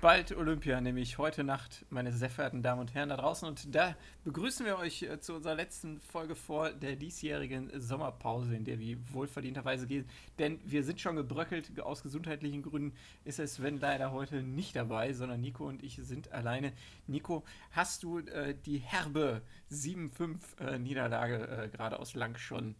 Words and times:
bald 0.00 0.34
Olympia, 0.34 0.80
nämlich 0.80 1.18
heute 1.18 1.44
Nacht, 1.44 1.84
meine 1.90 2.12
sehr 2.12 2.30
verehrten 2.30 2.62
Damen 2.62 2.80
und 2.80 2.94
Herren 2.94 3.10
da 3.10 3.16
draußen. 3.16 3.46
Und 3.46 3.74
da 3.74 3.94
begrüßen 4.24 4.64
wir 4.64 4.78
euch 4.78 5.02
äh, 5.02 5.20
zu 5.20 5.34
unserer 5.34 5.54
letzten 5.54 6.00
Folge 6.00 6.34
vor 6.34 6.70
der 6.70 6.96
diesjährigen 6.96 7.70
Sommerpause, 7.78 8.54
in 8.56 8.64
der 8.64 8.78
wir 8.78 8.96
wohlverdienterweise 9.12 9.86
gehen. 9.86 10.08
Denn 10.38 10.58
wir 10.64 10.84
sind 10.84 11.00
schon 11.00 11.16
gebröckelt. 11.16 11.78
Aus 11.80 12.02
gesundheitlichen 12.02 12.62
Gründen 12.62 12.96
ist 13.24 13.38
es 13.38 13.56
Sven 13.56 13.78
leider 13.78 14.12
heute 14.12 14.42
nicht 14.42 14.74
dabei, 14.74 15.12
sondern 15.12 15.40
Nico 15.40 15.66
und 15.66 15.82
ich 15.82 15.96
sind 15.96 16.32
alleine. 16.32 16.72
Nico, 17.06 17.44
hast 17.72 18.02
du 18.02 18.20
äh, 18.20 18.54
die 18.54 18.78
herbe 18.78 19.42
7-5-Niederlage 19.70 21.64
äh, 21.64 21.68
gerade 21.68 21.98
aus 21.98 22.14
Lang 22.14 22.36
schon 22.38 22.74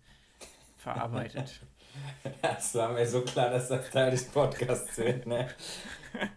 verarbeitet? 0.78 1.60
Das 2.42 2.74
war 2.74 2.90
mir 2.90 3.06
so 3.06 3.22
klar, 3.22 3.50
dass 3.50 3.68
das 3.68 3.90
Teil 3.90 4.10
des 4.10 4.24
Podcasts 4.26 4.96
wird, 4.98 5.26
ne? 5.26 5.48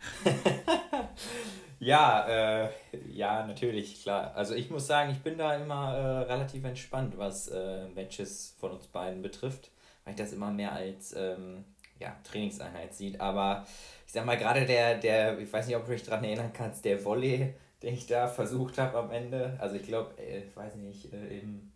ja, 1.79 2.63
äh, 2.63 2.69
ja, 3.11 3.45
natürlich, 3.45 4.01
klar. 4.01 4.33
Also 4.35 4.55
ich 4.55 4.69
muss 4.69 4.87
sagen, 4.87 5.11
ich 5.11 5.21
bin 5.21 5.37
da 5.37 5.55
immer 5.55 5.95
äh, 5.95 6.31
relativ 6.31 6.63
entspannt, 6.63 7.17
was 7.17 7.49
äh, 7.49 7.87
Matches 7.89 8.55
von 8.59 8.71
uns 8.71 8.87
beiden 8.87 9.21
betrifft, 9.21 9.71
weil 10.03 10.13
ich 10.13 10.19
das 10.19 10.33
immer 10.33 10.51
mehr 10.51 10.73
als 10.73 11.13
ähm, 11.15 11.65
ja, 11.99 12.15
Trainingseinheit 12.23 12.93
sieht. 12.93 13.19
Aber 13.19 13.65
ich 14.05 14.13
sag 14.13 14.25
mal, 14.25 14.37
gerade 14.37 14.65
der, 14.65 14.97
der, 14.97 15.39
ich 15.39 15.51
weiß 15.51 15.67
nicht, 15.67 15.75
ob 15.75 15.85
du 15.85 15.91
dich 15.91 16.03
daran 16.03 16.23
erinnern 16.23 16.51
kannst, 16.53 16.85
der 16.85 17.03
Volley, 17.03 17.53
den 17.81 17.93
ich 17.93 18.07
da 18.07 18.27
versucht 18.27 18.77
habe 18.77 18.97
am 18.97 19.11
Ende. 19.11 19.57
Also 19.59 19.75
ich 19.75 19.83
glaube, 19.83 20.13
äh, 20.21 20.43
ich 20.43 20.55
weiß 20.55 20.75
nicht, 20.75 21.11
äh, 21.13 21.37
eben 21.37 21.73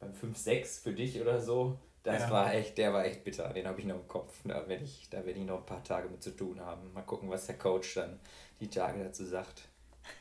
beim 0.00 0.12
5-6 0.12 0.82
für 0.82 0.92
dich 0.92 1.20
oder 1.20 1.40
so 1.40 1.78
das 2.02 2.22
ja. 2.22 2.30
war 2.30 2.54
echt, 2.54 2.78
der 2.78 2.92
war 2.92 3.04
echt 3.04 3.24
bitter. 3.24 3.52
Den 3.52 3.66
habe 3.66 3.80
ich 3.80 3.86
noch 3.86 3.96
im 3.96 4.08
Kopf. 4.08 4.40
Da 4.44 4.68
werde 4.68 4.84
ich, 4.84 5.08
da 5.10 5.24
werde 5.24 5.38
ich 5.38 5.46
noch 5.46 5.58
ein 5.58 5.66
paar 5.66 5.84
Tage 5.84 6.08
mit 6.08 6.22
zu 6.22 6.34
tun 6.34 6.60
haben. 6.60 6.92
Mal 6.92 7.02
gucken, 7.02 7.28
was 7.30 7.46
der 7.46 7.58
Coach 7.58 7.94
dann 7.94 8.20
die 8.60 8.68
Tage 8.68 9.02
dazu 9.02 9.24
sagt. 9.24 9.68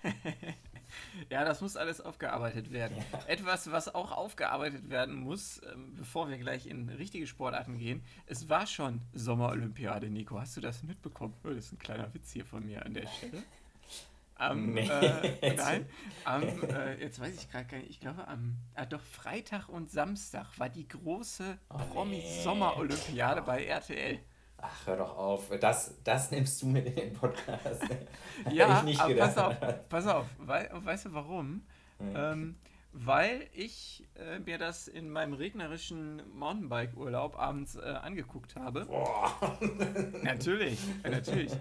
ja, 1.30 1.46
das 1.46 1.62
muss 1.62 1.78
alles 1.78 2.02
aufgearbeitet 2.02 2.72
werden. 2.72 2.98
Ja. 2.98 3.20
Etwas, 3.28 3.72
was 3.72 3.94
auch 3.94 4.12
aufgearbeitet 4.12 4.90
werden 4.90 5.16
muss, 5.16 5.62
ähm, 5.72 5.96
bevor 5.96 6.30
wir 6.30 6.38
gleich 6.38 6.68
in 6.68 6.90
richtige 6.90 7.28
Sportarten 7.28 7.78
gehen. 7.78 8.04
Es 8.26 8.50
war 8.50 8.68
schon 8.68 9.02
Sommerolympiade, 9.14 10.10
Nico. 10.10 10.40
Hast 10.40 10.58
du 10.58 10.62
das 10.62 10.84
mitbekommen? 10.84 11.36
Oh, 11.44 11.50
das 11.50 11.66
ist 11.66 11.74
ein 11.74 11.80
kleiner 11.80 12.14
Witz 12.14 12.32
hier 12.32 12.46
von 12.46 12.66
mir 12.66 12.86
an 12.86 12.94
der 12.94 13.08
Stelle. 13.08 13.44
Am, 14.40 14.74
nee. 14.74 14.88
äh, 14.88 15.56
nein, 15.56 15.90
am, 16.24 16.44
äh, 16.44 16.96
jetzt 17.02 17.20
weiß 17.20 17.36
ich 17.36 17.50
gerade 17.50 17.66
gar 17.66 17.78
nicht, 17.78 17.90
ich 17.90 18.00
glaube 18.00 18.28
am, 18.28 18.58
äh, 18.76 18.86
doch 18.86 19.02
Freitag 19.02 19.68
und 19.68 19.90
Samstag 19.90 20.48
war 20.60 20.70
die 20.70 20.88
große 20.88 21.58
oh, 21.70 21.78
Promi-Sommer-Olympiade 21.94 23.42
oh. 23.42 23.46
bei 23.46 23.66
RTL. 23.66 24.20
Ach, 24.60 24.88
hör 24.88 24.98
doch 24.98 25.18
auf, 25.18 25.50
das, 25.60 26.02
das 26.04 26.32
nimmst 26.32 26.62
du 26.62 26.68
mit 26.68 26.86
in 26.88 26.96
den 26.96 27.14
Podcast. 27.14 27.84
ja, 28.52 28.84
aber 29.00 29.16
pass 29.16 29.38
auf, 29.38 29.56
pass 29.90 30.08
auf, 30.08 30.26
Wei 30.40 30.70
weißt 30.72 31.06
du 31.06 31.14
warum? 31.14 31.64
Hm. 32.00 32.14
Ähm, 32.16 32.56
weil 32.94 33.48
ich 33.54 34.08
äh, 34.16 34.40
mir 34.40 34.58
das 34.58 34.88
in 34.88 35.10
meinem 35.10 35.34
regnerischen 35.34 36.22
Mountainbike-Urlaub 36.34 37.38
abends 37.38 37.76
äh, 37.76 37.82
angeguckt 37.82 38.56
habe. 38.56 38.86
Boah. 38.86 39.60
natürlich, 40.24 40.80
natürlich. 41.04 41.52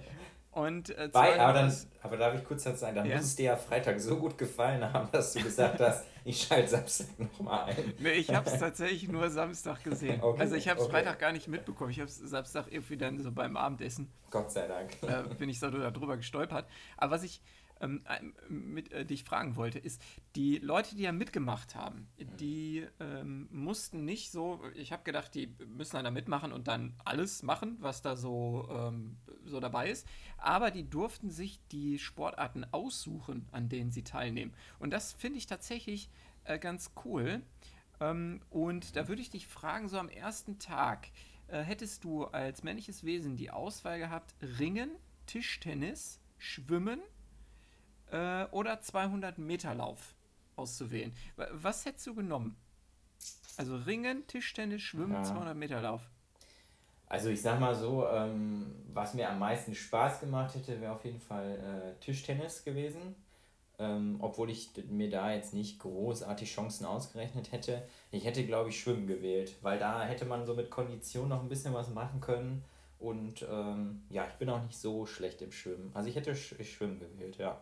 Und, 0.56 0.88
äh, 0.96 1.10
Bei, 1.12 1.38
aber, 1.38 1.52
dann, 1.52 1.76
aber 2.00 2.16
darf 2.16 2.34
ich 2.34 2.42
kurz 2.42 2.64
dazu 2.64 2.78
sagen, 2.78 2.96
dann 2.96 3.04
ja. 3.04 3.16
muss 3.16 3.26
es 3.26 3.36
dir 3.36 3.44
ja 3.44 3.56
Freitag 3.58 4.00
so 4.00 4.16
gut 4.16 4.38
gefallen 4.38 4.90
haben, 4.90 5.06
dass 5.12 5.34
du 5.34 5.42
gesagt 5.42 5.78
hast, 5.80 6.06
ich 6.24 6.40
schalte 6.40 6.68
Samstag 6.68 7.08
nochmal 7.18 7.66
ein. 7.66 7.92
Nee, 7.98 8.12
ich 8.12 8.34
habe 8.34 8.48
es 8.48 8.58
tatsächlich 8.58 9.06
nur 9.06 9.28
Samstag 9.28 9.84
gesehen. 9.84 10.18
Okay, 10.26 10.40
also 10.40 10.54
ich 10.54 10.66
habe 10.66 10.80
es 10.80 10.86
okay. 10.86 10.94
Freitag 10.94 11.18
gar 11.18 11.32
nicht 11.32 11.46
mitbekommen. 11.46 11.90
Ich 11.90 12.00
habe 12.00 12.08
es 12.08 12.16
Samstag 12.16 12.68
irgendwie 12.70 12.96
dann 12.96 13.20
so 13.20 13.32
beim 13.32 13.54
Abendessen. 13.54 14.10
Gott 14.30 14.50
sei 14.50 14.66
Dank. 14.66 14.92
Äh, 15.02 15.34
bin 15.34 15.50
ich 15.50 15.60
so 15.60 15.68
darüber 15.68 16.16
gestolpert. 16.16 16.66
Aber 16.96 17.12
was 17.12 17.22
ich 17.22 17.42
ähm, 17.80 18.02
mit, 18.48 18.92
äh, 18.92 19.04
dich 19.04 19.24
fragen 19.24 19.56
wollte, 19.56 19.78
ist, 19.78 20.02
die 20.34 20.58
Leute, 20.58 20.96
die 20.96 21.02
ja 21.02 21.12
mitgemacht 21.12 21.74
haben, 21.74 22.08
die 22.40 22.86
ähm, 23.00 23.48
mussten 23.50 24.04
nicht 24.04 24.30
so, 24.30 24.60
ich 24.74 24.92
habe 24.92 25.02
gedacht, 25.04 25.34
die 25.34 25.54
müssen 25.66 26.02
da 26.02 26.10
mitmachen 26.10 26.52
und 26.52 26.68
dann 26.68 26.94
alles 27.04 27.42
machen, 27.42 27.76
was 27.80 28.02
da 28.02 28.16
so, 28.16 28.68
ähm, 28.70 29.16
so 29.44 29.60
dabei 29.60 29.90
ist, 29.90 30.06
aber 30.38 30.70
die 30.70 30.88
durften 30.88 31.30
sich 31.30 31.60
die 31.70 31.98
Sportarten 31.98 32.64
aussuchen, 32.72 33.46
an 33.52 33.68
denen 33.68 33.90
sie 33.90 34.04
teilnehmen. 34.04 34.54
Und 34.78 34.90
das 34.90 35.12
finde 35.12 35.38
ich 35.38 35.46
tatsächlich 35.46 36.10
äh, 36.44 36.58
ganz 36.58 36.92
cool. 37.04 37.42
Ähm, 38.00 38.40
und 38.50 38.96
da 38.96 39.08
würde 39.08 39.22
ich 39.22 39.30
dich 39.30 39.46
fragen, 39.46 39.88
so 39.88 39.98
am 39.98 40.08
ersten 40.08 40.58
Tag, 40.58 41.08
äh, 41.48 41.62
hättest 41.62 42.04
du 42.04 42.24
als 42.24 42.62
männliches 42.62 43.04
Wesen 43.04 43.36
die 43.36 43.50
Auswahl 43.50 43.98
gehabt, 43.98 44.34
Ringen, 44.58 44.90
Tischtennis, 45.26 46.20
Schwimmen 46.38 47.00
äh, 48.10 48.44
oder 48.50 48.80
200 48.80 49.38
Meter 49.38 49.74
Lauf 49.74 50.14
auszuwählen. 50.56 51.12
Was 51.52 51.84
hättest 51.84 52.06
du 52.06 52.14
genommen? 52.14 52.56
Also 53.56 53.76
Ringen, 53.76 54.26
Tischtennis, 54.26 54.82
Schwimmen, 54.82 55.14
ja. 55.14 55.22
200 55.22 55.56
Meter 55.56 55.80
Lauf. 55.80 56.02
Also 57.08 57.28
ich 57.30 57.40
sag 57.40 57.60
mal 57.60 57.74
so, 57.74 58.06
ähm, 58.08 58.66
was 58.92 59.14
mir 59.14 59.30
am 59.30 59.38
meisten 59.38 59.74
Spaß 59.74 60.20
gemacht 60.20 60.54
hätte, 60.54 60.80
wäre 60.80 60.92
auf 60.92 61.04
jeden 61.04 61.20
Fall 61.20 61.94
äh, 61.98 62.04
Tischtennis 62.04 62.64
gewesen. 62.64 63.14
Ähm, 63.78 64.16
obwohl 64.20 64.48
ich 64.48 64.70
mir 64.88 65.10
da 65.10 65.32
jetzt 65.32 65.52
nicht 65.52 65.78
großartig 65.80 66.50
Chancen 66.50 66.86
ausgerechnet 66.86 67.52
hätte. 67.52 67.86
Ich 68.10 68.24
hätte, 68.24 68.46
glaube 68.46 68.70
ich, 68.70 68.80
Schwimmen 68.80 69.06
gewählt, 69.06 69.54
weil 69.60 69.78
da 69.78 70.02
hätte 70.02 70.24
man 70.24 70.46
so 70.46 70.54
mit 70.54 70.70
Kondition 70.70 71.28
noch 71.28 71.42
ein 71.42 71.48
bisschen 71.50 71.74
was 71.74 71.90
machen 71.90 72.22
können. 72.22 72.64
Und 72.98 73.44
ähm, 73.50 74.02
ja, 74.08 74.26
ich 74.26 74.34
bin 74.34 74.48
auch 74.48 74.62
nicht 74.62 74.78
so 74.78 75.04
schlecht 75.04 75.42
im 75.42 75.52
Schwimmen. 75.52 75.90
Also 75.92 76.08
ich 76.08 76.16
hätte 76.16 76.34
Sch 76.34 76.54
Schwimmen 76.64 76.98
gewählt, 76.98 77.36
ja. 77.36 77.60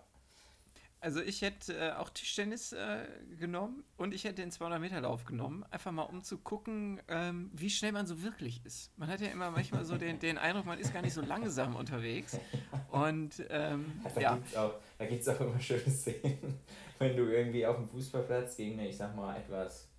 Also 1.04 1.20
ich 1.20 1.42
hätte 1.42 1.76
äh, 1.76 1.92
auch 1.92 2.08
Tischtennis 2.08 2.72
äh, 2.72 3.06
genommen 3.38 3.84
und 3.98 4.14
ich 4.14 4.24
hätte 4.24 4.36
den 4.36 4.50
200-Meter-Lauf 4.50 5.26
genommen, 5.26 5.62
einfach 5.70 5.92
mal 5.92 6.04
um 6.04 6.24
zu 6.24 6.38
gucken, 6.38 6.98
ähm, 7.08 7.50
wie 7.52 7.68
schnell 7.68 7.92
man 7.92 8.06
so 8.06 8.22
wirklich 8.22 8.64
ist. 8.64 8.90
Man 8.96 9.10
hat 9.10 9.20
ja 9.20 9.28
immer 9.28 9.50
manchmal 9.50 9.84
so 9.84 9.98
den, 9.98 10.18
den 10.18 10.38
Eindruck, 10.38 10.64
man 10.64 10.78
ist 10.78 10.94
gar 10.94 11.02
nicht 11.02 11.12
so 11.12 11.20
langsam 11.20 11.76
unterwegs. 11.76 12.38
Und 12.90 13.44
ähm, 13.50 14.00
da 14.14 14.18
ja. 14.18 14.34
Gibt's 14.36 14.56
auch, 14.56 14.74
da 14.96 15.04
gibt 15.04 15.20
es 15.20 15.28
auch 15.28 15.40
immer 15.40 15.60
schöne 15.60 15.90
Szenen, 15.90 16.58
wenn 16.98 17.14
du 17.14 17.24
irgendwie 17.24 17.66
auf 17.66 17.76
dem 17.76 17.86
Fußballplatz 17.86 18.56
gegen 18.56 18.80
ich 18.80 18.96
sag 18.96 19.14
mal, 19.14 19.36
etwas 19.36 19.90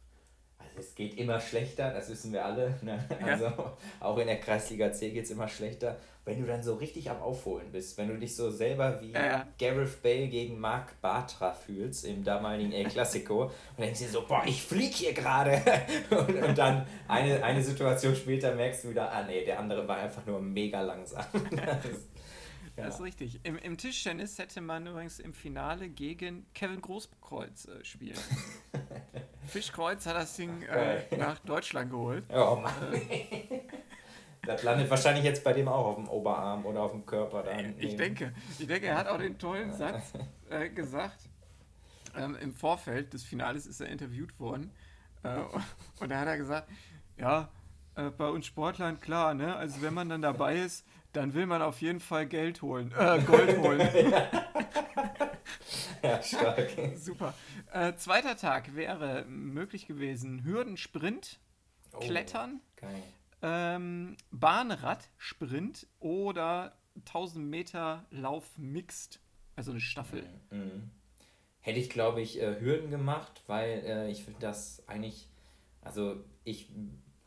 es 0.77 0.95
geht 0.95 1.17
immer 1.17 1.39
schlechter, 1.39 1.91
das 1.91 2.09
wissen 2.09 2.33
wir 2.33 2.45
alle. 2.45 2.75
Ne? 2.81 3.03
Also 3.23 3.45
ja. 3.45 3.77
auch 3.99 4.17
in 4.17 4.27
der 4.27 4.39
Kreisliga 4.39 4.91
C 4.91 5.11
geht 5.11 5.25
es 5.25 5.31
immer 5.31 5.47
schlechter. 5.47 5.97
Wenn 6.25 6.41
du 6.41 6.47
dann 6.47 6.63
so 6.63 6.73
richtig 6.75 7.09
am 7.11 7.21
Aufholen 7.21 7.71
bist, 7.71 7.99
wenn 7.99 8.07
du 8.07 8.17
dich 8.17 8.35
so 8.35 8.49
selber 8.49 8.99
wie 8.99 9.11
ja, 9.11 9.25
ja. 9.25 9.47
Gareth 9.59 10.01
Bale 10.01 10.27
gegen 10.27 10.59
Mark 10.59 10.99
Bartra 10.99 11.53
fühlst 11.53 12.03
im 12.05 12.23
damaligen 12.23 12.71
El 12.71 12.85
Clasico 12.85 13.43
und 13.77 13.79
denkst 13.79 13.99
dir 13.99 14.09
so, 14.09 14.25
boah, 14.27 14.43
ich 14.45 14.63
flieg 14.63 14.93
hier 14.93 15.13
gerade. 15.13 15.61
Und, 16.09 16.35
und, 16.35 16.57
dann 16.57 16.85
eine, 17.07 17.43
eine 17.43 17.61
Situation 17.61 18.15
später 18.15 18.53
merkst 18.55 18.83
du 18.83 18.89
wieder, 18.89 19.11
ah 19.11 19.23
nee, 19.23 19.43
der 19.43 19.59
andere 19.59 19.87
war 19.87 19.97
einfach 19.97 20.25
nur 20.25 20.39
mega 20.39 20.81
langsam. 20.81 21.25
Ja. 22.77 22.85
Das 22.85 22.95
ist 22.95 23.01
richtig. 23.01 23.39
Im, 23.43 23.57
Im 23.57 23.77
Tischtennis 23.77 24.37
hätte 24.37 24.59
man 24.59 24.85
übrigens 24.85 25.19
im 25.19 25.33
Finale 25.33 25.89
gegen 25.89 26.45
Kevin 26.53 26.81
Großkreuz 26.81 27.67
äh, 27.67 27.83
spielen. 27.85 28.17
Fischkreuz 29.47 30.05
hat 30.05 30.15
das 30.15 30.35
Ding 30.35 30.63
äh, 30.63 31.03
nach 31.17 31.39
Deutschland 31.39 31.89
geholt. 31.89 32.25
Oh 32.29 32.57
Mann. 32.61 32.73
Das 34.45 34.61
landet 34.63 34.89
wahrscheinlich 34.89 35.23
jetzt 35.23 35.43
bei 35.43 35.53
dem 35.53 35.67
auch 35.67 35.85
auf 35.87 35.95
dem 35.95 36.07
Oberarm 36.07 36.65
oder 36.65 36.81
auf 36.81 36.91
dem 36.91 37.05
Körper. 37.05 37.43
Da 37.43 37.57
ich 37.79 37.95
denke, 37.95 38.33
ich 38.59 38.67
denke, 38.67 38.87
er 38.87 38.97
hat 38.97 39.07
auch 39.07 39.17
den 39.17 39.37
tollen 39.37 39.73
Satz 39.73 40.13
äh, 40.49 40.69
gesagt. 40.69 41.29
Ähm, 42.15 42.35
Im 42.35 42.53
Vorfeld 42.53 43.13
des 43.13 43.23
Finales 43.23 43.65
ist 43.65 43.81
er 43.81 43.87
interviewt 43.87 44.39
worden. 44.39 44.71
Äh, 45.23 45.39
und 45.99 46.09
da 46.09 46.19
hat 46.19 46.27
er 46.27 46.37
gesagt, 46.37 46.69
ja, 47.17 47.49
äh, 47.95 48.09
bei 48.09 48.27
uns 48.27 48.45
Sportlern 48.45 48.99
klar, 48.99 49.33
ne? 49.33 49.55
Also 49.55 49.81
wenn 49.81 49.93
man 49.93 50.09
dann 50.09 50.21
dabei 50.21 50.57
ist, 50.59 50.85
dann 51.13 51.33
will 51.33 51.45
man 51.45 51.61
auf 51.61 51.81
jeden 51.81 51.99
Fall 51.99 52.27
Geld 52.27 52.61
holen, 52.61 52.91
äh, 52.97 53.21
Gold 53.21 53.57
holen. 53.57 53.79
ja, 56.03 56.21
stark. 56.21 56.71
Super. 56.95 57.33
Äh, 57.71 57.95
zweiter 57.95 58.35
Tag 58.35 58.75
wäre 58.75 59.25
möglich 59.25 59.87
gewesen 59.87 60.43
Hürdensprint, 60.43 61.39
oh, 61.93 61.99
Klettern, 61.99 62.61
ähm, 63.41 64.17
Bahnrad-Sprint 64.31 65.87
oder 65.99 66.77
1000 67.07 67.45
Meter 67.45 68.05
Lauf 68.11 68.57
Mixed, 68.57 69.19
also 69.55 69.71
eine 69.71 69.81
Staffel. 69.81 70.23
Mhm. 70.51 70.57
mhm. 70.57 70.91
Hätte 71.61 71.79
ich, 71.79 71.89
glaube 71.89 72.21
ich, 72.21 72.39
äh, 72.39 72.59
Hürden 72.59 72.91
gemacht, 72.91 73.41
weil 73.47 73.81
äh, 73.87 74.11
ich 74.11 74.23
finde 74.23 74.39
das 74.39 74.87
eigentlich, 74.87 75.31
also 75.81 76.23
ich 76.43 76.69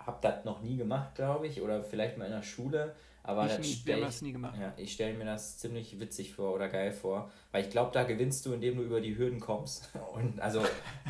habe 0.09 0.19
das 0.23 0.45
noch 0.45 0.63
nie 0.63 0.77
gemacht, 0.77 1.15
glaube 1.15 1.47
ich, 1.47 1.61
oder 1.61 1.83
vielleicht 1.83 2.17
mal 2.17 2.25
in 2.25 2.33
der 2.33 2.43
Schule. 2.43 2.95
Aber 3.23 3.45
ich 3.45 3.59
nie, 3.59 3.83
wir 3.85 3.97
haben 3.97 4.03
das 4.03 4.23
nie 4.23 4.33
gemacht. 4.33 4.57
Ja, 4.59 4.73
ich 4.79 4.91
stelle 4.95 5.13
mir 5.13 5.27
das 5.27 5.59
ziemlich 5.59 6.01
witzig 6.01 6.33
vor 6.33 6.55
oder 6.55 6.71
geil 6.71 6.93
vor, 6.93 7.31
weil 7.53 7.63
ich 7.63 7.69
glaube, 7.69 7.91
da 7.93 8.05
gewinnst 8.05 8.47
du, 8.47 8.55
indem 8.55 8.79
du 8.79 8.85
über 8.85 9.03
die 9.03 9.19
Hürden 9.19 9.39
kommst. 9.39 9.91
Und 10.15 10.41
also 10.41 10.63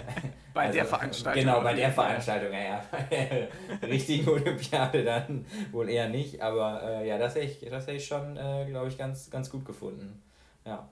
bei 0.52 0.66
also, 0.66 0.74
der 0.74 0.84
Veranstaltung. 0.84 1.44
Genau, 1.44 1.60
bei 1.60 1.74
der 1.74 1.92
Veranstaltung, 1.92 2.52
ja, 2.52 2.58
ja. 2.58 2.84
Bei 2.90 3.48
der 3.80 3.88
richtigen 3.88 4.28
Olympiade 4.28 5.04
dann 5.04 5.46
wohl 5.70 5.88
eher 5.88 6.08
nicht, 6.08 6.42
aber 6.42 6.82
äh, 6.82 7.08
ja, 7.08 7.18
das 7.18 7.36
hätte 7.36 7.46
ich, 7.46 7.60
das 7.70 7.86
hätte 7.86 7.98
ich 7.98 8.06
schon, 8.06 8.36
äh, 8.36 8.66
glaube 8.68 8.88
ich, 8.88 8.98
ganz, 8.98 9.30
ganz 9.30 9.48
gut 9.48 9.64
gefunden. 9.64 10.20
Ja. 10.64 10.88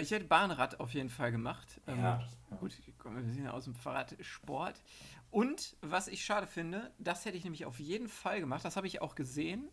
Ich 0.00 0.10
hätte 0.10 0.24
Bahnrad 0.24 0.80
auf 0.80 0.94
jeden 0.94 1.10
Fall 1.10 1.32
gemacht. 1.32 1.80
Ähm, 1.86 1.98
Ja. 1.98 2.22
Gut, 2.60 2.72
wir 3.04 3.32
sind 3.32 3.44
ja 3.44 3.50
aus 3.50 3.64
dem 3.64 3.74
Fahrradsport. 3.74 4.80
Und 5.34 5.76
was 5.80 6.06
ich 6.06 6.24
schade 6.24 6.46
finde, 6.46 6.92
das 6.98 7.24
hätte 7.24 7.36
ich 7.36 7.42
nämlich 7.42 7.64
auf 7.64 7.80
jeden 7.80 8.08
Fall 8.08 8.38
gemacht, 8.38 8.64
das 8.64 8.76
habe 8.76 8.86
ich 8.86 9.02
auch 9.02 9.16
gesehen. 9.16 9.68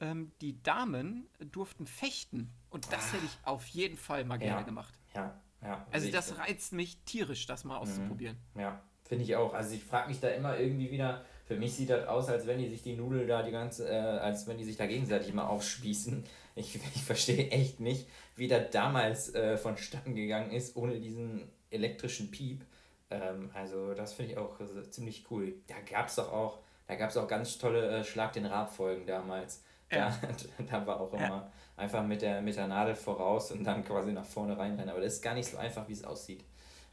Ähm, 0.00 0.32
die 0.40 0.62
Damen 0.62 1.28
durften 1.52 1.86
fechten. 1.86 2.50
Und 2.70 2.90
das 2.90 3.12
hätte 3.12 3.26
ich 3.26 3.38
auf 3.44 3.66
jeden 3.66 3.98
Fall 3.98 4.24
mal 4.24 4.38
gerne 4.38 4.60
Ja. 4.60 4.66
gemacht. 4.66 4.94
Ja, 5.14 5.38
ja. 5.62 5.86
Also 5.92 6.10
das 6.10 6.38
reizt 6.38 6.72
mich 6.72 6.98
tierisch, 7.04 7.46
das 7.46 7.64
mal 7.64 7.76
auszuprobieren. 7.76 8.38
Ja, 8.56 8.82
finde 9.04 9.24
ich 9.24 9.36
auch. 9.36 9.52
Also 9.52 9.74
ich 9.74 9.84
frage 9.84 10.08
mich 10.08 10.20
da 10.20 10.28
immer 10.28 10.58
irgendwie 10.58 10.90
wieder, 10.90 11.24
für 11.44 11.56
mich 11.56 11.74
sieht 11.74 11.90
das 11.90 12.08
aus, 12.08 12.28
als 12.30 12.46
wenn 12.46 12.58
die 12.58 12.68
sich 12.70 12.82
die 12.82 12.96
Nudel 12.96 13.26
da 13.26 13.42
die 13.42 13.52
ganze, 13.52 13.86
äh, 13.86 13.94
als 13.94 14.46
wenn 14.46 14.56
die 14.56 14.64
sich 14.64 14.76
da 14.78 14.86
gegenseitig 14.86 15.34
mal 15.34 15.46
aufspießen. 15.46 16.24
Ich, 16.56 16.74
ich 16.94 17.04
verstehe 17.04 17.50
echt 17.50 17.78
nicht, 17.78 18.08
wie 18.36 18.48
das 18.48 18.70
damals 18.70 19.34
äh, 19.34 19.58
vonstatten 19.58 20.14
gegangen 20.14 20.50
ist, 20.50 20.76
ohne 20.76 20.98
diesen 20.98 21.46
elektrischen 21.70 22.30
Piep. 22.30 22.64
Ähm, 23.10 23.50
also 23.54 23.94
das 23.94 24.14
finde 24.14 24.32
ich 24.32 24.38
auch 24.38 24.58
äh, 24.60 24.90
ziemlich 24.90 25.24
cool. 25.30 25.54
Da 25.66 25.74
gab 25.80 26.08
es 26.08 26.16
doch 26.16 26.32
auch, 26.32 26.58
da 26.86 26.94
gab 26.96 27.10
es 27.10 27.16
auch 27.16 27.28
ganz 27.28 27.58
tolle 27.58 27.88
äh, 28.00 28.04
Schlag 28.04 28.32
den 28.32 28.46
Rab-Folgen 28.46 29.06
damals. 29.06 29.62
Ja. 29.90 30.16
Da, 30.20 30.64
da 30.70 30.86
war 30.86 31.00
auch 31.00 31.12
Ja. 31.14 31.26
immer 31.26 31.52
einfach 31.76 32.04
mit 32.04 32.22
der, 32.22 32.40
mit 32.40 32.56
der 32.56 32.66
Nadel 32.68 32.94
voraus 32.94 33.50
und 33.52 33.64
dann 33.64 33.84
quasi 33.84 34.12
nach 34.12 34.24
vorne 34.24 34.56
reinrennen. 34.56 34.90
Aber 34.90 35.00
das 35.00 35.14
ist 35.14 35.22
gar 35.22 35.34
nicht 35.34 35.48
so 35.50 35.56
einfach, 35.56 35.86
wie 35.88 35.92
es 35.92 36.04
aussieht. 36.04 36.44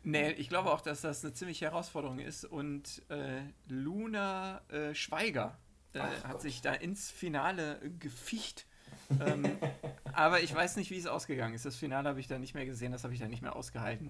Nee, 0.04 0.32
ich 0.32 0.50
glaube 0.50 0.72
auch, 0.72 0.82
dass 0.82 1.02
das 1.02 1.24
eine 1.24 1.34
ziemliche 1.34 1.66
Herausforderung 1.66 2.20
ist. 2.20 2.44
Und 2.46 3.04
äh, 3.10 3.42
Luna 3.68 4.62
äh, 4.70 4.96
Schweiger 4.96 5.58
äh, 5.94 6.00
hat 6.00 6.32
Gott. 6.32 6.42
sich 6.42 6.62
da 6.62 6.74
ins 6.74 7.12
Finale 7.12 7.80
äh, 7.84 7.90
geficht. 8.00 8.66
ähm, 9.24 9.58
aber 10.14 10.42
ich 10.42 10.54
weiß 10.54 10.76
nicht, 10.78 10.90
wie 10.90 10.98
es 10.98 11.06
ausgegangen 11.06 11.54
ist. 11.54 11.66
Das 11.66 11.76
Finale 11.76 12.10
habe 12.10 12.20
ich 12.20 12.28
da 12.28 12.40
nicht 12.40 12.56
mehr 12.56 12.66
gesehen, 12.66 12.92
das 12.92 13.04
habe 13.04 13.14
ich 13.14 13.20
da 13.20 13.28
nicht 13.28 13.44
mehr 13.44 13.56
ausgehalten. 13.56 14.10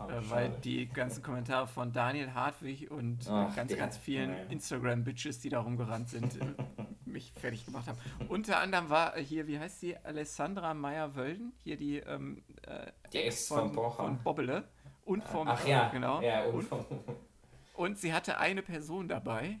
Äh, 0.00 0.30
weil 0.30 0.50
die 0.62 0.86
ganzen 0.88 1.22
Kommentare 1.22 1.66
von 1.66 1.92
Daniel 1.92 2.34
Hartwig 2.34 2.90
und 2.90 3.26
äh, 3.26 3.30
Ach, 3.30 3.54
ganz, 3.56 3.68
der- 3.68 3.78
ganz 3.78 3.96
vielen 3.96 4.30
naja. 4.30 4.44
Instagram-Bitches, 4.50 5.40
die 5.40 5.48
da 5.48 5.60
rumgerannt 5.60 6.08
sind, 6.10 6.36
äh, 6.40 6.44
mich 7.06 7.32
fertig 7.32 7.64
gemacht 7.64 7.86
haben. 7.88 7.98
Unter 8.28 8.60
anderem 8.60 8.90
war 8.90 9.16
äh, 9.16 9.22
hier, 9.24 9.46
wie 9.46 9.58
heißt 9.58 9.80
sie, 9.80 9.96
Alessandra 9.98 10.74
Meyer-Wölden, 10.74 11.52
hier 11.64 11.76
die 11.76 11.98
ähm, 11.98 12.42
äh, 12.66 12.90
Der 13.12 13.26
Ex 13.26 13.40
ist 13.42 13.48
vom 13.48 13.72
Pocher. 13.72 13.96
von 14.04 14.18
Bobbele 14.22 14.68
und 15.04 15.24
vom 15.24 15.48
Ach 15.48 15.66
ja, 15.66 15.88
genau. 15.88 16.20
Ja, 16.20 16.44
und, 16.44 16.54
und, 16.56 16.62
vom, 16.64 16.84
und 17.74 17.98
sie 17.98 18.12
hatte 18.12 18.38
eine 18.38 18.62
Person 18.62 19.08
dabei. 19.08 19.60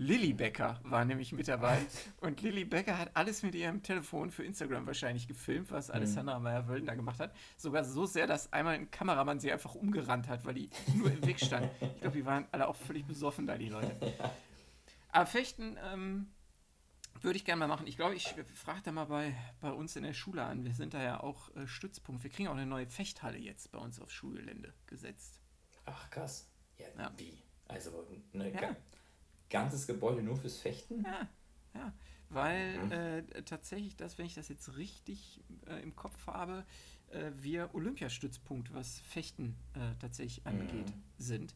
Lilly 0.00 0.32
Becker 0.32 0.80
war 0.82 1.04
nämlich 1.04 1.32
mit 1.32 1.46
dabei. 1.46 1.78
Und 2.22 2.40
Lilly 2.40 2.64
Becker 2.64 2.96
hat 2.96 3.10
alles 3.14 3.42
mit 3.42 3.54
ihrem 3.54 3.82
Telefon 3.82 4.30
für 4.30 4.42
Instagram 4.42 4.86
wahrscheinlich 4.86 5.28
gefilmt, 5.28 5.70
was 5.70 5.90
Alessandra 5.90 6.38
Meyer-Wölden 6.38 6.86
da 6.86 6.94
gemacht 6.94 7.20
hat. 7.20 7.34
Sogar 7.58 7.84
so 7.84 8.06
sehr, 8.06 8.26
dass 8.26 8.50
einmal 8.50 8.76
ein 8.76 8.90
Kameramann 8.90 9.40
sie 9.40 9.52
einfach 9.52 9.74
umgerannt 9.74 10.26
hat, 10.26 10.46
weil 10.46 10.54
die 10.54 10.70
nur 10.94 11.10
im 11.10 11.22
Weg 11.26 11.38
stand. 11.38 11.70
Ich 11.82 12.00
glaube, 12.00 12.16
die 12.16 12.24
waren 12.24 12.46
alle 12.50 12.68
auch 12.68 12.76
völlig 12.76 13.04
besoffen 13.04 13.46
da, 13.46 13.58
die 13.58 13.68
Leute. 13.68 13.94
Aber 15.12 15.26
Fechten 15.26 15.76
ähm, 15.92 16.28
würde 17.20 17.36
ich 17.36 17.44
gerne 17.44 17.58
mal 17.60 17.68
machen. 17.68 17.86
Ich 17.86 17.96
glaube, 17.98 18.14
ich 18.14 18.34
frage 18.54 18.80
da 18.82 18.92
mal 18.92 19.04
bei, 19.04 19.34
bei 19.60 19.70
uns 19.70 19.96
in 19.96 20.02
der 20.02 20.14
Schule 20.14 20.42
an. 20.44 20.64
Wir 20.64 20.72
sind 20.72 20.94
da 20.94 21.02
ja 21.02 21.20
auch 21.20 21.54
äh, 21.56 21.66
Stützpunkt. 21.66 22.22
Wir 22.22 22.30
kriegen 22.30 22.48
auch 22.48 22.54
eine 22.54 22.64
neue 22.64 22.86
Fechthalle 22.86 23.36
jetzt 23.36 23.70
bei 23.70 23.78
uns 23.78 24.00
aufs 24.00 24.14
Schulgelände 24.14 24.72
gesetzt. 24.86 25.42
Ach 25.84 26.08
krass. 26.08 26.48
Ja, 26.78 26.86
Ja. 26.96 27.12
wie? 27.18 27.42
Also 27.68 27.90
ein 28.32 28.52
Ja. 28.54 28.74
Ganzes 29.50 29.86
Gebäude 29.86 30.22
nur 30.22 30.36
fürs 30.36 30.58
Fechten? 30.58 31.04
Ja, 31.04 31.28
ja. 31.74 31.92
Weil 32.28 32.84
Mhm. 32.84 33.00
äh, 33.34 33.42
tatsächlich 33.42 33.96
das, 33.96 34.18
wenn 34.18 34.26
ich 34.26 34.34
das 34.34 34.48
jetzt 34.48 34.76
richtig 34.76 35.42
äh, 35.66 35.82
im 35.82 35.96
Kopf 35.96 36.26
habe, 36.26 36.64
äh, 37.08 37.30
wir 37.36 37.74
Olympiastützpunkt, 37.74 38.72
was 38.74 39.00
Fechten 39.00 39.56
äh, 39.74 39.94
tatsächlich 39.98 40.46
angeht, 40.46 40.92
Mhm. 40.92 41.02
sind. 41.18 41.54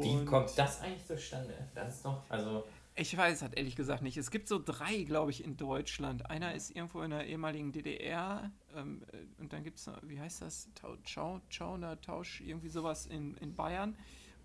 Wie 0.00 0.20
Und 0.20 0.24
kommt 0.24 0.56
das 0.56 0.80
eigentlich 0.80 1.04
zustande? 1.04 1.68
Das 1.74 1.96
ist 1.96 2.04
doch, 2.04 2.22
also, 2.30 2.64
Ich 2.96 3.16
weiß 3.16 3.42
es 3.42 3.52
ehrlich 3.52 3.74
gesagt 3.74 4.02
nicht. 4.02 4.16
Es 4.16 4.30
gibt 4.30 4.46
so 4.46 4.62
drei, 4.64 5.02
glaube 5.02 5.32
ich, 5.32 5.42
in 5.42 5.56
Deutschland. 5.56 6.30
Einer 6.30 6.54
ist 6.54 6.70
irgendwo 6.70 7.02
in 7.02 7.10
der 7.10 7.26
ehemaligen 7.26 7.72
DDR 7.72 8.52
ähm, 8.74 9.02
äh, 9.12 9.40
und 9.40 9.52
dann 9.52 9.64
gibt 9.64 9.78
es, 9.78 9.90
wie 10.02 10.20
heißt 10.20 10.42
das? 10.42 10.68
Tau, 10.74 10.96
Tschau, 11.04 11.40
Tschauner 11.50 12.00
Tausch, 12.00 12.40
irgendwie 12.40 12.68
sowas 12.68 13.06
in, 13.06 13.36
in 13.38 13.54
Bayern 13.56 13.96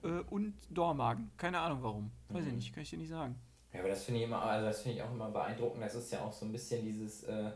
äh, 0.04 0.22
und 0.30 0.54
Dormagen. 0.70 1.32
Keine 1.38 1.60
Ahnung 1.60 1.80
warum. 1.82 2.12
Weiß 2.30 2.44
ich 2.46 2.50
Mhm. 2.52 2.56
nicht, 2.58 2.74
kann 2.74 2.84
ich 2.84 2.90
dir 2.90 2.98
nicht 3.00 3.10
sagen. 3.10 3.36
ja, 3.74 3.80
aber 3.82 3.90
das 3.90 4.04
finde 4.04 4.20
ich 4.22 4.26
immer, 4.26 4.42
also 4.42 4.66
das 4.66 4.82
finde 4.82 4.98
ich 4.98 5.04
auch 5.04 5.12
immer 5.12 5.30
beeindruckend. 5.30 5.84
Das 5.84 5.96
ist 5.96 6.12
ja 6.12 6.22
auch 6.22 6.34
so 6.34 6.46
ein 6.46 6.52
bisschen 6.52 6.84
dieses, 6.86 7.24
äh, 7.24 7.52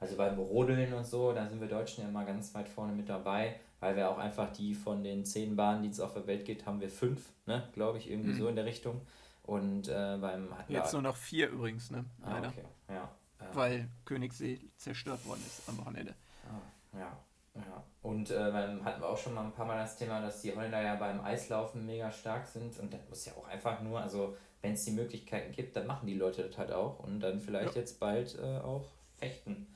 also 0.00 0.16
beim 0.16 0.38
Rodeln 0.38 0.92
und 0.92 1.04
so, 1.06 1.32
da 1.32 1.48
sind 1.48 1.60
wir 1.60 1.68
Deutschen 1.68 2.02
ja 2.02 2.08
immer 2.10 2.24
ganz 2.24 2.54
weit 2.54 2.68
vorne 2.68 2.92
mit 2.92 3.08
dabei, 3.08 3.58
weil 3.80 3.96
wir 3.96 4.10
auch 4.10 4.18
einfach 4.18 4.52
die 4.52 4.74
von 4.74 5.02
den 5.04 5.24
zehn 5.24 5.56
Bahnen, 5.56 5.82
die 5.82 5.88
es 5.88 6.00
auf 6.00 6.12
der 6.14 6.26
Welt 6.26 6.44
gibt, 6.44 6.66
haben 6.66 6.80
wir 6.80 6.90
fünf, 6.90 7.30
ne, 7.46 7.68
glaube 7.72 7.98
ich, 7.98 8.10
irgendwie 8.10 8.30
Mhm. 8.32 8.38
so 8.38 8.48
in 8.48 8.56
der 8.56 8.64
Richtung. 8.66 9.00
Und 9.44 9.88
äh, 9.88 10.16
beim 10.20 10.48
Jetzt 10.68 10.92
nur 10.94 11.02
noch 11.02 11.16
vier 11.16 11.50
übrigens, 11.50 11.90
ne? 11.90 12.04
ah, 12.22 12.30
Leider. 12.32 12.48
okay, 12.48 12.64
ja. 12.88 12.94
ja. 12.94 13.10
Weil 13.54 13.88
Königssee 14.06 14.58
zerstört 14.78 15.24
worden 15.26 15.42
ist 15.46 15.68
am 15.68 15.76
Wochenende. 15.78 16.14
Ah, 16.48 16.98
ja, 16.98 17.16
ja. 17.54 17.84
Und 18.02 18.30
äh, 18.30 18.52
hatten 18.52 19.00
wir 19.00 19.08
auch 19.08 19.16
schon 19.18 19.34
mal 19.34 19.44
ein 19.44 19.52
paar 19.52 19.66
Mal 19.66 19.78
das 19.78 19.96
Thema, 19.96 20.20
dass 20.20 20.42
die 20.42 20.54
Holländer 20.54 20.82
ja 20.82 20.94
beim 20.96 21.20
Eislaufen 21.20 21.86
mega 21.86 22.10
stark 22.12 22.46
sind. 22.46 22.78
Und 22.78 22.92
das 22.92 23.00
muss 23.08 23.24
ja 23.24 23.32
auch 23.34 23.46
einfach 23.48 23.80
nur, 23.80 24.00
also 24.00 24.36
wenn 24.60 24.72
es 24.74 24.84
die 24.84 24.90
Möglichkeiten 24.92 25.52
gibt, 25.52 25.76
dann 25.76 25.86
machen 25.86 26.06
die 26.06 26.14
Leute 26.14 26.42
das 26.46 26.58
halt 26.58 26.72
auch. 26.72 26.98
Und 27.00 27.20
dann 27.20 27.40
vielleicht 27.40 27.74
Ja. 27.74 27.80
jetzt 27.80 28.00
bald 28.00 28.36
äh, 28.38 28.58
auch 28.58 28.88
fechten. 29.18 29.66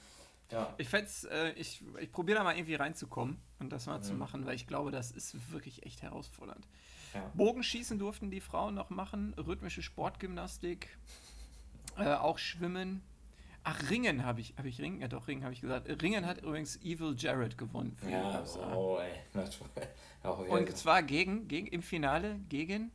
Ja. 0.50 0.74
Ich 0.78 0.92
äh, 0.92 1.52
ich, 1.52 1.82
ich 2.00 2.10
probiere 2.10 2.38
da 2.38 2.44
mal 2.44 2.56
irgendwie 2.56 2.74
reinzukommen 2.74 3.38
und 3.58 3.70
das 3.70 3.86
mal 3.86 4.00
zu 4.00 4.12
Mhm. 4.14 4.18
machen, 4.18 4.46
weil 4.46 4.54
ich 4.54 4.66
glaube, 4.66 4.90
das 4.90 5.10
ist 5.10 5.52
wirklich 5.52 5.84
echt 5.84 6.02
herausfordernd. 6.02 6.66
Ja. 7.14 7.30
Bogenschießen 7.34 7.98
durften 7.98 8.30
die 8.30 8.40
Frauen 8.40 8.74
noch 8.74 8.90
machen, 8.90 9.34
rhythmische 9.34 9.82
Sportgymnastik, 9.82 10.88
äh, 11.98 12.14
auch 12.14 12.38
Schwimmen. 12.38 13.02
Ach, 13.70 13.90
Ringen 13.90 14.24
habe 14.24 14.40
ich, 14.40 14.54
habe 14.56 14.66
ich 14.66 14.80
Ringen? 14.80 14.98
Ja 15.02 15.08
doch, 15.08 15.28
Ringen 15.28 15.44
habe 15.44 15.52
ich 15.52 15.60
gesagt. 15.60 15.90
Ringen 16.02 16.24
hat 16.24 16.40
übrigens 16.42 16.76
Evil 16.82 17.14
Jared 17.18 17.58
gewonnen 17.58 17.94
für 17.98 18.10
Ja, 18.10 18.42
oh, 18.74 18.98
ey. 18.98 20.48
Und 20.48 20.74
zwar 20.74 21.02
gegen, 21.02 21.48
gegen, 21.48 21.66
im 21.66 21.82
Finale 21.82 22.40
gegen 22.48 22.90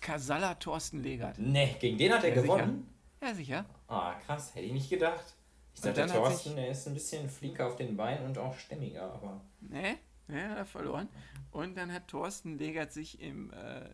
Casalla 0.00 0.54
Thorsten 0.54 1.02
Legert. 1.02 1.38
Nee, 1.38 1.76
gegen 1.78 1.98
den 1.98 2.10
hat 2.10 2.24
er 2.24 2.30
Ja, 2.30 2.40
sicher. 2.40 2.56
gewonnen? 2.56 2.94
Ja, 3.20 3.34
sicher. 3.34 3.66
Ah, 3.88 4.14
krass, 4.14 4.54
hätte 4.54 4.64
ich 4.64 4.72
nicht 4.72 4.88
gedacht. 4.88 5.34
Ich 5.74 5.82
dachte, 5.82 6.04
hat 6.04 6.10
Thorsten, 6.10 6.56
der 6.56 6.68
ist 6.68 6.86
ein 6.88 6.94
bisschen 6.94 7.28
flinker 7.28 7.66
auf 7.66 7.76
den 7.76 7.98
Beinen 7.98 8.24
und 8.24 8.38
auch 8.38 8.56
stämmiger, 8.56 9.12
aber. 9.12 9.42
Nee, 9.60 9.96
ja, 10.28 10.48
hat 10.48 10.56
er 10.56 10.64
verloren. 10.64 11.08
Und 11.50 11.76
dann 11.76 11.92
hat 11.92 12.08
Thorsten 12.08 12.56
Legert 12.56 12.94
sich 12.94 13.20
im 13.20 13.52
äh, 13.52 13.90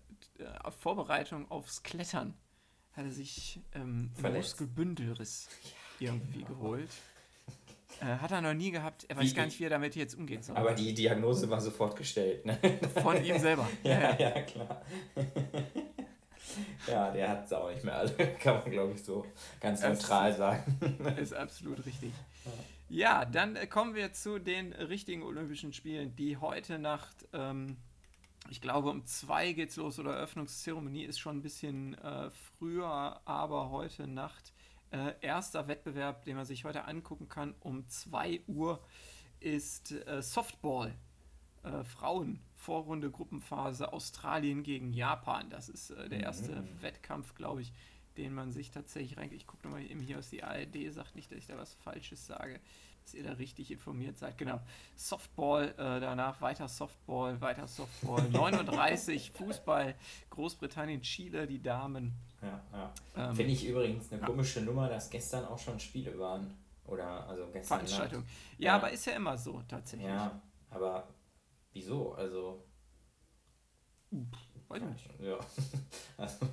auf 0.63 0.77
Vorbereitung 0.77 1.51
aufs 1.51 1.83
Klettern 1.83 2.35
hat 2.97 3.05
er 3.05 3.11
sich 3.13 3.61
ähm, 3.75 4.11
einen. 4.23 4.35
Muskelbündelriss 4.37 5.49
irgendwie 5.99 6.39
genau. 6.45 6.49
geholt. 6.55 6.91
Äh, 8.01 8.07
hat 8.07 8.33
er 8.33 8.41
noch 8.41 8.55
nie 8.55 8.71
gehabt. 8.71 9.05
Er 9.09 9.17
weiß 9.17 9.31
Wie- 9.31 9.35
gar 9.35 9.45
nicht, 9.45 9.59
wie 9.61 9.65
er 9.65 9.71
damit 9.71 9.95
jetzt 9.97 10.15
umgehen 10.15 10.43
soll. 10.43 10.57
Aber 10.57 10.73
die 10.73 10.95
Diagnose 10.95 11.49
war 11.51 11.61
sofort 11.61 11.95
gestellt, 11.97 12.45
ne? 12.47 12.59
Von 13.03 13.23
ihm 13.23 13.39
selber. 13.39 13.69
Ja, 13.85 14.17
ja, 14.19 14.43
klar. 14.43 14.83
ja, 16.87 17.11
der 17.11 17.29
hat 17.29 17.47
es 17.47 17.53
auch 17.53 17.71
nicht 17.71 17.85
mehr 17.85 17.97
alle, 17.97 18.11
kann 18.41 18.61
man 18.61 18.71
glaube 18.71 18.93
ich 18.95 19.03
so 19.05 19.25
ganz 19.61 19.81
Das- 19.81 19.99
neutral 20.01 20.35
sagen. 20.35 20.79
Ist 21.21 21.35
absolut 21.35 21.85
richtig. 21.87 22.13
Ja, 22.89 23.25
dann 23.25 23.57
äh, 23.57 23.67
kommen 23.67 23.95
wir 23.95 24.13
zu 24.13 24.39
den 24.39 24.73
richtigen 24.73 25.23
Olympischen 25.23 25.73
Spielen, 25.73 26.15
die 26.17 26.37
heute 26.37 26.79
Nacht, 26.79 27.27
ähm, 27.33 27.77
ich 28.53 28.61
glaube 28.61 28.91
um 28.91 29.07
zwei 29.07 29.53
geht's 29.55 29.77
los 29.77 29.99
oder 29.99 30.13
Eröffnungszeremonie 30.15 31.05
ist 31.05 31.19
schon 31.19 31.39
ein 31.39 31.43
bisschen 31.43 31.95
äh, 31.95 32.31
früher, 32.31 33.19
aber 33.25 33.71
heute 33.71 34.07
Nacht 34.07 34.53
äh, 34.91 35.15
erster 35.23 35.69
Wettbewerb, 35.69 36.27
den 36.27 36.37
man 36.37 36.45
sich 36.45 36.65
heute 36.65 36.85
angucken 36.85 37.31
kann, 37.31 37.55
um 37.61 37.89
2 37.89 38.43
Uhr 38.47 38.79
ist 39.41 39.93
äh, 39.93 40.21
Softball. 40.21 40.95
Äh, 41.63 41.83
Frauen, 41.85 42.41
Vorrunde, 42.55 43.11
Gruppenphase, 43.11 43.91
Australien 43.91 44.63
gegen 44.63 44.93
Japan. 44.93 45.49
Das 45.49 45.71
ist 45.71 45.89
äh, 45.91 46.11
der 46.11 46.21
erste 46.21 46.53
Mhm. 46.57 46.83
Wettkampf, 46.83 47.35
glaube 47.35 47.63
ich, 47.63 47.73
den 48.19 48.35
man 48.35 48.53
sich 48.53 48.71
tatsächlich 48.71 49.17
rein. 49.17 49.33
Ich 49.33 49.47
gucke 49.47 49.67
nochmal 49.67 49.83
eben 49.83 50.01
hier 50.01 50.19
aus 50.19 50.29
die 50.29 50.45
ARD, 50.45 50.93
sagt 50.93 51.17
nicht, 51.17 51.31
dass 51.33 51.39
ich 51.39 51.47
da 51.47 51.57
was 51.57 51.73
Falsches 51.73 52.27
sage, 52.27 52.61
dass 53.03 53.15
ihr 53.15 53.25
da 53.25 53.33
richtig 53.33 53.71
informiert 53.71 54.17
seid. 54.19 54.39
Genau. 54.39 54.61
Softball, 54.97 55.69
äh, 55.77 56.01
danach 56.01 56.41
weiter 56.41 56.69
Softball, 56.69 57.41
weiter 57.41 57.67
Softball, 57.67 58.23
39, 58.33 59.33
Fußball, 59.33 59.95
Großbritannien, 60.31 61.03
Chile, 61.03 61.47
die 61.47 61.61
Damen. 61.61 62.13
Ja, 62.41 62.63
ja. 62.73 62.95
Ähm, 63.17 63.37
Finde 63.37 63.53
ich 63.53 63.67
übrigens 63.67 64.11
eine 64.13 64.21
ja. 64.21 64.27
komische 64.27 64.61
Nummer, 64.61 64.89
dass 64.89 65.11
gestern 65.11 65.45
auch 65.47 65.59
schon 65.59 65.79
Spiele 65.81 66.19
waren. 66.19 66.57
Oder 66.85 67.27
also 67.29 67.47
gestern 67.53 67.79
Veranstaltung. 67.79 68.25
Ja, 68.59 68.67
Ja. 68.73 68.77
aber 68.77 68.91
ist 68.91 69.05
ja 69.07 69.13
immer 69.15 69.37
so 69.39 69.63
tatsächlich. 69.69 70.09
Ja, 70.09 70.41
aber 70.71 71.09
wieso? 71.73 72.13
Also, 72.15 72.65
Weiß 74.69 74.83
ich 74.83 74.89
nicht. 74.89 75.21
ja. 75.21 75.39
Also, 76.17 76.47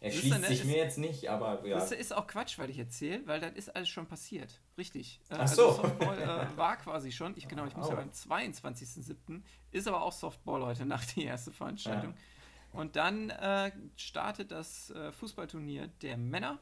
Er 0.00 0.12
schießt 0.12 0.44
sich 0.44 0.64
mir 0.64 0.76
jetzt 0.76 0.98
nicht, 0.98 1.28
aber 1.28 1.66
ja. 1.66 1.76
Das 1.76 1.90
ist 1.90 2.14
auch 2.14 2.26
Quatsch, 2.28 2.58
weil 2.58 2.70
ich 2.70 2.78
erzähle, 2.78 3.26
weil 3.26 3.40
das 3.40 3.52
ist 3.54 3.74
alles 3.74 3.88
schon 3.88 4.06
passiert. 4.06 4.60
Richtig. 4.76 5.20
Äh, 5.28 5.34
Ach 5.34 5.38
also 5.40 5.72
so. 5.72 5.82
Softball 5.82 6.22
äh, 6.22 6.46
war 6.56 6.76
quasi 6.76 7.10
schon. 7.10 7.36
Ich 7.36 7.48
genau, 7.48 7.66
ich 7.66 7.76
muss 7.76 7.88
oh. 7.88 7.90
ja 7.90 7.96
beim 7.96 8.10
22.07. 8.10 9.42
Ist 9.72 9.88
aber 9.88 10.02
auch 10.02 10.12
Softball 10.12 10.62
heute 10.64 10.86
nach 10.86 11.04
die 11.04 11.24
erste 11.24 11.50
Veranstaltung. 11.52 12.12
Ja. 12.12 12.78
Und 12.78 12.94
dann 12.94 13.30
äh, 13.30 13.72
startet 13.96 14.52
das 14.52 14.90
äh, 14.90 15.10
Fußballturnier 15.10 15.88
der 16.02 16.16
Männer. 16.16 16.60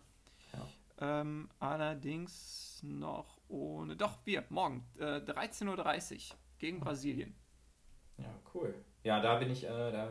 Ja. 0.52 1.20
Ähm, 1.20 1.50
allerdings 1.58 2.80
noch 2.82 3.38
ohne. 3.48 3.96
Doch, 3.96 4.18
wir, 4.24 4.44
morgen, 4.48 4.86
äh, 4.98 5.20
13.30 5.20 6.14
Uhr 6.32 6.36
gegen 6.58 6.80
Brasilien. 6.80 7.34
Ja, 8.16 8.34
cool. 8.54 8.74
Ja, 9.02 9.20
da 9.20 9.36
bin 9.36 9.50
ich, 9.50 9.64
äh, 9.64 9.92
da 9.92 10.08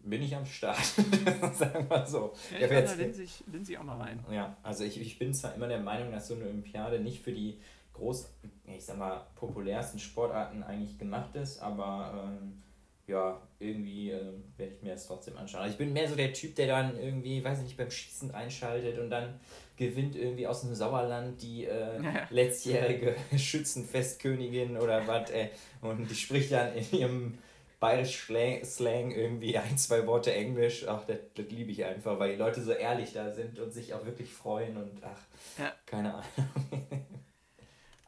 bin 0.00 0.22
ich 0.22 0.34
am 0.34 0.46
Start, 0.46 0.84
sagen 1.54 1.88
wir 1.88 2.06
so. 2.06 2.32
Ja, 2.52 2.66
ich 2.66 2.70
jetzt, 2.70 2.96
Lindsay, 2.96 3.28
Lindsay 3.50 3.76
auch 3.76 3.84
mal 3.84 3.98
rein. 3.98 4.24
Ja, 4.30 4.56
also 4.62 4.84
ich, 4.84 5.00
ich 5.00 5.18
bin 5.18 5.34
zwar 5.34 5.54
immer 5.54 5.68
der 5.68 5.80
Meinung, 5.80 6.12
dass 6.12 6.28
so 6.28 6.34
eine 6.34 6.44
Olympiade 6.44 7.00
nicht 7.00 7.22
für 7.22 7.32
die 7.32 7.58
groß, 7.94 8.30
ich 8.66 8.84
sag 8.84 8.98
mal, 8.98 9.26
populärsten 9.34 9.98
Sportarten 9.98 10.62
eigentlich 10.62 10.98
gemacht 10.98 11.34
ist, 11.34 11.60
aber 11.60 12.30
ähm, 12.40 12.62
ja, 13.08 13.40
irgendwie 13.58 14.10
äh, 14.10 14.34
werde 14.56 14.74
ich 14.74 14.82
mir 14.82 14.92
das 14.92 15.06
trotzdem 15.06 15.36
anschauen. 15.36 15.62
Also 15.62 15.72
ich 15.72 15.78
bin 15.78 15.92
mehr 15.92 16.08
so 16.08 16.14
der 16.14 16.32
Typ, 16.32 16.54
der 16.54 16.68
dann 16.68 16.98
irgendwie, 16.98 17.42
weiß 17.42 17.58
ich 17.58 17.64
nicht, 17.64 17.76
beim 17.76 17.90
Schießen 17.90 18.32
einschaltet 18.32 18.98
und 18.98 19.10
dann 19.10 19.40
gewinnt 19.76 20.14
irgendwie 20.14 20.46
aus 20.46 20.60
dem 20.60 20.74
Sauerland 20.74 21.40
die 21.42 21.64
äh, 21.64 22.02
ja. 22.02 22.26
letztjährige 22.30 23.16
Schützenfestkönigin 23.36 24.76
oder 24.76 25.06
was, 25.06 25.30
äh, 25.30 25.48
und 25.80 26.08
die 26.08 26.14
spricht 26.14 26.52
dann 26.52 26.74
in 26.74 26.98
ihrem 26.98 27.38
bayerisch 27.80 28.26
Slang 28.64 29.10
irgendwie 29.10 29.56
ein, 29.58 29.78
zwei 29.78 30.06
Worte 30.06 30.32
Englisch. 30.32 30.86
Ach, 30.88 31.04
das, 31.04 31.18
das 31.34 31.46
liebe 31.50 31.70
ich 31.70 31.84
einfach, 31.84 32.18
weil 32.18 32.32
die 32.32 32.38
Leute 32.38 32.62
so 32.62 32.72
ehrlich 32.72 33.12
da 33.12 33.32
sind 33.32 33.58
und 33.58 33.72
sich 33.72 33.94
auch 33.94 34.04
wirklich 34.04 34.32
freuen 34.32 34.76
und 34.76 35.02
ach, 35.02 35.20
ja. 35.58 35.72
keine 35.86 36.14
Ahnung. 36.14 36.26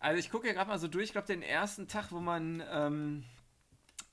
Also 0.03 0.19
ich 0.19 0.31
gucke 0.31 0.47
ja 0.47 0.55
gerade 0.55 0.71
mal 0.71 0.79
so 0.79 0.89
durch, 0.89 1.05
ich 1.05 1.13
glaube 1.13 1.27
den 1.27 1.43
ersten 1.43 1.87
Tag, 1.87 2.11
wo 2.11 2.21
man 2.21 2.63
ähm, 2.73 3.25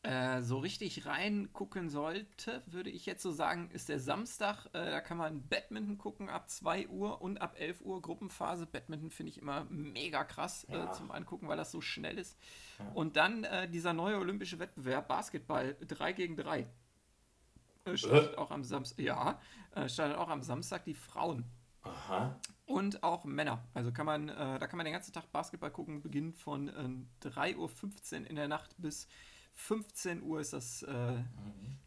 äh, 0.07 0.41
so 0.41 0.59
richtig 0.59 1.05
reingucken 1.05 1.89
sollte, 1.89 2.63
würde 2.65 2.89
ich 2.89 3.05
jetzt 3.05 3.21
so 3.21 3.29
sagen, 3.31 3.69
ist 3.71 3.89
der 3.89 3.99
Samstag. 3.99 4.67
Äh, 4.67 4.89
da 4.89 5.01
kann 5.01 5.17
man 5.17 5.45
Badminton 5.49 5.97
gucken 5.97 6.29
ab 6.29 6.49
2 6.49 6.87
Uhr 6.87 7.21
und 7.21 7.41
ab 7.41 7.55
11 7.59 7.81
Uhr 7.81 8.01
Gruppenphase. 8.01 8.67
Badminton 8.67 9.09
finde 9.11 9.31
ich 9.31 9.37
immer 9.37 9.65
mega 9.65 10.23
krass 10.23 10.63
äh, 10.69 10.77
ja. 10.77 10.93
zum 10.93 11.11
Angucken, 11.11 11.49
weil 11.49 11.57
das 11.57 11.73
so 11.73 11.81
schnell 11.81 12.17
ist. 12.17 12.39
Ja. 12.79 12.89
Und 12.93 13.17
dann 13.17 13.43
äh, 13.43 13.69
dieser 13.69 13.91
neue 13.91 14.17
olympische 14.17 14.59
Wettbewerb 14.59 15.09
Basketball 15.09 15.75
3 15.85 16.13
gegen 16.13 16.37
3. 16.37 16.65
Äh, 17.83 17.97
startet 17.97 18.37
auch 18.37 18.51
am 18.51 18.63
Samstag. 18.63 19.03
Ja, 19.03 19.41
startet 19.87 20.17
auch 20.17 20.29
am 20.29 20.41
Samstag 20.41 20.85
die 20.85 20.95
Frauen. 20.95 21.43
Aha. 21.81 22.39
Und 22.65 23.03
auch 23.03 23.25
Männer. 23.25 23.67
Also 23.73 23.91
kann 23.91 24.05
man, 24.05 24.27
da 24.27 24.67
kann 24.67 24.77
man 24.77 24.85
den 24.85 24.93
ganzen 24.93 25.13
Tag 25.13 25.31
Basketball 25.31 25.71
gucken, 25.71 26.01
beginnt 26.01 26.37
von 26.37 26.69
3.15 27.23 27.55
Uhr 28.21 28.29
in 28.29 28.35
der 28.35 28.47
Nacht 28.47 28.75
bis 28.77 29.07
15 29.57 30.21
Uhr 30.21 30.39
ist 30.39 30.53
das 30.53 30.83
äh, 30.83 31.13
mhm. 31.13 31.23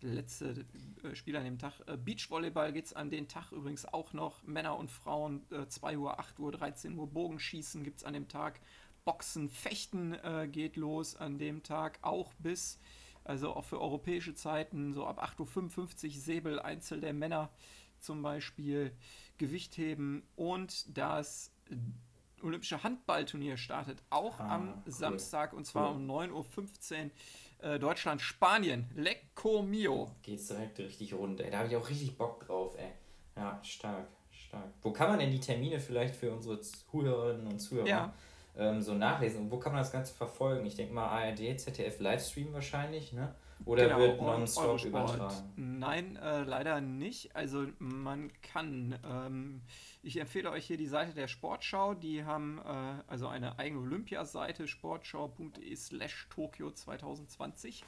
letzte 0.00 0.67
äh, 1.05 1.15
Spiel 1.15 1.37
an 1.37 1.45
dem 1.45 1.59
Tag. 1.59 1.75
Äh, 1.87 1.97
Beachvolleyball 1.97 2.73
geht 2.73 2.87
es 2.87 2.93
an 2.93 3.11
den 3.11 3.29
Tag 3.29 3.53
übrigens 3.53 3.87
auch 3.87 4.12
noch. 4.12 4.43
Männer 4.43 4.77
und 4.77 4.91
Frauen 4.91 5.47
äh, 5.53 5.67
2 5.67 5.97
Uhr, 5.97 6.19
8 6.19 6.41
Uhr, 6.41 6.50
13 6.50 6.99
Uhr. 6.99 7.07
Bogenschießen 7.07 7.85
gibt 7.85 7.99
es 7.99 8.05
an 8.05 8.12
dem 8.12 8.27
Tag. 8.29 8.61
Boxen, 9.05 9.49
Fechten 9.49 10.15
äh, 10.15 10.49
geht 10.50 10.77
los 10.77 11.15
an 11.15 11.39
dem 11.39 11.62
Tag. 11.62 12.00
Auch 12.03 12.35
bis, 12.41 12.81
also 13.23 13.55
auch 13.55 13.65
für 13.65 13.81
europäische 13.81 14.35
Zeiten, 14.35 14.93
so 14.93 15.07
ab 15.07 15.23
8.55 15.23 16.07
Uhr 16.07 16.11
Säbel, 16.21 16.59
Einzel 16.59 17.00
der 17.00 17.15
Männer 17.15 17.50
zum 18.00 18.21
Beispiel. 18.21 18.93
Gewichtheben 19.39 20.25
und 20.37 20.99
das 20.99 21.50
Olympische 22.43 22.83
Handballturnier 22.83 23.57
startet 23.57 24.03
auch 24.11 24.39
ah, 24.41 24.57
am 24.57 24.69
cool. 24.69 24.93
Samstag 24.93 25.53
und 25.53 25.67
zwar 25.67 25.93
cool. 25.93 25.97
um 25.97 26.11
9.15 26.11 27.05
Uhr 27.05 27.11
äh, 27.62 27.79
Deutschland, 27.79 28.21
Spanien. 28.21 28.88
Lecco 28.95 29.62
mio. 29.62 30.11
Geht's 30.23 30.49
direkt 30.49 30.79
richtig 30.79 31.14
rund, 31.14 31.40
ey. 31.40 31.50
Da 31.50 31.59
habe 31.59 31.69
ich 31.69 31.76
auch 31.76 31.88
richtig 31.88 32.17
Bock 32.17 32.47
drauf, 32.47 32.75
ey. 32.79 32.90
Ja, 33.37 33.61
stark, 33.62 34.09
stark. 34.31 34.71
Wo 34.83 34.93
kann 34.93 35.09
man 35.09 35.19
denn 35.19 35.31
die 35.31 35.40
Termine 35.40 35.81
vielleicht 35.81 36.17
für 36.17 36.33
unsere 36.33 36.61
Zuhörerinnen 36.61 37.47
und 37.47 37.59
Zuhörer 37.59 37.87
ja. 37.87 38.12
ähm, 38.57 38.81
so 38.81 38.95
nachlesen? 38.95 39.43
Und 39.43 39.50
wo 39.50 39.59
kann 39.59 39.73
man 39.73 39.81
das 39.81 39.93
Ganze 39.93 40.14
verfolgen? 40.14 40.67
Ich 40.67 40.76
denke 40.76 40.93
mal 40.93 41.09
ARD, 41.09 41.59
ZDF 41.59 42.00
Livestream 42.00 42.52
wahrscheinlich, 42.52 43.12
ne? 43.12 43.35
Oder 43.64 43.85
genau, 43.85 43.99
wird 43.99 44.21
nonstop 44.21 44.85
übertragen? 44.85 45.52
Nein, 45.57 46.17
äh, 46.17 46.43
leider 46.43 46.81
nicht. 46.81 47.37
Also 47.37 47.67
man 47.79 48.31
kann. 48.43 48.99
Ähm, 49.05 49.62
ich 50.02 50.19
empfehle 50.19 50.50
euch 50.50 50.67
hier 50.67 50.76
die 50.76 50.87
Seite 50.87 51.14
der 51.14 51.29
Sportschau. 51.29 51.95
Die 51.95 52.25
haben 52.25 52.59
äh, 52.59 53.02
also 53.07 53.29
eine 53.29 53.59
eigene 53.59 53.81
Olympiaseite, 53.83 54.67
sportschau.de 54.67 55.76
slash 55.76 56.29
Tokio 56.31 56.71
2020. 56.71 57.85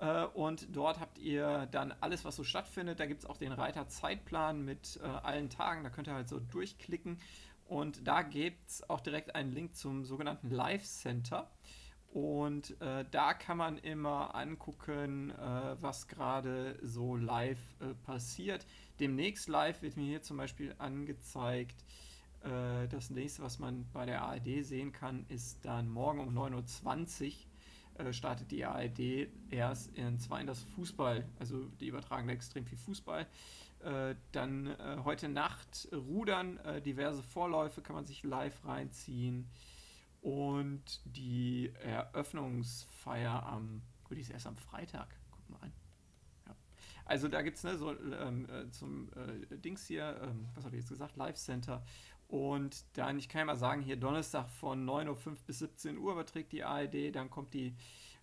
Äh, 0.00 0.24
und 0.24 0.74
dort 0.74 0.98
habt 0.98 1.18
ihr 1.18 1.68
dann 1.70 1.94
alles, 2.00 2.24
was 2.24 2.36
so 2.36 2.44
stattfindet. 2.44 2.98
Da 3.00 3.06
gibt 3.06 3.22
es 3.22 3.28
auch 3.28 3.36
den 3.36 3.52
Reiter 3.52 3.88
Zeitplan 3.88 4.64
mit 4.64 4.98
äh, 5.02 5.06
allen 5.06 5.50
Tagen. 5.50 5.84
Da 5.84 5.90
könnt 5.90 6.08
ihr 6.08 6.14
halt 6.14 6.28
so 6.28 6.40
durchklicken. 6.40 7.18
Und 7.66 8.06
da 8.06 8.22
gibt 8.22 8.68
es 8.68 8.90
auch 8.90 9.00
direkt 9.00 9.34
einen 9.34 9.52
Link 9.52 9.76
zum 9.76 10.04
sogenannten 10.04 10.50
Live 10.50 10.84
Center. 10.84 11.50
Und 12.12 12.78
äh, 12.82 13.06
da 13.10 13.32
kann 13.32 13.56
man 13.56 13.78
immer 13.78 14.34
angucken, 14.34 15.30
äh, 15.30 15.76
was 15.80 16.08
gerade 16.08 16.78
so 16.82 17.16
live 17.16 17.58
äh, 17.80 17.94
passiert. 18.04 18.66
Demnächst 19.00 19.48
live 19.48 19.80
wird 19.80 19.96
mir 19.96 20.04
hier 20.04 20.20
zum 20.20 20.36
Beispiel 20.36 20.74
angezeigt, 20.76 21.82
äh, 22.44 22.86
das 22.88 23.08
nächste, 23.08 23.42
was 23.42 23.58
man 23.58 23.86
bei 23.94 24.04
der 24.04 24.22
ARD 24.22 24.62
sehen 24.62 24.92
kann, 24.92 25.24
ist 25.28 25.64
dann 25.64 25.88
morgen 25.88 26.20
um 26.20 26.36
9.20 26.36 27.32
Uhr 27.98 28.06
äh, 28.06 28.12
startet 28.12 28.50
die 28.50 28.64
ARD 28.64 29.28
erst 29.50 29.96
in 29.96 30.18
zwar 30.18 30.40
in 30.40 30.46
das 30.46 30.62
Fußball, 30.62 31.26
also 31.38 31.64
die 31.80 31.86
übertragen 31.86 32.26
da 32.26 32.34
extrem 32.34 32.66
viel 32.66 32.78
Fußball. 32.78 33.26
Äh, 33.80 34.16
dann 34.32 34.76
heute 35.04 35.28
Nacht 35.28 35.88
Rudern, 35.92 36.60
diverse 36.84 37.22
Vorläufe 37.22 37.80
kann 37.80 37.96
man 37.96 38.04
sich 38.04 38.22
live 38.22 38.64
reinziehen. 38.66 39.48
Und 40.22 41.00
die 41.04 41.72
Eröffnungsfeier 41.80 43.44
am, 43.44 43.82
gut, 44.04 44.16
die 44.16 44.22
ist 44.22 44.30
erst 44.30 44.46
am 44.46 44.56
Freitag. 44.56 45.08
Guck 45.32 45.50
mal 45.50 45.66
an. 45.66 45.72
Ja. 46.46 46.56
Also 47.04 47.26
da 47.26 47.42
gibt 47.42 47.56
es 47.56 47.64
ne, 47.64 47.76
so 47.76 47.90
ähm, 47.90 48.48
äh, 48.48 48.70
zum 48.70 49.10
äh, 49.14 49.58
Dings 49.58 49.86
hier, 49.86 50.20
ähm, 50.22 50.48
was 50.54 50.64
habe 50.64 50.76
ich 50.76 50.82
jetzt 50.82 50.90
gesagt, 50.90 51.16
Live 51.16 51.36
Center. 51.36 51.84
Und 52.28 52.84
dann, 52.94 53.18
ich 53.18 53.28
kann 53.28 53.40
ja 53.40 53.44
mal 53.46 53.56
sagen, 53.56 53.82
hier 53.82 53.96
Donnerstag 53.96 54.48
von 54.48 54.88
9.05 54.88 55.26
Uhr 55.26 55.36
bis 55.44 55.58
17 55.58 55.98
Uhr 55.98 56.12
überträgt 56.12 56.52
die 56.52 56.62
ARD, 56.62 57.14
dann 57.14 57.28
kommt 57.28 57.52
die 57.52 57.74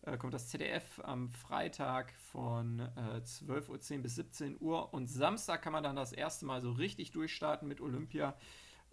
äh, 0.04 0.18
kommt 0.18 0.34
das 0.34 0.48
ZDF 0.48 1.02
am 1.04 1.30
Freitag 1.30 2.14
von 2.32 2.80
äh, 2.80 3.22
12.10 3.22 3.98
Uhr 3.98 4.02
bis 4.04 4.16
17 4.16 4.58
Uhr 4.62 4.94
und 4.94 5.08
Samstag 5.08 5.62
kann 5.62 5.74
man 5.74 5.84
dann 5.84 5.98
das 5.98 6.14
erste 6.14 6.46
Mal 6.46 6.62
so 6.62 6.72
richtig 6.72 7.12
durchstarten 7.12 7.68
mit 7.68 7.82
Olympia 7.82 8.36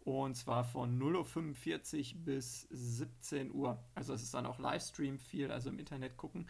und 0.06 0.36
zwar 0.36 0.62
von 0.62 1.00
0.45 1.00 2.14
Uhr 2.14 2.20
bis 2.20 2.68
17 2.70 3.52
Uhr. 3.52 3.82
Also 3.96 4.14
es 4.14 4.22
ist 4.22 4.34
dann 4.34 4.46
auch 4.46 4.60
Livestream 4.60 5.18
viel, 5.18 5.50
also 5.50 5.68
im 5.68 5.80
Internet 5.80 6.16
gucken. 6.16 6.48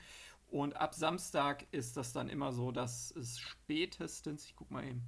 Und 0.48 0.76
ab 0.76 0.92
Samstag 0.92 1.66
ist 1.72 1.96
das 1.96 2.12
dann 2.12 2.28
immer 2.28 2.52
so, 2.52 2.70
dass 2.70 3.10
es 3.12 3.38
spätestens, 3.38 4.44
ich 4.44 4.56
guck 4.56 4.70
mal 4.70 4.84
eben, 4.84 5.02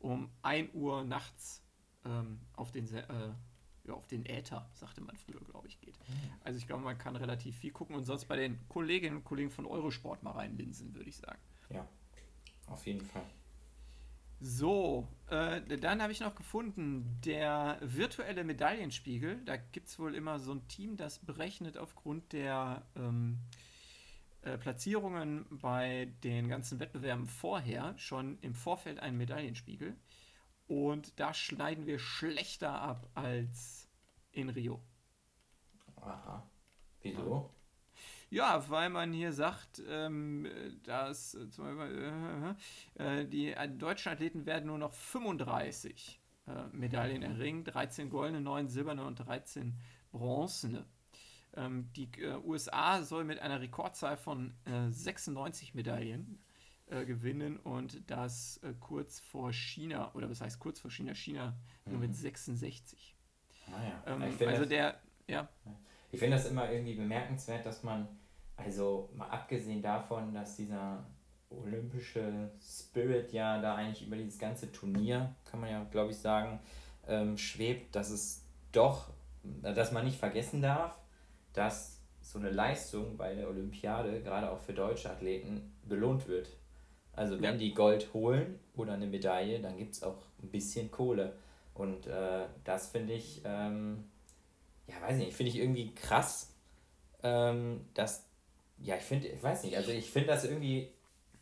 um 0.00 0.30
1 0.42 0.74
Uhr 0.74 1.02
nachts 1.02 1.62
ähm, 2.04 2.40
auf, 2.56 2.72
den, 2.72 2.86
äh, 2.92 3.32
ja, 3.84 3.94
auf 3.94 4.06
den 4.06 4.26
Äther, 4.26 4.68
sagte 4.74 5.00
man 5.00 5.16
früher, 5.16 5.40
glaube 5.40 5.68
ich, 5.68 5.80
geht. 5.80 5.98
Mhm. 6.10 6.14
Also 6.44 6.58
ich 6.58 6.66
glaube, 6.66 6.84
man 6.84 6.98
kann 6.98 7.16
relativ 7.16 7.56
viel 7.56 7.72
gucken 7.72 7.96
und 7.96 8.04
sonst 8.04 8.26
bei 8.26 8.36
den 8.36 8.68
Kolleginnen 8.68 9.16
und 9.16 9.24
Kollegen 9.24 9.50
von 9.50 9.64
Eurosport 9.64 10.22
mal 10.22 10.32
reinlinsen, 10.32 10.94
würde 10.94 11.08
ich 11.08 11.16
sagen. 11.16 11.40
Ja, 11.70 11.88
auf 12.66 12.86
jeden 12.86 13.06
Fall. 13.06 13.24
So, 14.40 15.08
äh, 15.30 15.60
dann 15.78 16.00
habe 16.00 16.12
ich 16.12 16.20
noch 16.20 16.36
gefunden, 16.36 17.18
der 17.24 17.78
virtuelle 17.80 18.44
Medaillenspiegel. 18.44 19.42
Da 19.44 19.56
gibt 19.56 19.88
es 19.88 19.98
wohl 19.98 20.14
immer 20.14 20.38
so 20.38 20.52
ein 20.52 20.68
Team, 20.68 20.96
das 20.96 21.18
berechnet 21.18 21.76
aufgrund 21.76 22.32
der 22.32 22.86
ähm, 22.94 23.40
äh, 24.42 24.56
Platzierungen 24.56 25.46
bei 25.50 26.12
den 26.22 26.48
ganzen 26.48 26.78
Wettbewerben 26.78 27.26
vorher 27.26 27.98
schon 27.98 28.38
im 28.40 28.54
Vorfeld 28.54 29.00
einen 29.00 29.18
Medaillenspiegel. 29.18 29.96
Und 30.68 31.18
da 31.18 31.34
schneiden 31.34 31.86
wir 31.86 31.98
schlechter 31.98 32.80
ab 32.80 33.08
als 33.14 33.88
in 34.30 34.50
Rio. 34.50 34.80
Aha. 35.96 36.48
Wieso? 37.02 37.50
Ja, 38.30 38.68
weil 38.68 38.90
man 38.90 39.12
hier 39.12 39.32
sagt, 39.32 39.82
ähm, 39.88 40.46
dass 40.84 41.34
äh, 41.34 41.48
zum 41.48 41.64
Beispiel, 41.64 42.56
äh, 42.98 43.20
äh 43.20 43.26
die 43.26 43.52
äh, 43.52 43.68
deutschen 43.68 44.12
Athleten 44.12 44.44
werden 44.44 44.66
nur 44.66 44.78
noch 44.78 44.92
35 44.92 46.20
äh, 46.46 46.50
Medaillen 46.72 47.22
erringen, 47.22 47.64
13 47.64 48.10
goldene, 48.10 48.40
9 48.40 48.68
silberne 48.68 49.04
und 49.04 49.16
13 49.16 49.78
bronzene. 50.12 50.84
Ähm, 51.56 51.90
die 51.96 52.10
USA 52.44 53.02
soll 53.02 53.24
mit 53.24 53.38
einer 53.40 53.60
Rekordzahl 53.60 54.18
von 54.18 54.54
96 54.90 55.74
Medaillen 55.74 56.38
äh, 56.90 57.04
gewinnen 57.04 57.58
und 57.58 58.10
das 58.10 58.58
äh, 58.62 58.72
kurz 58.80 59.20
vor 59.20 59.52
China, 59.52 60.10
oder 60.14 60.30
was 60.30 60.40
heißt 60.40 60.58
kurz 60.58 60.80
vor 60.80 60.90
China? 60.90 61.14
China 61.14 61.54
mhm. 61.84 61.92
nur 61.92 62.00
mit 62.00 62.14
66. 62.14 63.14
Ah, 63.66 63.82
ja. 63.82 64.14
ähm, 64.14 64.22
also 64.22 64.64
der, 64.64 64.98
ja. 65.26 65.50
Ich 66.10 66.20
finde 66.20 66.36
das 66.36 66.46
immer 66.46 66.70
irgendwie 66.70 66.94
bemerkenswert, 66.94 67.66
dass 67.66 67.82
man, 67.82 68.08
also 68.56 69.10
mal 69.14 69.28
abgesehen 69.28 69.82
davon, 69.82 70.32
dass 70.32 70.56
dieser 70.56 71.04
olympische 71.50 72.50
Spirit 72.60 73.32
ja 73.32 73.60
da 73.60 73.74
eigentlich 73.74 74.06
über 74.06 74.16
dieses 74.16 74.38
ganze 74.38 74.70
Turnier, 74.72 75.34
kann 75.44 75.60
man 75.60 75.70
ja, 75.70 75.84
glaube 75.84 76.10
ich, 76.10 76.18
sagen, 76.18 76.60
ähm, 77.06 77.36
schwebt, 77.38 77.94
dass 77.96 78.10
es 78.10 78.44
doch, 78.72 79.10
dass 79.42 79.92
man 79.92 80.04
nicht 80.04 80.18
vergessen 80.18 80.60
darf, 80.60 80.98
dass 81.52 82.00
so 82.20 82.38
eine 82.38 82.50
Leistung 82.50 83.16
bei 83.16 83.34
der 83.34 83.48
Olympiade, 83.48 84.22
gerade 84.22 84.50
auch 84.50 84.60
für 84.60 84.74
deutsche 84.74 85.10
Athleten, 85.10 85.72
belohnt 85.84 86.28
wird. 86.28 86.50
Also 87.12 87.36
wenn 87.40 87.54
ja. 87.54 87.56
die 87.56 87.74
Gold 87.74 88.12
holen 88.12 88.58
oder 88.76 88.92
eine 88.92 89.06
Medaille, 89.06 89.60
dann 89.60 89.76
gibt 89.76 89.94
es 89.94 90.02
auch 90.02 90.22
ein 90.42 90.50
bisschen 90.50 90.90
Kohle. 90.90 91.32
Und 91.74 92.06
äh, 92.06 92.46
das 92.64 92.90
finde 92.90 93.14
ich, 93.14 93.42
ähm, 93.44 94.04
ja, 94.88 95.00
weiß 95.00 95.16
nicht, 95.16 95.34
finde 95.34 95.52
ich 95.52 95.58
irgendwie 95.58 95.94
krass, 95.94 96.52
ähm, 97.22 97.84
dass, 97.94 98.24
ja, 98.78 98.96
ich 98.96 99.02
finde, 99.02 99.28
ich 99.28 99.42
weiß 99.42 99.64
nicht, 99.64 99.76
also 99.76 99.90
ich 99.90 100.10
finde 100.10 100.28
das 100.28 100.44
irgendwie, 100.44 100.88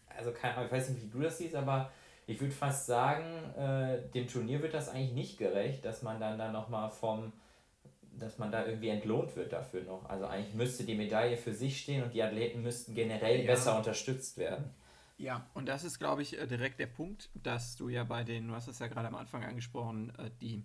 also 0.09 0.33
keine 0.33 0.55
Ahnung, 0.55 0.67
ich 0.67 0.73
weiß 0.73 0.91
nicht, 0.91 1.03
wie 1.03 1.09
du 1.09 1.21
das 1.21 1.39
siehst, 1.39 1.55
aber 1.55 1.91
ich 2.27 2.41
würde 2.41 2.53
fast 2.53 2.87
sagen, 2.87 3.25
äh, 3.57 4.03
dem 4.13 4.27
Turnier 4.27 4.61
wird 4.63 4.75
das 4.75 4.89
eigentlich 4.89 5.13
nicht 5.13 5.39
gerecht, 5.39 5.85
dass 5.85 6.03
man 6.03 6.19
dann 6.19 6.39
da 6.39 6.51
nochmal 6.51 6.91
vom, 6.91 7.33
dass 8.19 8.39
man 8.39 8.51
da 8.51 8.67
irgendwie 8.67 8.89
entlohnt 8.89 9.37
wird 9.37 9.53
dafür 9.53 9.85
noch. 9.85 10.09
Also 10.09 10.27
eigentlich 10.27 10.55
müsste 10.55 10.85
die 10.85 10.97
Medaille 10.97 11.37
für 11.37 11.53
sich 11.53 11.81
stehen 11.81 12.03
und 12.03 12.15
die 12.15 12.23
Athleten 12.23 12.63
müssten 12.63 12.95
generell 12.95 13.41
ja. 13.41 13.47
besser 13.47 13.77
unterstützt 13.77 14.39
werden. 14.39 14.75
Ja, 15.19 15.47
und 15.55 15.67
das 15.67 15.85
ist, 15.85 15.99
glaube 15.99 16.23
ich, 16.23 16.39
äh, 16.39 16.47
direkt 16.47 16.79
der 16.81 16.89
Punkt, 16.89 17.31
dass 17.35 17.77
du 17.77 17.89
ja 17.89 18.05
bei 18.05 18.25
den, 18.25 18.49
du 18.49 18.55
hast 18.55 18.69
es 18.69 18.81
ja 18.81 18.89
gerade 18.89 19.09
am 19.09 19.15
Anfang 19.15 19.45
angesprochen, 19.45 20.13
äh, 20.19 20.31
die, 20.41 20.65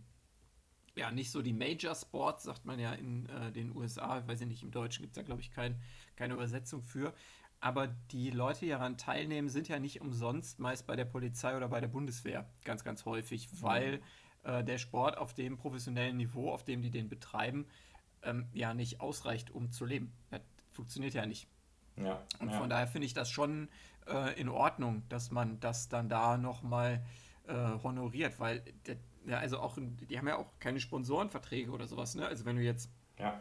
ja, 1.01 1.09
nicht 1.09 1.31
so 1.31 1.41
die 1.41 1.53
Major 1.53 1.95
Sports, 1.95 2.43
sagt 2.43 2.65
man 2.65 2.79
ja 2.79 2.93
in 2.93 3.25
äh, 3.25 3.51
den 3.51 3.75
USA, 3.75 4.19
ich 4.19 4.27
weiß 4.27 4.41
nicht, 4.41 4.61
im 4.61 4.69
Deutschen 4.69 5.01
gibt 5.01 5.17
es 5.17 5.21
da, 5.21 5.23
glaube 5.23 5.41
ich, 5.41 5.49
kein, 5.51 5.81
keine 6.15 6.35
Übersetzung 6.35 6.83
für, 6.83 7.11
aber 7.59 7.87
die 7.87 8.29
Leute, 8.29 8.61
die 8.61 8.69
daran 8.69 8.97
teilnehmen, 8.97 9.49
sind 9.49 9.67
ja 9.67 9.79
nicht 9.79 9.99
umsonst 9.99 10.59
meist 10.59 10.85
bei 10.85 10.95
der 10.95 11.05
Polizei 11.05 11.57
oder 11.57 11.69
bei 11.69 11.81
der 11.81 11.87
Bundeswehr, 11.87 12.47
ganz, 12.63 12.83
ganz 12.83 13.05
häufig, 13.05 13.49
weil 13.63 13.97
mhm. 14.43 14.49
äh, 14.49 14.63
der 14.63 14.77
Sport 14.77 15.17
auf 15.17 15.33
dem 15.33 15.57
professionellen 15.57 16.17
Niveau, 16.17 16.51
auf 16.51 16.63
dem 16.63 16.83
die 16.83 16.91
den 16.91 17.09
betreiben, 17.09 17.65
ähm, 18.21 18.47
ja 18.53 18.75
nicht 18.75 19.01
ausreicht, 19.01 19.49
um 19.49 19.71
zu 19.71 19.85
leben. 19.85 20.13
Das 20.29 20.41
funktioniert 20.71 21.15
ja 21.15 21.25
nicht. 21.25 21.47
Ja, 21.97 22.21
und 22.39 22.51
ja. 22.51 22.59
von 22.59 22.69
daher 22.69 22.87
finde 22.87 23.07
ich 23.07 23.15
das 23.15 23.31
schon 23.31 23.69
äh, 24.07 24.39
in 24.39 24.49
Ordnung, 24.49 25.01
dass 25.09 25.31
man 25.31 25.59
das 25.59 25.89
dann 25.89 26.09
da 26.09 26.37
nochmal 26.37 27.03
äh, 27.47 27.53
honoriert, 27.83 28.39
weil 28.39 28.63
der, 28.85 28.97
ja, 29.25 29.37
also 29.37 29.59
auch, 29.59 29.77
die 29.77 30.17
haben 30.17 30.27
ja 30.27 30.37
auch 30.37 30.47
keine 30.59 30.79
Sponsorenverträge 30.79 31.71
oder 31.71 31.87
sowas, 31.87 32.15
ne? 32.15 32.25
Also 32.27 32.45
wenn 32.45 32.55
du 32.55 32.61
jetzt 32.61 32.89
ja. 33.17 33.39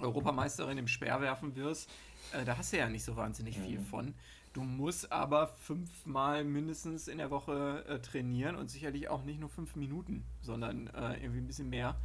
Europameisterin 0.00 0.78
im 0.78 0.88
Speerwerfen 0.88 1.56
wirst, 1.56 1.90
äh, 2.32 2.44
da 2.44 2.58
hast 2.58 2.72
du 2.72 2.78
ja 2.78 2.88
nicht 2.88 3.04
so 3.04 3.16
wahnsinnig 3.16 3.58
mhm. 3.58 3.64
viel 3.64 3.80
von. 3.80 4.14
Du 4.52 4.62
musst 4.62 5.10
aber 5.10 5.46
fünfmal 5.46 6.44
mindestens 6.44 7.08
in 7.08 7.18
der 7.18 7.30
Woche 7.30 7.84
äh, 7.88 7.98
trainieren 8.00 8.56
und 8.56 8.70
sicherlich 8.70 9.08
auch 9.08 9.24
nicht 9.24 9.40
nur 9.40 9.48
fünf 9.48 9.76
Minuten, 9.76 10.24
sondern 10.42 10.88
äh, 10.88 11.14
irgendwie 11.22 11.40
ein 11.40 11.46
bisschen 11.46 11.70
mehr. 11.70 11.96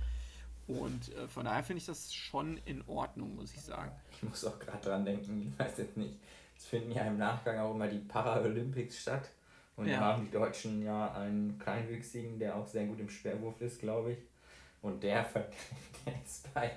Und 0.67 1.13
äh, 1.15 1.27
von 1.27 1.45
daher 1.45 1.63
finde 1.63 1.79
ich 1.79 1.85
das 1.85 2.13
schon 2.13 2.57
in 2.65 2.83
Ordnung, 2.87 3.35
muss 3.35 3.53
ich 3.53 3.61
sagen. 3.61 3.91
Ich 4.11 4.23
muss 4.23 4.45
auch 4.45 4.59
gerade 4.59 4.81
dran 4.81 5.05
denken, 5.05 5.51
ich 5.53 5.59
weiß 5.59 5.77
jetzt 5.77 5.97
nicht. 5.97 6.19
Es 6.57 6.65
finden 6.65 6.91
ja 6.91 7.03
im 7.03 7.17
Nachgang 7.17 7.59
auch 7.59 7.75
immer 7.75 7.87
die 7.87 7.99
Paralympics 7.99 9.01
statt. 9.01 9.29
Und 9.77 9.87
ja. 9.87 9.99
da 9.99 10.05
haben 10.13 10.25
die 10.25 10.31
Deutschen 10.31 10.83
ja 10.83 11.13
einen 11.13 11.57
Kleinwüchsigen, 11.59 12.39
der 12.39 12.55
auch 12.55 12.67
sehr 12.67 12.85
gut 12.85 12.99
im 12.99 13.09
Sperrwurf 13.09 13.61
ist, 13.61 13.79
glaube 13.79 14.13
ich. 14.13 14.17
Und 14.81 15.01
der, 15.03 15.25
der 16.05 16.13
ist 16.25 16.51
bei 16.53 16.71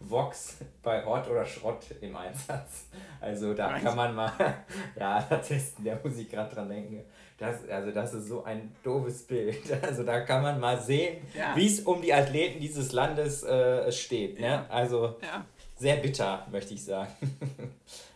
Vox 0.00 0.58
bei 0.82 1.04
Ort 1.06 1.28
oder 1.30 1.44
Schrott 1.44 1.84
im 2.00 2.14
Einsatz. 2.16 2.86
Also 3.20 3.54
da 3.54 3.78
kann 3.78 3.96
man 3.96 4.14
mal 4.14 4.32
ja, 4.98 5.22
testen, 5.22 5.84
da 5.84 5.98
muss 6.02 6.18
ich 6.18 6.28
gerade 6.30 6.54
dran 6.54 6.68
denken. 6.68 7.02
Das, 7.38 7.68
also 7.68 7.90
das 7.90 8.14
ist 8.14 8.28
so 8.28 8.44
ein 8.44 8.74
doofes 8.82 9.22
Bild. 9.26 9.58
Also 9.82 10.04
da 10.04 10.20
kann 10.20 10.42
man 10.42 10.60
mal 10.60 10.80
sehen, 10.80 11.22
ja. 11.34 11.56
wie 11.56 11.66
es 11.66 11.80
um 11.80 12.02
die 12.02 12.12
Athleten 12.12 12.60
dieses 12.60 12.92
Landes 12.92 13.42
äh, 13.42 13.90
steht. 13.90 14.38
Ne? 14.38 14.46
Ja. 14.46 14.66
Also 14.68 15.16
ja. 15.22 15.44
sehr 15.76 15.96
bitter, 15.96 16.46
möchte 16.50 16.74
ich 16.74 16.84
sagen. 16.84 17.12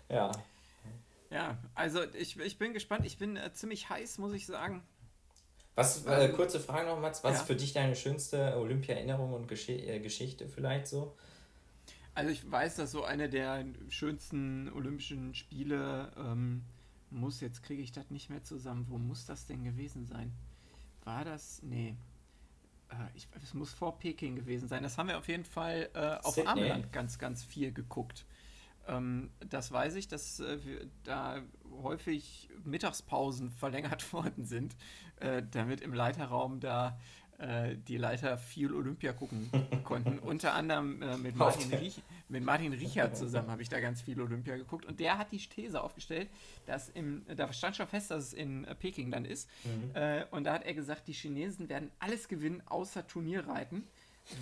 ja. 0.09 0.31
Ja, 1.30 1.58
also 1.74 2.02
ich, 2.14 2.38
ich 2.38 2.58
bin 2.58 2.72
gespannt. 2.72 3.04
Ich 3.04 3.18
bin 3.18 3.36
äh, 3.36 3.52
ziemlich 3.52 3.88
heiß, 3.88 4.18
muss 4.18 4.32
ich 4.32 4.46
sagen. 4.46 4.82
Was, 5.74 6.06
äh, 6.06 6.26
ähm, 6.26 6.32
kurze 6.34 6.58
Frage 6.58 6.88
noch, 6.88 7.00
Mats. 7.00 7.22
Was 7.22 7.40
ist 7.40 7.46
für 7.46 7.56
dich 7.56 7.72
deine 7.72 7.94
schönste 7.94 8.56
Olympia-Erinnerung 8.56 9.34
und 9.34 9.46
Gesch 9.46 9.68
äh, 9.68 10.00
Geschichte 10.00 10.48
vielleicht 10.48 10.86
so? 10.86 11.16
Also 12.14 12.30
ich 12.30 12.50
weiß, 12.50 12.76
dass 12.76 12.92
so 12.92 13.04
eine 13.04 13.28
der 13.28 13.66
schönsten 13.90 14.72
Olympischen 14.72 15.34
Spiele 15.34 16.12
ähm, 16.16 16.64
muss, 17.10 17.42
jetzt 17.42 17.62
kriege 17.62 17.82
ich 17.82 17.92
das 17.92 18.10
nicht 18.10 18.30
mehr 18.30 18.42
zusammen. 18.42 18.86
Wo 18.88 18.96
muss 18.96 19.26
das 19.26 19.46
denn 19.46 19.64
gewesen 19.64 20.06
sein? 20.06 20.32
War 21.04 21.26
das? 21.26 21.62
Nee. 21.62 21.94
Äh, 22.88 22.94
ich, 23.14 23.28
es 23.42 23.52
muss 23.52 23.72
vor 23.74 23.98
Peking 23.98 24.34
gewesen 24.34 24.68
sein. 24.68 24.82
Das 24.82 24.96
haben 24.96 25.08
wir 25.08 25.18
auf 25.18 25.28
jeden 25.28 25.44
Fall 25.44 25.90
äh, 25.92 26.24
auf 26.24 26.38
Armland 26.46 26.90
ganz, 26.90 27.18
ganz 27.18 27.44
viel 27.44 27.70
geguckt. 27.70 28.24
Ähm, 28.87 29.31
das 29.49 29.72
weiß 29.72 29.94
ich, 29.96 30.09
dass 30.09 30.40
äh, 30.40 30.59
da 31.05 31.40
häufig 31.83 32.49
Mittagspausen 32.64 33.51
verlängert 33.51 34.12
worden 34.12 34.44
sind, 34.44 34.77
äh, 35.16 35.42
damit 35.51 35.81
im 35.81 35.94
Leiterraum 35.94 36.61
da 36.61 36.99
äh, 37.38 37.77
die 37.77 37.99
Leiter 37.99 38.38
viel 38.38 38.72
Olympia 38.72 39.12
gucken 39.12 39.51
konnten. 39.85 40.18
Unter 40.20 40.55
anderem 40.55 41.03
äh, 41.03 41.18
mit, 41.18 41.37
Martin 41.37 41.70
Riech, 41.72 42.01
mit 42.29 42.42
Martin 42.42 42.72
Richard 42.72 43.14
zusammen 43.14 43.51
habe 43.51 43.61
ich 43.61 43.68
da 43.68 43.79
ganz 43.79 44.01
viel 44.01 44.18
Olympia 44.20 44.57
geguckt. 44.57 44.87
Und 44.87 45.01
der 45.01 45.18
hat 45.18 45.33
die 45.33 45.38
These 45.38 45.83
aufgestellt, 45.83 46.31
dass 46.64 46.88
im, 46.88 47.27
da 47.37 47.53
stand 47.53 47.77
schon 47.77 47.88
fest, 47.88 48.11
dass 48.11 48.29
es 48.29 48.33
in 48.33 48.64
äh, 48.64 48.75
Peking 48.75 49.11
dann 49.11 49.27
ist. 49.27 49.51
Mhm. 49.64 49.90
Äh, 49.94 50.25
und 50.31 50.44
da 50.44 50.55
hat 50.55 50.64
er 50.64 50.72
gesagt, 50.72 51.09
die 51.09 51.12
Chinesen 51.12 51.68
werden 51.68 51.90
alles 51.99 52.29
gewinnen, 52.29 52.62
außer 52.66 53.07
Turnierreiten. 53.07 53.87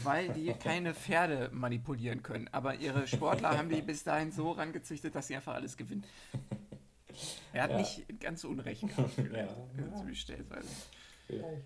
Weil 0.03 0.31
die 0.31 0.53
keine 0.55 0.95
Pferde 0.95 1.51
manipulieren 1.53 2.23
können. 2.23 2.49
Aber 2.53 2.77
ihre 2.77 3.07
Sportler 3.07 3.57
haben 3.57 3.69
die 3.69 3.83
bis 3.83 4.03
dahin 4.03 4.33
so 4.33 4.53
rangezüchtet, 4.53 5.15
dass 5.15 5.27
sie 5.27 5.37
einfach 5.37 5.55
alles 5.55 5.77
gewinnen. 5.77 6.05
Er 7.53 7.65
hat 7.65 7.71
ja. 7.71 7.79
nicht 7.79 8.21
ganz 8.21 8.45
unrecht 8.45 8.81
gehabt, 8.89 9.11
vielleicht. 9.15 9.51
Ja. 9.51 9.57
Ja. 9.77 10.03
Vielleicht. 11.27 11.65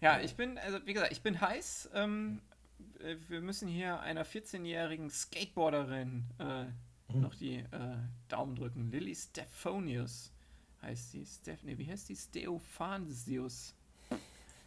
Ja, 0.00 0.20
ich 0.20 0.34
bin, 0.34 0.58
also 0.58 0.84
wie 0.84 0.92
gesagt, 0.92 1.12
ich 1.12 1.22
bin 1.22 1.40
heiß. 1.40 1.90
Ähm, 1.94 2.40
äh, 3.00 3.16
wir 3.28 3.40
müssen 3.40 3.68
hier 3.68 4.00
einer 4.00 4.24
14-jährigen 4.24 5.10
Skateboarderin 5.10 6.24
äh, 6.38 6.64
mhm. 7.12 7.20
noch 7.20 7.34
die 7.34 7.58
äh, 7.58 7.96
Daumen 8.28 8.56
drücken. 8.56 8.90
Lily 8.90 9.14
Stephonius 9.14 10.32
heißt 10.82 11.12
sie. 11.12 11.24
Steph 11.24 11.62
nee, 11.62 11.78
wie 11.78 11.86
heißt 11.86 12.08
die? 12.08 12.16
Steophansius. 12.16 13.74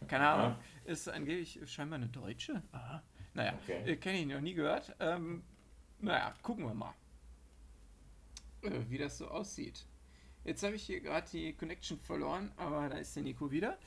Keine 0.06 0.28
Ahnung. 0.28 0.56
Ja. 0.84 0.92
Ist 0.92 1.08
angeblich 1.08 1.60
scheinbar 1.66 1.98
eine 1.98 2.08
Deutsche. 2.08 2.62
Aha. 2.72 3.02
Naja, 3.34 3.58
okay. 3.62 3.92
Äh, 3.92 3.96
kenne 3.96 4.18
ich 4.18 4.26
noch 4.26 4.40
nie 4.40 4.54
gehört. 4.54 4.94
Ähm, 4.98 5.44
naja, 5.98 6.34
gucken 6.42 6.64
wir 6.64 6.74
mal, 6.74 6.94
äh, 8.62 8.80
wie 8.88 8.98
das 8.98 9.18
so 9.18 9.28
aussieht. 9.28 9.86
Jetzt 10.44 10.62
habe 10.62 10.76
ich 10.76 10.84
hier 10.84 11.00
gerade 11.00 11.28
die 11.32 11.54
Connection 11.54 11.98
verloren, 11.98 12.52
aber 12.56 12.88
da 12.88 12.98
ist 12.98 13.16
der 13.16 13.24
Nico 13.24 13.50
wieder. 13.50 13.78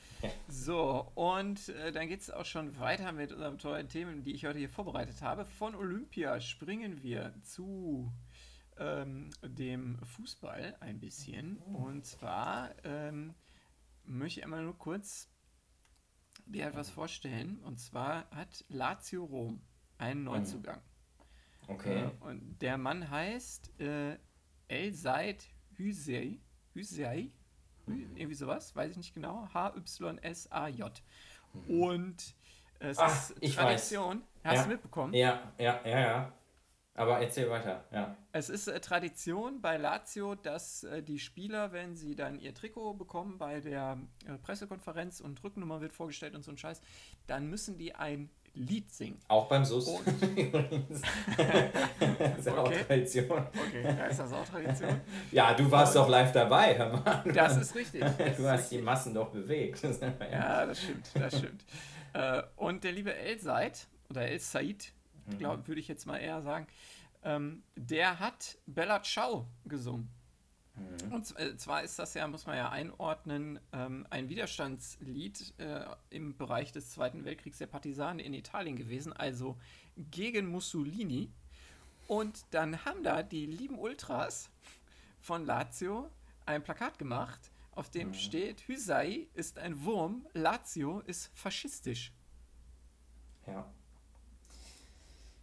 So, 0.46 1.10
und 1.14 1.70
äh, 1.70 1.90
dann 1.90 2.06
geht 2.06 2.20
es 2.20 2.30
auch 2.30 2.44
schon 2.44 2.78
weiter 2.78 3.12
mit 3.12 3.32
unseren 3.32 3.58
tollen 3.58 3.88
Themen, 3.88 4.22
die 4.22 4.34
ich 4.34 4.44
heute 4.44 4.58
hier 4.58 4.68
vorbereitet 4.68 5.22
habe. 5.22 5.46
Von 5.46 5.74
Olympia 5.74 6.38
springen 6.38 7.02
wir 7.02 7.32
zu 7.42 8.12
ähm, 8.76 9.30
dem 9.42 9.98
Fußball 10.04 10.76
ein 10.80 11.00
bisschen. 11.00 11.56
Und 11.58 12.04
zwar 12.04 12.74
ähm, 12.84 13.34
möchte 14.04 14.40
ich 14.40 14.44
einmal 14.44 14.62
nur 14.62 14.76
kurz 14.76 15.30
dir 16.52 16.66
etwas 16.66 16.90
vorstellen. 16.90 17.60
Und 17.64 17.78
zwar 17.78 18.28
hat 18.30 18.64
Lazio 18.68 19.24
Rom 19.24 19.60
einen 19.98 20.24
Neuzugang. 20.24 20.80
Okay. 21.68 22.04
Äh, 22.04 22.24
und 22.24 22.58
der 22.60 22.78
Mann 22.78 23.10
heißt 23.10 23.80
äh, 23.80 24.16
El 24.68 24.92
Said 24.92 25.48
Hüsey. 25.76 26.40
Hysei, 26.74 27.32
irgendwie 27.86 28.34
sowas, 28.34 28.74
weiß 28.74 28.92
ich 28.92 28.96
nicht 28.96 29.14
genau, 29.14 29.48
H-Y-S-A-J. 29.52 31.02
Mhm. 31.52 31.80
Und 31.80 32.34
es 32.78 32.98
Ach, 32.98 33.30
ist 33.40 33.54
Tradition. 33.54 34.18
Weiß. 34.18 34.26
Hast 34.44 34.56
ja. 34.56 34.62
du 34.62 34.68
mitbekommen? 34.68 35.14
Ja, 35.14 35.52
ja, 35.58 35.80
ja, 35.84 36.00
ja. 36.00 36.32
Aber 37.00 37.18
erzähl 37.18 37.48
weiter, 37.48 37.82
ja. 37.92 38.14
Es 38.32 38.50
ist 38.50 38.68
äh, 38.68 38.78
Tradition 38.78 39.62
bei 39.62 39.78
Lazio, 39.78 40.34
dass 40.34 40.84
äh, 40.84 41.02
die 41.02 41.18
Spieler, 41.18 41.72
wenn 41.72 41.96
sie 41.96 42.14
dann 42.14 42.38
ihr 42.38 42.52
Trikot 42.54 42.92
bekommen 42.94 43.38
bei 43.38 43.60
der 43.60 43.98
äh, 44.26 44.34
Pressekonferenz 44.36 45.20
und 45.20 45.42
Rücknummer 45.42 45.80
wird 45.80 45.94
vorgestellt 45.94 46.34
und 46.34 46.42
so 46.44 46.50
ein 46.50 46.58
Scheiß, 46.58 46.82
dann 47.26 47.46
müssen 47.48 47.78
die 47.78 47.94
ein 47.94 48.28
Lied 48.52 48.92
singen. 48.92 49.18
Auch 49.28 49.48
beim 49.48 49.64
SUS. 49.64 49.88
übrigens. 50.36 51.00
das 52.18 52.38
ist 52.38 52.46
ja 52.46 52.56
auch 52.58 52.66
Okay. 52.66 52.84
Tradition. 52.86 53.30
Okay, 53.46 53.82
ja, 53.82 54.04
ist 54.06 54.20
das 54.20 54.32
auch 54.32 54.44
Tradition? 54.44 55.00
Ja, 55.32 55.54
du 55.54 55.70
warst 55.70 55.96
doch 55.96 56.08
live 56.08 56.32
dabei, 56.32 56.76
hör 56.76 56.92
mal. 56.92 57.24
Das 57.32 57.56
ist 57.56 57.74
richtig. 57.74 58.00
Das 58.00 58.16
Du 58.16 58.22
ist 58.24 58.38
hast 58.48 58.70
die 58.70 58.74
richtig. 58.76 58.82
Massen 58.84 59.14
doch 59.14 59.30
bewegt. 59.30 59.82
Ja, 60.30 60.66
das 60.66 60.82
stimmt, 60.82 61.10
das 61.14 61.38
stimmt. 61.38 61.64
äh, 62.12 62.42
und 62.56 62.84
der 62.84 62.92
liebe 62.92 63.14
El 63.14 63.38
Said, 63.38 63.86
oder 64.10 64.28
El 64.28 64.38
Said, 64.40 64.92
Mhm. 65.32 65.38
glaube 65.38 65.68
würde 65.68 65.80
ich 65.80 65.88
jetzt 65.88 66.06
mal 66.06 66.18
eher 66.18 66.42
sagen, 66.42 66.66
ähm, 67.22 67.62
der 67.76 68.18
hat 68.18 68.58
Bella 68.66 69.02
Ciao 69.02 69.46
gesungen. 69.64 70.08
Mhm. 70.74 71.12
Und 71.12 71.38
äh, 71.38 71.56
zwar 71.56 71.82
ist 71.82 71.98
das 71.98 72.14
ja, 72.14 72.26
muss 72.26 72.46
man 72.46 72.56
ja 72.56 72.70
einordnen, 72.70 73.60
ähm, 73.72 74.06
ein 74.10 74.28
Widerstandslied 74.28 75.54
äh, 75.58 75.84
im 76.10 76.36
Bereich 76.36 76.72
des 76.72 76.90
Zweiten 76.90 77.24
Weltkriegs 77.24 77.58
der 77.58 77.66
Partisanen 77.66 78.20
in 78.20 78.32
Italien 78.34 78.76
gewesen, 78.76 79.12
also 79.12 79.58
gegen 79.96 80.48
Mussolini. 80.48 81.30
Und 82.06 82.44
dann 82.50 82.84
haben 82.84 83.02
da 83.02 83.22
die 83.22 83.46
lieben 83.46 83.78
Ultras 83.78 84.50
von 85.20 85.44
Lazio 85.44 86.10
ein 86.46 86.62
Plakat 86.62 86.98
gemacht, 86.98 87.52
auf 87.72 87.90
dem 87.90 88.08
Mhm. 88.08 88.14
steht, 88.14 88.66
Hysai 88.66 89.28
ist 89.34 89.58
ein 89.58 89.84
Wurm, 89.84 90.26
Lazio 90.32 91.00
ist 91.00 91.30
faschistisch. 91.34 92.12
Ja. 93.46 93.70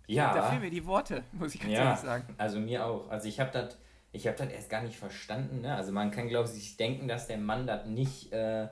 Da 0.08 0.14
Ja. 0.14 0.42
fehlen 0.50 0.62
mir 0.62 0.70
die 0.70 0.86
Worte, 0.86 1.24
muss 1.34 1.54
ich 1.56 1.62
ganz 1.62 1.74
Ja, 1.74 1.84
ehrlich 1.86 2.00
sagen. 2.00 2.34
also 2.38 2.60
mir 2.60 2.86
auch. 2.86 3.10
Also 3.10 3.28
ich 3.28 3.40
habe 3.40 3.52
das 3.52 3.78
ich 4.14 4.26
habe 4.26 4.38
das 4.38 4.50
erst 4.50 4.70
gar 4.70 4.82
nicht 4.82 4.98
verstanden. 4.98 5.62
Ne? 5.62 5.76
Also 5.76 5.92
man 5.92 6.10
kann, 6.12 6.28
glaube 6.30 6.48
ich, 6.48 6.54
sich 6.56 6.78
denken, 6.78 7.08
dass 7.08 7.28
der 7.28 7.38
Mann 7.38 7.68
das 7.68 7.86
nicht 7.86 8.32
äh, 8.32 8.68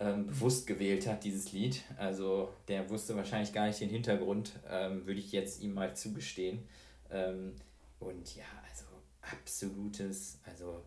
ähm, 0.00 0.26
bewusst 0.26 0.66
gewählt 0.66 1.06
hat, 1.06 1.22
dieses 1.24 1.52
Lied. 1.52 1.82
Also 1.98 2.52
der 2.66 2.88
wusste 2.90 3.14
wahrscheinlich 3.16 3.52
gar 3.52 3.66
nicht 3.66 3.80
den 3.80 3.90
Hintergrund, 3.90 4.52
ähm, 4.68 5.06
würde 5.06 5.20
ich 5.20 5.30
jetzt 5.30 5.60
ihm 5.62 5.74
mal 5.74 5.94
zugestehen. 5.94 6.66
Ähm, 7.12 7.54
und 8.00 8.34
ja, 8.34 8.44
also 8.68 8.86
absolutes, 9.20 10.40
also 10.46 10.82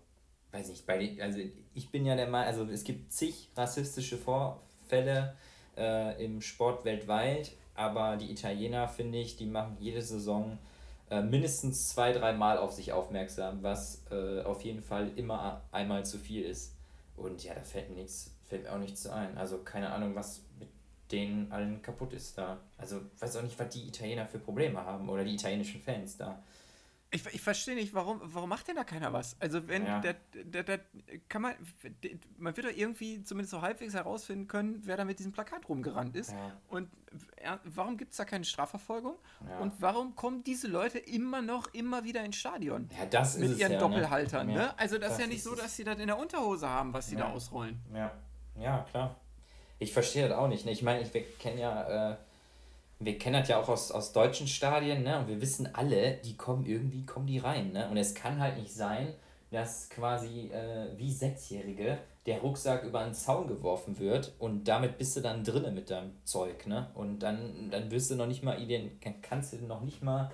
weiß 0.52 0.70
nicht, 0.70 0.86
bei 0.86 0.98
den, 0.98 1.22
also 1.22 1.40
ich 1.74 1.90
bin 1.92 2.06
ja 2.06 2.16
der 2.16 2.28
Meinung, 2.28 2.48
also 2.48 2.66
es 2.66 2.84
gibt 2.84 3.14
zig 3.14 3.50
rassistische 3.56 4.18
Vorfälle 4.18 5.36
äh, 5.78 6.24
im 6.26 6.42
Sport 6.42 6.84
weltweit, 6.86 7.52
aber 7.80 8.18
die 8.18 8.30
Italiener, 8.30 8.90
finde 8.90 9.20
ich, 9.20 9.38
die 9.38 9.46
machen 9.46 9.78
jede 9.80 10.02
Saison 10.02 10.60
äh, 11.10 11.22
mindestens 11.22 11.88
zwei, 11.88 12.12
dreimal 12.12 12.58
auf 12.58 12.74
sich 12.74 12.92
aufmerksam, 12.92 13.64
was 13.64 14.04
äh, 14.12 14.42
auf 14.42 14.64
jeden 14.64 14.82
Fall 14.82 15.10
immer 15.16 15.62
einmal 15.72 16.06
zu 16.06 16.18
viel 16.18 16.44
ist. 16.44 16.76
Und 17.16 17.42
ja, 17.42 17.54
da 17.54 17.62
fällt 17.62 17.90
mir 17.90 17.96
nichts, 17.96 18.36
fällt 18.44 18.64
mir 18.64 18.74
auch 18.74 18.80
nichts 18.80 19.08
ein. 19.08 19.38
Also 19.38 19.60
keine 19.60 19.92
Ahnung, 19.92 20.14
was 20.14 20.42
mit 20.60 20.68
denen 21.10 21.50
allen 21.54 21.82
kaputt 21.82 22.12
ist 22.12 22.38
da. 22.38 22.58
Also 22.78 23.00
weiß 23.18 23.38
auch 23.38 23.44
nicht, 23.44 23.58
was 23.58 23.70
die 23.70 23.88
Italiener 23.88 24.28
für 24.28 24.40
Probleme 24.40 24.84
haben 24.84 25.08
oder 25.08 25.24
die 25.24 25.36
italienischen 25.36 25.82
Fans 25.82 26.18
da. 26.18 26.44
Ich, 27.12 27.26
ich 27.26 27.42
verstehe 27.42 27.74
nicht, 27.74 27.96
warum, 27.96 28.22
warum 28.24 28.50
macht 28.50 28.68
denn 28.68 28.76
da 28.76 28.84
keiner 28.84 29.12
was? 29.12 29.36
Also 29.40 29.68
wenn 29.68 29.84
Ja. 29.86 30.00
der, 30.00 30.16
der, 30.34 30.62
der 30.64 30.80
kann 31.28 31.42
man, 31.42 31.56
man 32.38 32.56
wird 32.56 32.68
doch 32.68 32.78
irgendwie 32.78 33.24
zumindest 33.24 33.52
so 33.52 33.62
halbwegs 33.62 33.96
herausfinden 33.96 34.48
können, 34.48 34.82
wer 34.86 34.96
da 34.96 35.06
mit 35.06 35.18
diesem 35.18 35.32
Plakat 35.32 35.68
rumgerannt 35.68 36.16
ist. 36.16 36.32
Ja. 36.32 36.62
Und 36.68 36.90
ja, 37.44 37.60
warum 37.64 37.98
gibt 37.98 38.12
es 38.12 38.18
da 38.18 38.26
keine 38.26 38.46
Strafverfolgung? 38.46 39.16
Und 39.60 39.74
warum 39.82 40.16
kommen 40.16 40.44
diese 40.44 40.68
Leute 40.68 41.00
immer 41.00 41.42
noch, 41.42 41.74
immer 41.74 42.04
wieder 42.04 42.24
ins 42.24 42.36
Stadion? 42.36 42.88
Ja, 42.96 43.08
das 43.08 43.36
ist 43.36 43.42
mit 43.42 43.52
es 43.52 43.60
ihren 43.60 43.72
ja, 43.72 43.80
Doppelhaltern, 43.80 44.46
ne? 44.46 44.54
ne? 44.54 44.80
Also 44.80 45.00
das, 45.00 45.12
ist 45.12 45.14
das 45.14 45.22
ja 45.22 45.28
nicht 45.28 45.38
ist 45.38 45.44
so, 45.46 45.54
es. 45.54 45.62
dass 45.62 45.76
sie 45.76 45.84
das 45.84 45.98
in 45.98 46.06
der 46.08 46.18
Unterhose 46.20 46.70
haben, 46.70 46.94
was 46.94 47.08
sie 47.08 47.16
da 47.16 47.32
ausrollen. 47.32 47.82
Ja, 47.92 48.12
ja, 48.60 48.86
klar. 48.92 49.16
Ich 49.80 49.94
verstehe 49.94 50.28
das 50.28 50.38
auch 50.38 50.48
nicht. 50.48 50.66
Ne? 50.66 50.72
Ich 50.74 50.84
meine, 50.84 51.02
ich, 51.02 51.12
wir 51.14 51.24
kennen 51.38 51.58
ja, 51.58 52.12
äh, 52.12 52.18
wir 53.00 53.18
kennen 53.18 53.40
das 53.40 53.50
ja 53.50 53.60
auch 53.60 53.70
aus, 53.70 53.92
aus 53.92 54.12
deutschen 54.12 54.48
Stadien, 54.48 55.04
ne? 55.04 55.20
Und 55.20 55.28
wir 55.28 55.42
wissen 55.42 55.74
alle, 55.74 56.18
die 56.18 56.36
kommen 56.36 56.66
irgendwie, 56.66 57.06
kommen 57.06 57.28
die 57.28 57.40
rein, 57.40 57.72
ne? 57.72 57.90
Und 57.90 57.98
es 57.98 58.14
kann 58.14 58.40
halt 58.40 58.58
nicht 58.58 58.74
sein, 58.74 59.14
dass 59.52 59.90
quasi 59.90 60.52
äh, 60.52 60.98
wie 60.98 61.12
Sechsjährige 61.12 61.98
der 62.26 62.42
Rucksack 62.42 62.84
über 62.84 63.00
einen 63.00 63.14
Zaun 63.14 63.48
geworfen 63.48 63.98
wird 63.98 64.34
und 64.38 64.68
damit 64.68 64.98
bist 64.98 65.16
du 65.18 65.22
dann 65.22 65.44
drinnen 65.44 65.74
mit 65.74 65.90
deinem 65.90 66.12
Zeug, 66.26 66.68
ne? 66.68 66.92
Und 66.94 67.20
dann, 67.20 67.70
dann 67.72 67.90
wirst 67.90 68.12
du 68.12 68.16
noch 68.16 68.28
nicht 68.28 68.44
mal 68.44 68.58
kannst 69.22 69.54
du 69.54 69.58
noch 69.66 69.82
nicht 69.82 70.04
mal 70.04 70.30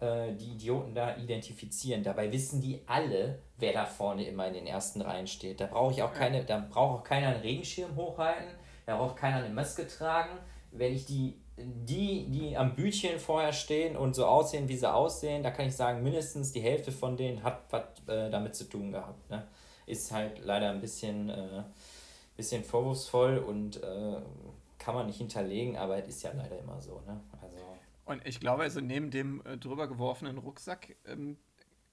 äh, 0.00 0.32
die 0.34 0.52
Idioten 0.52 0.94
da 0.94 1.16
identifizieren. 1.16 2.02
Dabei 2.02 2.30
wissen 2.32 2.60
die 2.60 2.82
alle, 2.86 3.40
wer 3.58 3.72
da 3.72 3.84
vorne 3.86 4.24
immer 4.26 4.46
in 4.46 4.54
den 4.54 4.66
ersten 4.66 5.00
Reihen 5.02 5.26
steht. 5.26 5.60
Da 5.60 5.66
brauche 5.66 5.92
ich 5.92 6.02
auch 6.02 6.12
keine, 6.12 6.44
da 6.44 6.58
braucht 6.58 7.00
auch 7.00 7.04
keiner 7.04 7.28
einen 7.28 7.40
Regenschirm 7.40 7.96
hochhalten, 7.96 8.54
da 8.86 8.96
braucht 8.96 9.16
keiner 9.16 9.38
eine 9.38 9.52
Maske 9.52 9.86
tragen. 9.86 10.38
Wenn 10.70 10.92
ich 10.92 11.06
die, 11.06 11.40
die, 11.56 12.26
die 12.30 12.56
am 12.56 12.74
Bütchen 12.74 13.18
vorher 13.18 13.52
stehen 13.52 13.96
und 13.96 14.14
so 14.14 14.26
aussehen, 14.26 14.68
wie 14.68 14.76
sie 14.76 14.92
aussehen, 14.92 15.42
da 15.42 15.50
kann 15.50 15.66
ich 15.68 15.76
sagen, 15.76 16.02
mindestens 16.02 16.52
die 16.52 16.60
Hälfte 16.60 16.90
von 16.90 17.16
denen 17.16 17.42
hat 17.42 17.62
was 17.70 17.84
äh, 18.08 18.30
damit 18.30 18.54
zu 18.54 18.64
tun 18.64 18.90
gehabt. 18.90 19.30
Ne? 19.30 19.46
Ist 19.86 20.10
halt 20.10 20.44
leider 20.44 20.70
ein 20.70 20.80
bisschen, 20.80 21.30
äh, 21.30 21.62
bisschen 22.36 22.64
vorwurfsvoll 22.64 23.38
und 23.38 23.82
äh, 23.82 24.16
kann 24.78 24.94
man 24.94 25.06
nicht 25.06 25.18
hinterlegen, 25.18 25.76
aber 25.76 25.96
es 25.98 26.08
ist 26.08 26.22
ja 26.24 26.32
leider 26.32 26.58
immer 26.58 26.80
so. 26.80 27.00
Ne? 27.06 27.20
Also, 27.40 27.56
Und 28.04 28.26
ich 28.26 28.40
glaube, 28.40 28.64
also 28.64 28.80
neben 28.80 29.10
dem 29.10 29.40
äh, 29.46 29.56
drüber 29.56 29.86
geworfenen 29.86 30.38
Rucksack 30.38 30.96
ähm, 31.06 31.36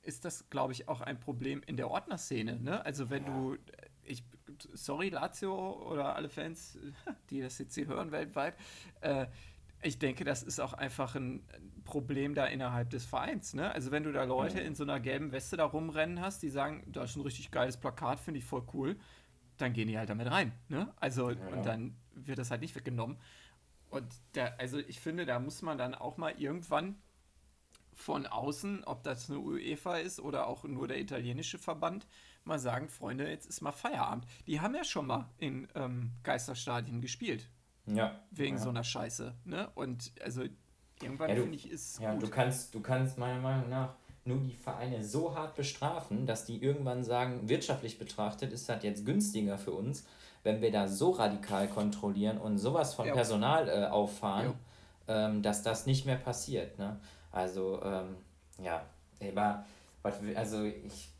ist 0.02 0.26
das, 0.26 0.50
glaube 0.50 0.74
ich, 0.74 0.90
auch 0.90 1.02
ein 1.02 1.20
Problem 1.20 1.62
in 1.68 1.78
der 1.78 1.92
Ordnerszene. 1.92 2.60
Ne? 2.60 2.84
Also 2.84 3.12
wenn 3.12 3.24
Ja. 3.26 3.30
du, 3.30 3.58
ich, 4.04 4.24
sorry 4.74 5.10
Lazio 5.10 5.74
oder 5.92 6.16
alle 6.16 6.30
Fans, 6.30 6.78
die 7.30 7.42
das 7.42 7.58
jetzt 7.60 7.76
hier 7.76 7.88
hören 7.88 8.12
weltweit, 8.12 8.56
äh, 9.02 9.28
ich 9.84 9.98
denke, 9.98 10.24
das 10.24 10.44
ist 10.44 10.60
auch 10.60 10.74
einfach 10.74 11.16
ein 11.16 11.44
Problem 11.86 12.36
da 12.36 12.46
innerhalb 12.46 12.92
des 12.92 13.04
Vereins. 13.06 13.56
Ne? 13.56 13.72
Also 13.72 13.90
wenn 13.92 14.04
du 14.04 14.12
da 14.12 14.24
Leute 14.26 14.60
Mhm. 14.60 14.68
in 14.68 14.76
so 14.76 14.84
einer 14.84 15.00
gelben 15.00 15.32
Weste 15.32 15.58
da 15.58 15.66
rumrennen 15.66 16.22
hast, 16.22 16.44
die 16.44 16.50
sagen, 16.50 16.84
das 16.92 17.12
ist 17.12 17.16
ein 17.16 17.22
richtig 17.24 17.50
geiles 17.50 17.78
Plakat, 17.78 18.20
finde 18.20 18.38
ich 18.40 18.46
voll 18.46 18.64
cool, 18.74 18.96
dann 19.58 19.74
gehen 19.74 19.88
die 19.88 19.98
halt 19.98 20.10
damit 20.10 20.30
rein. 20.30 20.52
Ne? 20.70 20.94
Also 20.98 21.32
Ja. 21.32 21.48
und 21.48 21.66
dann 21.66 21.96
wird 22.14 22.38
das 22.38 22.52
halt 22.52 22.62
nicht 22.62 22.76
weggenommen. 22.76 23.18
Und 23.90 24.06
da, 24.34 24.54
also 24.60 24.78
ich 24.78 25.00
finde, 25.00 25.26
da 25.26 25.40
muss 25.40 25.62
man 25.64 25.78
dann 25.80 25.96
auch 25.96 26.18
mal 26.18 26.34
irgendwann 26.40 27.02
von 27.94 28.26
außen, 28.26 28.84
ob 28.86 29.04
das 29.04 29.30
eine 29.30 29.40
UEFA 29.40 29.98
ist 29.98 30.20
oder 30.20 30.48
auch 30.48 30.64
nur 30.64 30.88
der 30.88 31.00
italienische 31.00 31.58
Verband, 31.58 32.08
mal 32.46 32.60
sagen, 32.60 32.90
Freunde, 32.90 33.30
jetzt 33.30 33.46
ist 33.48 33.62
mal 33.62 33.72
Feierabend. 33.72 34.26
Die 34.48 34.60
haben 34.62 34.76
ja 34.76 34.84
schon 34.84 35.08
mal 35.08 35.30
in 35.38 35.68
ähm, 35.76 36.12
Geisterstadien 36.24 37.02
gespielt, 37.02 37.48
ja. 37.86 38.20
wegen 38.32 38.58
ja. 38.58 38.62
so 38.64 38.70
einer 38.70 38.84
Scheiße. 38.84 39.34
Ne? 39.46 39.70
Und 39.76 40.12
also 40.22 40.44
irgendwann 41.02 41.30
Ja, 41.30 41.36
du- 41.36 41.42
finde 41.44 41.56
ich, 41.58 41.70
ist 41.70 42.00
Ja, 42.00 42.14
gut. 42.14 42.24
du 42.24 42.30
kannst, 42.30 42.74
du 42.76 42.82
kannst 42.82 43.18
meiner 43.18 43.40
Meinung 43.40 43.70
nach 43.70 43.94
nur 44.24 44.38
die 44.38 44.54
Vereine 44.54 45.04
so 45.04 45.36
hart 45.36 45.56
bestrafen, 45.56 46.26
dass 46.28 46.46
die 46.46 46.62
irgendwann 46.62 47.04
sagen, 47.04 47.50
wirtschaftlich 47.50 47.98
betrachtet 47.98 48.52
ist 48.54 48.70
das 48.70 48.84
jetzt 48.84 49.04
günstiger 49.06 49.58
für 49.58 49.72
uns, 49.72 50.06
wenn 50.44 50.62
wir 50.62 50.72
da 50.72 50.88
so 50.88 51.12
radikal 51.12 51.68
kontrollieren 51.68 52.38
und 52.38 52.58
sowas 52.60 52.94
von 52.94 53.08
Ja. 53.08 53.14
Personal 53.14 53.68
äh, 53.68 53.88
auffahren, 53.88 54.54
ähm, 55.08 55.42
dass 55.42 55.64
das 55.64 55.86
nicht 55.88 56.06
mehr 56.06 56.18
passiert. 56.18 56.78
Ne? 56.78 57.00
Also, 57.32 57.82
ähm, 57.84 58.16
ja, 58.62 58.84
aber, 59.22 59.66
also 60.36 60.64
ich, 60.64 61.11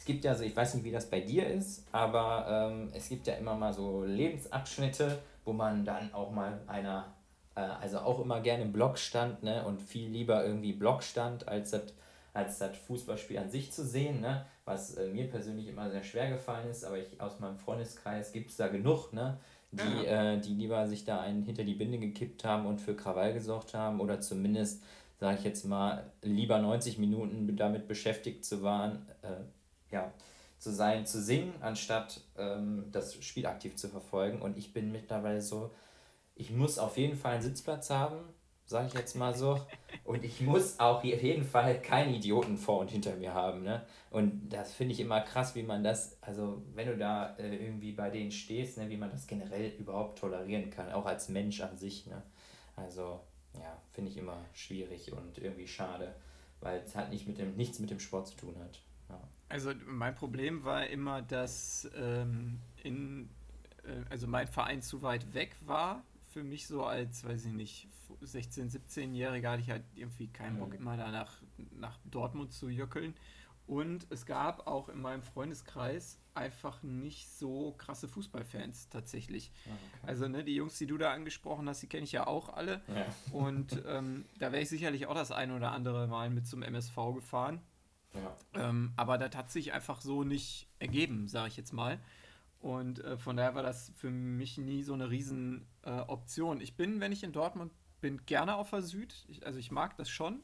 es 0.00 0.06
gibt 0.06 0.24
ja 0.24 0.34
so, 0.34 0.44
ich 0.44 0.56
weiß 0.56 0.74
nicht, 0.74 0.84
wie 0.84 0.90
das 0.90 1.10
bei 1.10 1.20
dir 1.20 1.46
ist, 1.46 1.86
aber 1.92 2.46
ähm, 2.72 2.88
es 2.94 3.10
gibt 3.10 3.26
ja 3.26 3.34
immer 3.34 3.54
mal 3.54 3.74
so 3.74 4.02
Lebensabschnitte, 4.02 5.18
wo 5.44 5.52
man 5.52 5.84
dann 5.84 6.14
auch 6.14 6.30
mal 6.30 6.58
einer, 6.66 7.12
äh, 7.54 7.60
also 7.60 7.98
auch 7.98 8.18
immer 8.20 8.40
gerne 8.40 8.62
im 8.62 8.72
Block 8.72 8.96
stand, 8.96 9.42
ne, 9.42 9.62
und 9.66 9.82
viel 9.82 10.08
lieber 10.08 10.42
irgendwie 10.42 10.72
Block 10.72 11.02
stand, 11.02 11.46
als 11.46 11.72
das 11.72 11.92
als 12.32 12.58
das 12.58 12.76
Fußballspiel 12.86 13.38
an 13.38 13.50
sich 13.50 13.72
zu 13.72 13.84
sehen, 13.84 14.20
ne? 14.20 14.46
was 14.64 14.94
äh, 14.94 15.08
mir 15.08 15.28
persönlich 15.28 15.66
immer 15.66 15.90
sehr 15.90 16.04
schwer 16.04 16.30
gefallen 16.30 16.70
ist, 16.70 16.84
aber 16.84 16.96
ich 16.96 17.20
aus 17.20 17.40
meinem 17.40 17.58
Freundeskreis 17.58 18.32
gibt 18.32 18.50
es 18.50 18.56
da 18.56 18.68
genug, 18.68 19.12
ne? 19.12 19.36
die, 19.72 20.06
äh, 20.06 20.38
die 20.38 20.54
lieber 20.54 20.86
sich 20.86 21.04
da 21.04 21.20
einen 21.20 21.42
hinter 21.42 21.64
die 21.64 21.74
Binde 21.74 21.98
gekippt 21.98 22.44
haben 22.44 22.66
und 22.66 22.80
für 22.80 22.94
Krawall 22.94 23.34
gesorgt 23.34 23.74
haben 23.74 24.00
oder 24.00 24.20
zumindest, 24.20 24.82
sage 25.18 25.38
ich 25.38 25.44
jetzt 25.44 25.64
mal, 25.64 26.04
lieber 26.22 26.58
90 26.58 26.98
Minuten 26.98 27.56
damit 27.56 27.88
beschäftigt 27.88 28.44
zu 28.44 28.62
waren, 28.62 29.06
äh, 29.22 29.42
ja, 29.90 30.12
zu 30.58 30.72
sein, 30.72 31.06
zu 31.06 31.20
singen, 31.20 31.54
anstatt 31.60 32.20
ähm, 32.36 32.84
das 32.92 33.22
Spiel 33.24 33.46
aktiv 33.46 33.76
zu 33.76 33.88
verfolgen. 33.88 34.42
Und 34.42 34.58
ich 34.58 34.72
bin 34.72 34.92
mittlerweile 34.92 35.40
so, 35.40 35.70
ich 36.34 36.50
muss 36.50 36.78
auf 36.78 36.96
jeden 36.96 37.16
Fall 37.16 37.34
einen 37.34 37.42
Sitzplatz 37.42 37.90
haben, 37.90 38.18
sage 38.66 38.88
ich 38.88 38.94
jetzt 38.94 39.16
mal 39.16 39.34
so. 39.34 39.60
Und 40.04 40.24
ich 40.24 40.40
muss 40.40 40.78
auch 40.78 40.98
auf 40.98 41.04
jeden 41.04 41.44
Fall 41.44 41.80
keinen 41.80 42.14
Idioten 42.14 42.56
vor 42.56 42.80
und 42.80 42.90
hinter 42.90 43.16
mir 43.16 43.34
haben. 43.34 43.62
Ne? 43.62 43.82
Und 44.10 44.50
das 44.50 44.72
finde 44.72 44.92
ich 44.92 45.00
immer 45.00 45.22
krass, 45.22 45.54
wie 45.54 45.62
man 45.62 45.82
das, 45.82 46.18
also 46.20 46.62
wenn 46.74 46.88
du 46.88 46.96
da 46.96 47.36
äh, 47.36 47.56
irgendwie 47.56 47.92
bei 47.92 48.10
denen 48.10 48.30
stehst, 48.30 48.78
ne, 48.78 48.88
wie 48.90 48.96
man 48.96 49.10
das 49.10 49.26
generell 49.26 49.72
überhaupt 49.78 50.18
tolerieren 50.18 50.70
kann, 50.70 50.92
auch 50.92 51.06
als 51.06 51.28
Mensch 51.28 51.60
an 51.62 51.76
sich. 51.76 52.06
Ne? 52.06 52.22
Also 52.76 53.20
ja, 53.54 53.76
finde 53.92 54.10
ich 54.10 54.16
immer 54.16 54.38
schwierig 54.52 55.12
und 55.12 55.38
irgendwie 55.38 55.66
schade, 55.66 56.14
weil 56.60 56.80
es 56.84 56.94
halt 56.94 57.10
nicht 57.10 57.26
mit 57.26 57.38
dem, 57.38 57.56
nichts 57.56 57.78
mit 57.78 57.90
dem 57.90 58.00
Sport 58.00 58.28
zu 58.28 58.36
tun 58.36 58.54
hat. 58.60 58.80
Also 59.50 59.72
mein 59.84 60.14
Problem 60.14 60.64
war 60.64 60.86
immer, 60.86 61.20
dass 61.20 61.90
ähm, 61.94 62.60
in, 62.82 63.28
äh, 63.84 64.04
also 64.08 64.26
mein 64.26 64.46
Verein 64.46 64.80
zu 64.80 65.02
weit 65.02 65.34
weg 65.34 65.54
war 65.66 66.02
für 66.30 66.44
mich 66.44 66.66
so 66.66 66.84
als, 66.84 67.24
weiß 67.24 67.46
ich 67.46 67.52
nicht, 67.52 67.88
16-, 68.22 68.70
17-Jähriger 68.70 69.50
hatte 69.50 69.62
ich 69.62 69.70
halt 69.70 69.84
irgendwie 69.94 70.28
keinen 70.28 70.58
Bock, 70.58 70.74
immer 70.74 70.96
da 70.96 71.10
nach, 71.10 71.42
nach 71.72 71.98
Dortmund 72.04 72.52
zu 72.52 72.68
jöckeln. 72.68 73.14
Und 73.66 74.06
es 74.10 74.26
gab 74.26 74.66
auch 74.66 74.88
in 74.88 75.00
meinem 75.00 75.22
Freundeskreis 75.22 76.18
einfach 76.34 76.82
nicht 76.82 77.30
so 77.30 77.72
krasse 77.78 78.08
Fußballfans 78.08 78.88
tatsächlich. 78.88 79.52
Ah, 79.64 79.70
okay. 79.70 80.06
Also 80.08 80.28
ne, 80.28 80.42
die 80.42 80.56
Jungs, 80.56 80.76
die 80.78 80.86
du 80.86 80.98
da 80.98 81.12
angesprochen 81.12 81.68
hast, 81.68 81.82
die 81.82 81.86
kenne 81.86 82.02
ich 82.02 82.12
ja 82.12 82.26
auch 82.26 82.48
alle. 82.48 82.80
Ja. 82.88 83.06
Und 83.32 83.80
ähm, 83.86 84.24
da 84.38 84.50
wäre 84.50 84.62
ich 84.62 84.68
sicherlich 84.68 85.06
auch 85.06 85.14
das 85.14 85.30
ein 85.30 85.52
oder 85.52 85.70
andere 85.70 86.08
Mal 86.08 86.30
mit 86.30 86.48
zum 86.48 86.62
MSV 86.62 86.96
gefahren. 87.14 87.60
Ja. 88.14 88.68
Ähm, 88.68 88.92
aber 88.96 89.18
das 89.18 89.36
hat 89.36 89.50
sich 89.50 89.72
einfach 89.72 90.00
so 90.00 90.24
nicht 90.24 90.68
ergeben, 90.78 91.28
sage 91.28 91.48
ich 91.48 91.56
jetzt 91.56 91.72
mal. 91.72 92.00
Und 92.60 93.02
äh, 93.04 93.16
von 93.16 93.36
daher 93.36 93.54
war 93.54 93.62
das 93.62 93.92
für 93.96 94.10
mich 94.10 94.58
nie 94.58 94.82
so 94.82 94.92
eine 94.92 95.10
riesen 95.10 95.66
äh, 95.82 95.90
Option. 95.90 96.60
Ich 96.60 96.76
bin, 96.76 97.00
wenn 97.00 97.12
ich 97.12 97.22
in 97.22 97.32
Dortmund 97.32 97.72
bin, 98.00 98.24
gerne 98.26 98.56
auf 98.56 98.70
der 98.70 98.82
Süd. 98.82 99.24
Ich, 99.28 99.46
also 99.46 99.58
ich 99.58 99.70
mag 99.70 99.96
das 99.96 100.10
schon. 100.10 100.42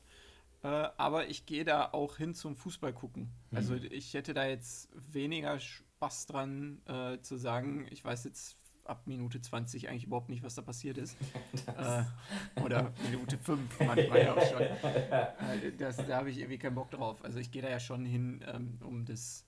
Äh, 0.62 0.88
aber 0.96 1.28
ich 1.28 1.46
gehe 1.46 1.64
da 1.64 1.90
auch 1.92 2.16
hin 2.16 2.34
zum 2.34 2.56
Fußball 2.56 2.92
gucken. 2.92 3.30
Mhm. 3.50 3.56
Also 3.56 3.74
ich 3.74 4.14
hätte 4.14 4.32
da 4.32 4.46
jetzt 4.46 4.88
weniger 5.12 5.60
Spaß 5.60 6.26
dran 6.26 6.80
äh, 6.86 7.20
zu 7.20 7.36
sagen, 7.36 7.86
ich 7.90 8.04
weiß 8.04 8.24
jetzt 8.24 8.56
ab 8.88 9.06
Minute 9.06 9.40
20 9.40 9.88
eigentlich 9.88 10.04
überhaupt 10.04 10.28
nicht, 10.28 10.42
was 10.42 10.54
da 10.54 10.62
passiert 10.62 10.98
ist. 10.98 11.16
äh, 11.78 12.62
oder 12.62 12.92
Minute 13.10 13.38
5 13.38 13.80
manchmal 13.86 14.22
ja 14.22 14.34
auch 14.34 14.46
schon. 14.46 14.62
Äh, 14.62 15.72
das, 15.78 15.96
da 15.96 16.16
habe 16.16 16.30
ich 16.30 16.38
irgendwie 16.38 16.58
keinen 16.58 16.74
Bock 16.74 16.90
drauf. 16.90 17.24
Also 17.24 17.38
ich 17.38 17.50
gehe 17.50 17.62
da 17.62 17.68
ja 17.68 17.80
schon 17.80 18.04
hin, 18.04 18.44
ähm, 18.46 18.78
um 18.82 19.04
des, 19.04 19.46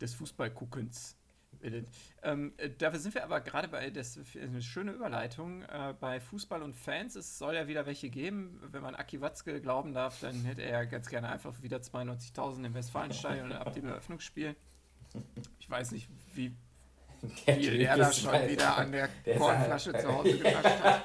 des 0.00 0.14
Fußballguckens. 0.14 1.16
Ähm, 2.22 2.52
äh, 2.56 2.70
dafür 2.70 2.98
sind 2.98 3.14
wir 3.14 3.24
aber 3.24 3.40
gerade 3.40 3.68
bei, 3.68 3.90
das 3.90 4.16
ist 4.16 4.36
eine 4.36 4.60
schöne 4.60 4.92
Überleitung, 4.92 5.62
äh, 5.62 5.94
bei 5.98 6.20
Fußball 6.20 6.62
und 6.62 6.74
Fans. 6.74 7.16
Es 7.16 7.38
soll 7.38 7.54
ja 7.54 7.68
wieder 7.68 7.86
welche 7.86 8.10
geben. 8.10 8.60
Wenn 8.70 8.82
man 8.82 8.94
Aki 8.94 9.20
Watzke 9.20 9.60
glauben 9.60 9.94
darf, 9.94 10.20
dann 10.20 10.44
hätte 10.44 10.62
er 10.62 10.82
ja 10.82 10.84
ganz 10.84 11.08
gerne 11.08 11.28
einfach 11.28 11.62
wieder 11.62 11.78
92.000 11.78 12.66
im 12.66 12.74
Westfalenstadion 12.74 13.52
ab 13.52 13.72
dem 13.72 13.86
Eröffnungsspiel. 13.86 14.56
Ich 15.58 15.70
weiß 15.70 15.92
nicht, 15.92 16.08
wie 16.34 16.54
Der 17.46 17.60
Typ 17.60 17.80
er 17.80 17.96
da 17.96 18.12
schon 18.12 18.30
halt- 18.32 18.50
wieder 18.50 18.76
an 18.76 18.92
der 18.92 19.08
der 19.24 19.36
Kornflasche 19.38 19.92
halt- 19.92 20.02
zu 20.02 20.08
Hause 20.14 20.38
genascht 20.38 20.64
hat. 20.82 21.02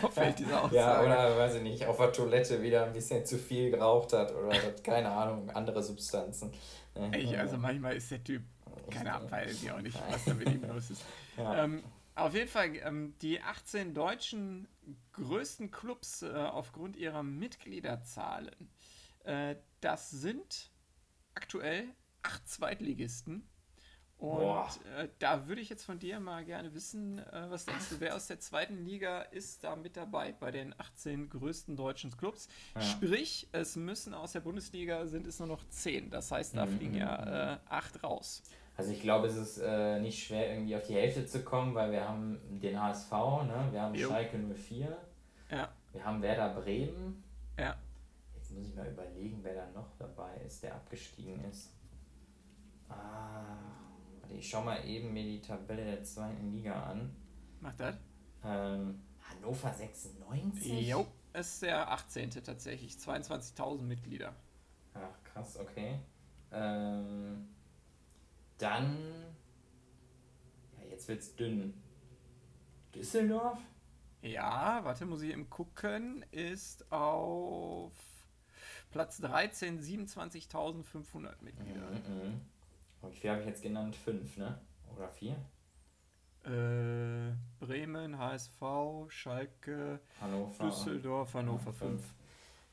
Vorfeld 0.00 0.38
dieser 0.38 0.58
Aussage. 0.64 0.76
Ja, 0.76 1.02
oder 1.02 1.38
weiß 1.38 1.54
ich 1.56 1.62
nicht, 1.62 1.84
auf 1.86 1.96
der 1.96 2.12
Toilette 2.12 2.62
wieder 2.62 2.84
ein 2.84 2.92
bisschen 2.92 3.24
zu 3.24 3.38
viel 3.38 3.70
geraucht 3.70 4.12
hat 4.12 4.34
oder 4.34 4.52
hat, 4.54 4.82
keine 4.84 5.10
Ahnung, 5.10 5.50
andere 5.50 5.82
Substanzen. 5.82 6.52
Ne? 6.94 7.18
Ich, 7.18 7.38
also 7.38 7.56
manchmal 7.56 7.96
ist 7.96 8.10
der 8.10 8.22
Typ, 8.24 8.42
keine 8.90 9.14
Ahnung, 9.14 9.30
weiß 9.30 9.62
ich 9.62 9.70
auch 9.70 9.80
nicht, 9.80 9.98
was 10.10 10.24
da 10.24 10.34
mit 10.34 10.48
ihm 10.48 10.64
los 10.68 10.90
ist. 10.90 11.02
Ja. 11.36 11.64
Ähm, 11.64 11.82
auf 12.14 12.32
jeden 12.34 12.48
Fall, 12.48 12.74
ähm, 12.76 13.14
die 13.20 13.40
18 13.42 13.92
deutschen 13.92 14.66
größten 15.12 15.70
Clubs 15.70 16.22
äh, 16.22 16.28
aufgrund 16.32 16.96
ihrer 16.96 17.22
Mitgliederzahlen, 17.22 18.70
äh, 19.24 19.56
das 19.80 20.10
sind 20.10 20.70
aktuell 21.34 21.84
acht 22.22 22.48
Zweitligisten. 22.48 23.46
Und 24.32 24.86
äh, 24.98 25.08
da 25.18 25.46
würde 25.48 25.60
ich 25.60 25.68
jetzt 25.68 25.84
von 25.84 25.98
dir 25.98 26.18
mal 26.20 26.44
gerne 26.44 26.74
wissen, 26.74 27.18
äh, 27.18 27.46
was 27.50 27.64
denkst 27.66 27.88
du, 27.90 28.00
wer 28.00 28.14
aus 28.16 28.26
der 28.26 28.40
zweiten 28.40 28.84
Liga 28.84 29.22
ist 29.22 29.64
da 29.64 29.76
mit 29.76 29.96
dabei 29.96 30.32
bei 30.32 30.50
den 30.50 30.74
18 30.78 31.28
größten 31.30 31.76
deutschen 31.76 32.16
Clubs? 32.16 32.48
Ja. 32.74 32.80
Sprich, 32.82 33.48
es 33.52 33.76
müssen 33.76 34.14
aus 34.14 34.32
der 34.32 34.40
Bundesliga 34.40 35.06
sind 35.06 35.26
es 35.26 35.38
nur 35.38 35.48
noch 35.48 35.66
10. 35.68 36.10
Das 36.10 36.30
heißt, 36.32 36.56
da 36.56 36.66
Mhm, 36.66 36.76
fliegen 36.76 36.94
ja 36.96 37.54
äh, 37.54 37.58
acht 37.68 38.02
raus. 38.02 38.42
Also 38.76 38.92
ich 38.92 39.00
glaube, 39.00 39.26
es 39.28 39.36
ist 39.36 39.58
äh, 39.58 40.00
nicht 40.00 40.22
schwer, 40.26 40.52
irgendwie 40.52 40.76
auf 40.76 40.82
die 40.86 40.94
Hälfte 40.94 41.24
zu 41.26 41.42
kommen, 41.42 41.74
weil 41.74 41.92
wir 41.92 42.06
haben 42.06 42.38
den 42.60 42.78
HSV, 42.80 43.10
ne? 43.12 43.68
wir 43.70 43.80
haben 43.80 43.94
Jo. 43.94 44.08
Schalke 44.08 44.36
04, 44.38 44.96
Ja, 45.50 45.68
wir 45.92 46.04
haben 46.04 46.20
Werder 46.20 46.50
Bremen. 46.60 47.22
ja. 47.58 47.74
Jetzt 48.36 48.50
muss 48.52 48.66
ich 48.68 48.74
mal 48.76 48.86
überlegen, 48.86 49.40
wer 49.42 49.54
da 49.54 49.66
noch 49.74 49.88
dabei 49.98 50.36
ist, 50.46 50.62
der 50.62 50.74
abgestiegen 50.74 51.42
ist. 51.50 51.70
Ah, 52.88 53.56
ich 54.30 54.48
schau 54.48 54.62
mal 54.62 54.84
eben 54.86 55.12
mir 55.12 55.22
die 55.24 55.40
Tabelle 55.40 55.84
der 55.84 56.02
zweiten 56.02 56.50
Liga 56.52 56.82
an. 56.82 57.14
Mach 57.60 57.74
das. 57.74 57.96
Ähm, 58.44 59.02
Hannover 59.20 59.72
96? 59.72 60.88
Jo, 60.88 61.06
ist 61.32 61.62
der 61.62 61.90
18. 61.90 62.30
tatsächlich. 62.30 62.94
22.000 62.94 63.82
Mitglieder. 63.82 64.34
Ach, 64.94 65.22
krass, 65.24 65.58
okay. 65.58 66.00
Ähm, 66.52 67.48
dann. 68.58 68.96
Ja, 70.78 70.90
jetzt 70.90 71.08
wird's 71.08 71.34
dünn. 71.36 71.74
Düsseldorf? 72.94 73.58
Ja, 74.22 74.80
warte, 74.84 75.06
muss 75.06 75.22
ich 75.22 75.30
eben 75.32 75.50
gucken. 75.50 76.24
Ist 76.30 76.90
auf 76.90 77.92
Platz 78.90 79.18
13 79.18 79.80
27.500 79.80 81.34
Mitglieder. 81.42 81.90
Mhm. 81.90 82.40
Und 83.06 83.12
wie 83.14 83.18
viel 83.20 83.30
habe 83.30 83.40
ich 83.40 83.46
jetzt 83.46 83.62
genannt? 83.62 83.94
Fünf, 83.94 84.36
ne? 84.36 84.58
Oder 84.96 85.08
vier? 85.08 85.36
Äh, 86.44 87.32
Bremen, 87.64 88.18
HSV, 88.18 88.60
Schalke, 89.08 90.00
Hannover. 90.20 90.64
Düsseldorf, 90.64 91.34
Hannover 91.34 91.72
5. 91.72 92.02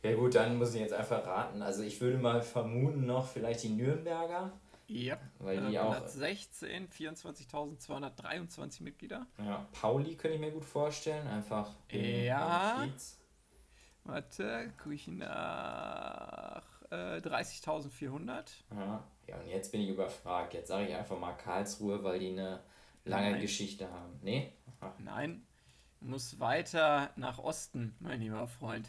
Ja 0.03 0.15
gut, 0.15 0.35
dann 0.35 0.57
muss 0.57 0.73
ich 0.73 0.81
jetzt 0.81 0.93
einfach 0.93 1.25
raten. 1.25 1.61
Also 1.61 1.83
ich 1.83 1.99
würde 2.01 2.17
mal 2.17 2.41
vermuten 2.41 3.05
noch 3.05 3.27
vielleicht 3.27 3.63
die 3.63 3.69
Nürnberger, 3.69 4.51
Ja, 4.87 5.17
weil 5.39 5.65
die 5.67 5.75
äh, 5.75 5.79
auch. 5.79 5.91
Platz 5.91 6.13
16, 6.15 6.89
24.223 6.89 8.83
Mitglieder. 8.83 9.25
Ja, 9.37 9.65
Pauli 9.71 10.15
könnte 10.15 10.35
ich 10.35 10.41
mir 10.41 10.51
gut 10.51 10.65
vorstellen, 10.65 11.27
einfach. 11.27 11.71
Ja. 11.89 12.87
Warte, 14.03 14.73
gucke 14.77 14.95
ich 14.95 15.07
nach 15.07 16.61
äh, 16.91 17.17
30.400. 17.19 18.43
Ja. 18.75 19.03
Ja, 19.27 19.37
und 19.39 19.47
jetzt 19.47 19.71
bin 19.71 19.81
ich 19.81 19.89
überfragt. 19.89 20.53
Jetzt 20.53 20.67
sage 20.67 20.87
ich 20.87 20.95
einfach 20.95 21.17
mal 21.19 21.33
Karlsruhe, 21.33 22.03
weil 22.03 22.19
die 22.19 22.29
eine 22.31 22.59
lange 23.05 23.31
Nein. 23.31 23.41
Geschichte 23.41 23.89
haben. 23.91 24.19
Nee? 24.21 24.51
Ach, 24.81 24.91
Nein, 24.99 25.45
muss 26.01 26.39
weiter 26.39 27.09
nach 27.15 27.39
Osten, 27.39 27.95
mein 27.99 28.19
lieber 28.21 28.47
Freund. 28.47 28.87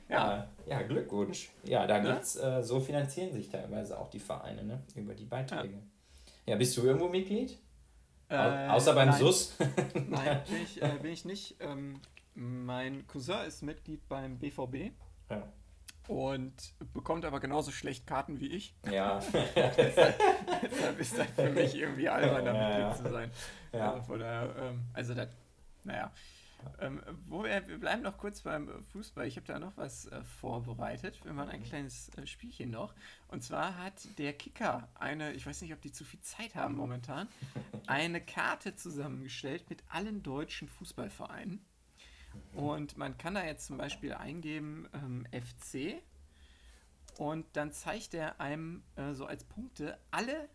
Ja, 0.08 0.38
Ja, 0.38 0.48
ja, 0.68 0.82
Glückwunsch. 0.84 1.50
Ja, 1.64 1.88
da 1.88 1.98
gibt's, 2.00 2.36
äh, 2.36 2.62
so 2.64 2.80
finanzieren 2.80 3.34
sich 3.34 3.50
teilweise 3.50 3.98
auch 4.00 4.08
die 4.10 4.20
Vereine, 4.20 4.64
ne? 4.64 4.84
Über 4.96 5.14
die 5.16 5.26
Beiträge. 5.26 5.80
Ja, 6.46 6.56
bist 6.56 6.78
du 6.78 6.84
irgendwo 6.84 7.10
Mitglied? 7.10 7.58
Au 8.30 8.36
Äh, 8.36 8.68
außer 8.70 8.94
beim 8.94 9.10
nein. 9.10 9.20
SUS? 9.20 9.56
Nein, 10.10 10.42
bin 10.48 10.62
ich, 10.64 10.82
äh, 10.82 10.98
bin 11.02 11.12
ich 11.12 11.26
nicht. 11.26 11.58
Ähm, 11.60 12.00
mein 12.34 13.06
Cousin 13.08 13.46
ist 13.48 13.62
Mitglied 13.64 14.08
beim 14.10 14.38
BVB 14.40 14.92
Ja. 15.30 15.44
Und 16.08 16.54
bekommt 16.94 17.26
aber 17.26 17.40
genauso 17.40 17.72
schlecht 17.72 18.06
Karten 18.08 18.40
wie 18.40 18.48
ich. 18.48 18.76
Ja. 18.90 19.20
Deshalb 19.56 21.00
ist 21.00 21.18
das 21.18 21.28
für 21.36 21.50
mich 21.50 21.76
irgendwie 21.76 22.10
albern, 22.10 22.46
da 22.46 22.54
Ja, 22.54 22.80
ja. 22.80 22.96
zu 22.96 23.10
sein. 23.10 23.32
Ja. 23.74 23.94
Also, 23.94 24.04
von 24.04 24.20
daher, 24.20 24.56
ähm, 24.60 24.82
also 24.94 25.14
das, 25.14 25.30
naja. 25.84 26.12
Ähm, 26.80 27.02
wo 27.28 27.44
wir, 27.44 27.68
wir 27.68 27.80
bleiben 27.80 28.02
noch 28.02 28.18
kurz 28.18 28.42
beim 28.42 28.84
Fußball. 28.92 29.28
Ich 29.28 29.36
habe 29.36 29.46
da 29.46 29.60
noch 29.60 29.78
was 29.78 30.08
äh, 30.08 30.24
vorbereitet. 30.24 31.24
Wir 31.24 31.34
machen 31.34 31.50
ein 31.50 31.64
kleines 31.64 32.10
äh, 32.18 32.26
Spielchen 32.26 32.72
noch. 32.72 32.96
Und 33.28 33.44
zwar 33.44 33.78
hat 33.78 33.94
der 34.18 34.34
Kicker 34.34 34.88
eine, 34.96 35.34
ich 35.34 35.46
weiß 35.46 35.62
nicht, 35.62 35.74
ob 35.74 35.82
die 35.82 35.92
zu 35.92 36.04
viel 36.04 36.22
Zeit 36.22 36.56
haben 36.56 36.76
momentan, 36.76 37.28
eine 37.88 38.20
Karte 38.20 38.76
zusammengestellt 38.76 39.70
mit 39.70 39.84
allen 39.90 40.24
deutschen 40.24 40.68
Fußballvereinen. 40.68 41.64
Und 42.54 42.98
man 42.98 43.18
kann 43.18 43.36
da 43.36 43.44
jetzt 43.46 43.68
zum 43.68 43.78
Beispiel 43.78 44.14
eingeben 44.14 44.88
ähm, 44.94 45.28
FC 45.32 46.02
und 47.18 47.46
dann 47.54 47.72
zeigt 47.72 48.14
er 48.14 48.40
einem 48.40 48.84
äh, 48.96 49.14
so 49.14 49.26
als 49.26 49.44
Punkte 49.44 49.98
alle 50.12 50.50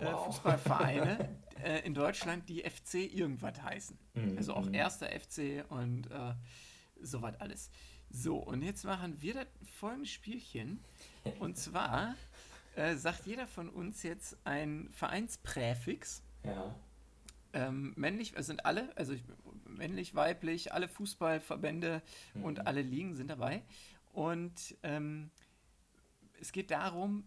äh. 0.00 0.16
Fußballvereine 0.24 1.28
äh, 1.62 1.80
in 1.86 1.94
Deutschland, 1.94 2.48
die 2.48 2.62
FC 2.62 2.94
irgendwas 2.94 3.62
heißen. 3.62 3.98
Mhm, 4.14 4.36
Also 4.36 4.54
auch 4.54 4.66
mhm. 4.66 4.74
erster 4.74 5.08
FC 5.08 5.64
und 5.68 6.10
äh, 6.10 6.34
sowas 7.00 7.34
alles. 7.40 7.70
So, 8.10 8.36
und 8.38 8.62
jetzt 8.62 8.84
machen 8.84 9.20
wir 9.20 9.34
das 9.34 9.46
folgende 9.78 10.08
Spielchen. 10.08 10.82
Und 11.40 11.56
zwar 11.58 12.14
äh, 12.76 12.94
sagt 12.96 13.26
jeder 13.26 13.46
von 13.46 13.68
uns 13.68 14.02
jetzt 14.02 14.36
ein 14.44 14.88
Vereinspräfix. 14.92 16.22
Ja. 16.44 16.74
Ähm, 17.52 17.92
männlich, 17.96 18.34
es 18.36 18.46
sind 18.46 18.66
alle, 18.66 18.96
also 18.96 19.12
ich, 19.12 19.22
männlich, 19.76 20.14
weiblich, 20.14 20.72
alle 20.72 20.88
Fußballverbände 20.88 22.02
Mhm. 22.34 22.44
und 22.44 22.66
alle 22.66 22.82
Ligen 22.82 23.14
sind 23.14 23.28
dabei. 23.28 23.62
Und 24.12 24.76
ähm, 24.82 25.30
es 26.40 26.52
geht 26.52 26.70
darum, 26.70 27.26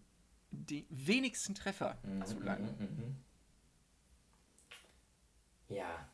die 0.50 0.86
wenigsten 0.88 1.54
Treffer 1.54 1.98
Mhm, 2.02 2.24
zu 2.24 2.40
langen. 2.40 2.74
mhm, 2.78 3.04
mhm. 3.04 3.16
Ja. 5.68 6.08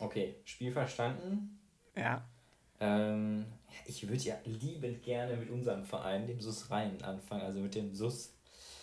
Okay, 0.00 0.36
Spiel 0.44 0.72
verstanden. 0.72 1.58
Ja. 1.96 2.24
Ähm, 2.80 3.46
ich 3.86 4.08
würde 4.08 4.22
ja 4.22 4.36
liebend 4.44 5.02
gerne 5.02 5.36
mit 5.36 5.50
unserem 5.50 5.84
Verein, 5.84 6.26
dem 6.28 6.40
SUS 6.40 6.70
Rhein, 6.70 7.02
anfangen, 7.02 7.42
also 7.42 7.58
mit 7.60 7.74
dem 7.74 7.94
SUS. 7.94 8.34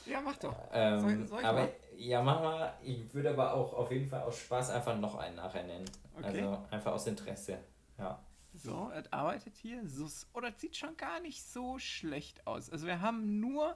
Ja, 0.06 0.22
mach 0.22 0.38
doch. 0.38 0.56
Ähm, 0.72 1.00
Soll- 1.00 1.28
soll 1.28 1.40
ich 1.42 1.46
aber 1.46 1.60
mal? 1.62 1.74
ja, 1.98 2.22
mach 2.22 2.42
mal. 2.42 2.74
Ich 2.84 3.14
würde 3.14 3.32
aber 3.32 3.54
auch 3.54 3.74
auf 3.74 3.92
jeden 3.92 4.08
Fall 4.08 4.22
aus 4.24 4.38
Spaß 4.40 4.70
einfach 4.72 4.98
noch 4.98 5.16
einen 5.16 5.36
nachher 5.36 5.64
nennen. 5.64 5.86
Okay. 6.16 6.26
Also 6.42 6.66
einfach 6.72 6.92
aus 6.94 7.08
Interesse. 7.08 7.60
Ja. 7.98 8.20
So, 8.54 8.92
es 8.96 9.12
arbeitet 9.12 9.58
hier. 9.58 9.86
Sus. 9.88 10.28
Oh, 10.34 10.40
das 10.40 10.60
sieht 10.62 10.78
schon 10.78 10.96
gar 10.96 11.20
nicht 11.20 11.44
so 11.44 11.78
schlecht 11.80 12.46
aus. 12.48 12.70
Also 12.70 12.86
wir 12.88 13.02
haben 13.02 13.40
nur 13.40 13.76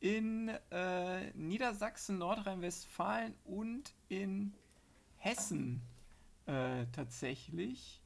in 0.00 0.48
äh, 0.70 1.30
Niedersachsen, 1.32 2.18
Nordrhein-Westfalen 2.18 3.34
und 3.44 3.94
in 4.08 4.54
Hessen 5.16 5.82
äh, 6.46 6.86
tatsächlich 6.92 8.02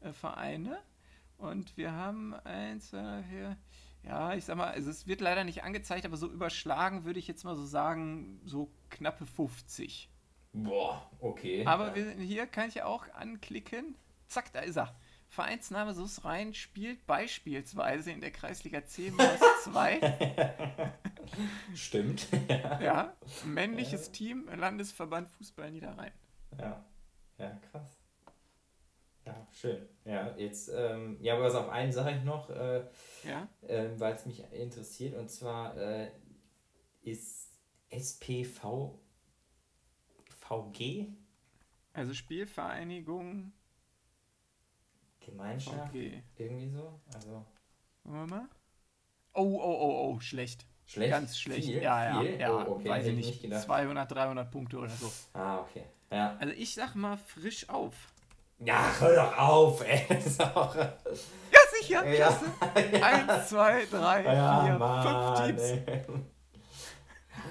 äh, 0.00 0.12
Vereine. 0.12 0.78
Und 1.38 1.76
wir 1.76 1.92
haben 1.92 2.34
eins, 2.34 2.90
zwei, 2.90 3.02
drei, 3.02 3.22
vier. 3.24 3.56
Ja, 4.04 4.34
ich 4.34 4.44
sag 4.44 4.56
mal, 4.56 4.68
also 4.68 4.90
es 4.90 5.06
wird 5.06 5.20
leider 5.20 5.44
nicht 5.44 5.62
angezeigt, 5.62 6.04
aber 6.04 6.16
so 6.16 6.28
überschlagen 6.28 7.04
würde 7.04 7.20
ich 7.20 7.28
jetzt 7.28 7.44
mal 7.44 7.54
so 7.54 7.64
sagen, 7.64 8.40
so 8.44 8.70
knappe 8.90 9.26
50. 9.26 10.10
Boah, 10.52 11.08
okay. 11.20 11.64
Aber 11.66 11.96
ja. 11.96 12.16
wir 12.16 12.24
hier, 12.24 12.46
kann 12.46 12.68
ich 12.68 12.74
ja 12.74 12.84
auch 12.86 13.06
anklicken. 13.14 13.94
Zack, 14.26 14.52
da 14.52 14.60
ist 14.60 14.76
er. 14.76 14.94
Vereinsname 15.28 15.94
SUS 15.94 16.24
Rhein 16.24 16.52
spielt 16.52 17.06
beispielsweise 17.06 18.10
in 18.10 18.20
der 18.20 18.32
Kreisliga 18.32 18.84
10 18.84 19.16
minus 19.16 19.40
2. 19.64 20.92
Stimmt. 21.74 22.26
ja, 22.80 23.14
männliches 23.46 24.10
Team, 24.10 24.48
Landesverband 24.54 25.30
Fußball 25.30 25.70
Niederrhein. 25.70 26.12
ja. 26.58 26.84
Ja, 27.38 27.58
krass. 27.70 28.01
Ja, 29.62 29.70
schön. 29.70 29.88
Ja, 30.04 30.36
jetzt, 30.36 30.70
ähm, 30.74 31.18
ja, 31.20 31.34
aber 31.34 31.44
was 31.44 31.54
auf 31.54 31.68
einen 31.68 31.92
sage 31.92 32.16
ich 32.18 32.24
noch, 32.24 32.50
äh, 32.50 32.84
Ja, 33.24 33.48
ähm, 33.68 33.98
weil 34.00 34.14
es 34.14 34.26
mich 34.26 34.42
interessiert, 34.52 35.14
und 35.16 35.30
zwar 35.30 35.76
äh, 35.76 36.10
ist 37.02 37.50
SPV 37.90 38.98
VG 40.40 41.12
also 41.94 42.14
Spielvereinigung 42.14 43.52
Gemeinschaft? 45.20 45.92
VG. 45.92 46.22
Irgendwie 46.36 46.68
so? 46.68 47.00
Also 47.14 47.44
Wollen 48.04 48.28
wir 48.28 48.36
mal? 48.36 48.48
Oh, 49.34 49.42
oh, 49.42 49.60
oh, 49.62 50.14
oh, 50.14 50.20
schlecht. 50.20 50.66
schlecht? 50.86 51.10
Ganz 51.10 51.38
schlecht. 51.38 51.66
Viel? 51.66 51.82
Ja, 51.82 52.04
ja, 52.04 52.20
Viel? 52.20 52.40
ja. 52.40 52.66
Oh, 52.66 52.72
okay, 52.76 52.88
weiß 52.88 53.04
ich 53.04 53.10
ich 53.10 53.16
nicht. 53.16 53.26
nicht 53.28 53.42
gedacht. 53.42 53.62
200, 53.62 54.10
300 54.10 54.50
Punkte 54.50 54.78
oder 54.78 54.90
so. 54.90 55.12
Ah, 55.32 55.60
okay. 55.60 55.84
Ja. 56.10 56.36
Also 56.38 56.54
ich 56.54 56.74
sag 56.74 56.94
mal 56.94 57.16
frisch 57.16 57.68
auf. 57.68 58.11
Ja, 58.64 58.84
hör 59.00 59.14
doch 59.16 59.38
auf, 59.38 59.84
ey. 59.84 60.06
Auch, 60.54 60.74
Ja, 60.76 60.88
sicher. 61.80 62.06
ja. 62.12 62.28
Eins, 63.02 63.48
zwei, 63.48 63.84
drei, 63.90 64.22
Ja, 64.24 64.64
vier, 64.64 64.78
Mann, 64.78 65.36
fünf 65.36 65.46
Teams. 65.46 65.62
ey. 65.86 66.04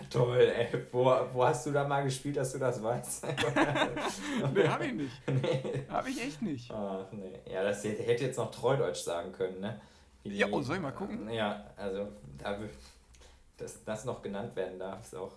Toll, 0.10 0.40
ey. 0.56 0.68
Wo, 0.92 1.06
wo 1.34 1.46
hast 1.46 1.66
du 1.66 1.72
da 1.72 1.88
mal 1.88 2.04
gespielt, 2.04 2.38
dass 2.38 2.52
du 2.54 2.60
das 2.60 2.82
weißt? 2.82 3.26
Nee, 4.54 4.68
hab 4.68 4.82
ich 4.82 4.94
nicht. 4.94 5.22
Hab 5.90 6.08
ich 6.08 6.22
echt 6.22 6.42
nicht. 6.42 6.72
Ach, 6.72 7.06
nee. 7.12 7.40
Ja, 7.50 7.64
das 7.64 7.84
hätte 7.84 8.24
jetzt 8.24 8.38
noch 8.38 8.52
Treudeutsch 8.52 9.04
sagen 9.04 9.32
können, 9.32 9.60
ne? 9.60 9.80
Wie 10.24 10.38
Ja, 10.38 10.48
oh, 10.52 10.62
soll 10.62 10.78
ich 10.78 10.82
mal 10.82 10.92
gucken? 10.92 11.30
Ja, 11.30 11.66
also, 11.78 12.08
da, 12.38 12.58
dass 13.58 13.84
das 13.84 14.06
noch 14.06 14.22
genannt 14.22 14.56
werden 14.56 14.80
darf, 14.80 15.02
ist 15.04 15.16
auch. 15.16 15.32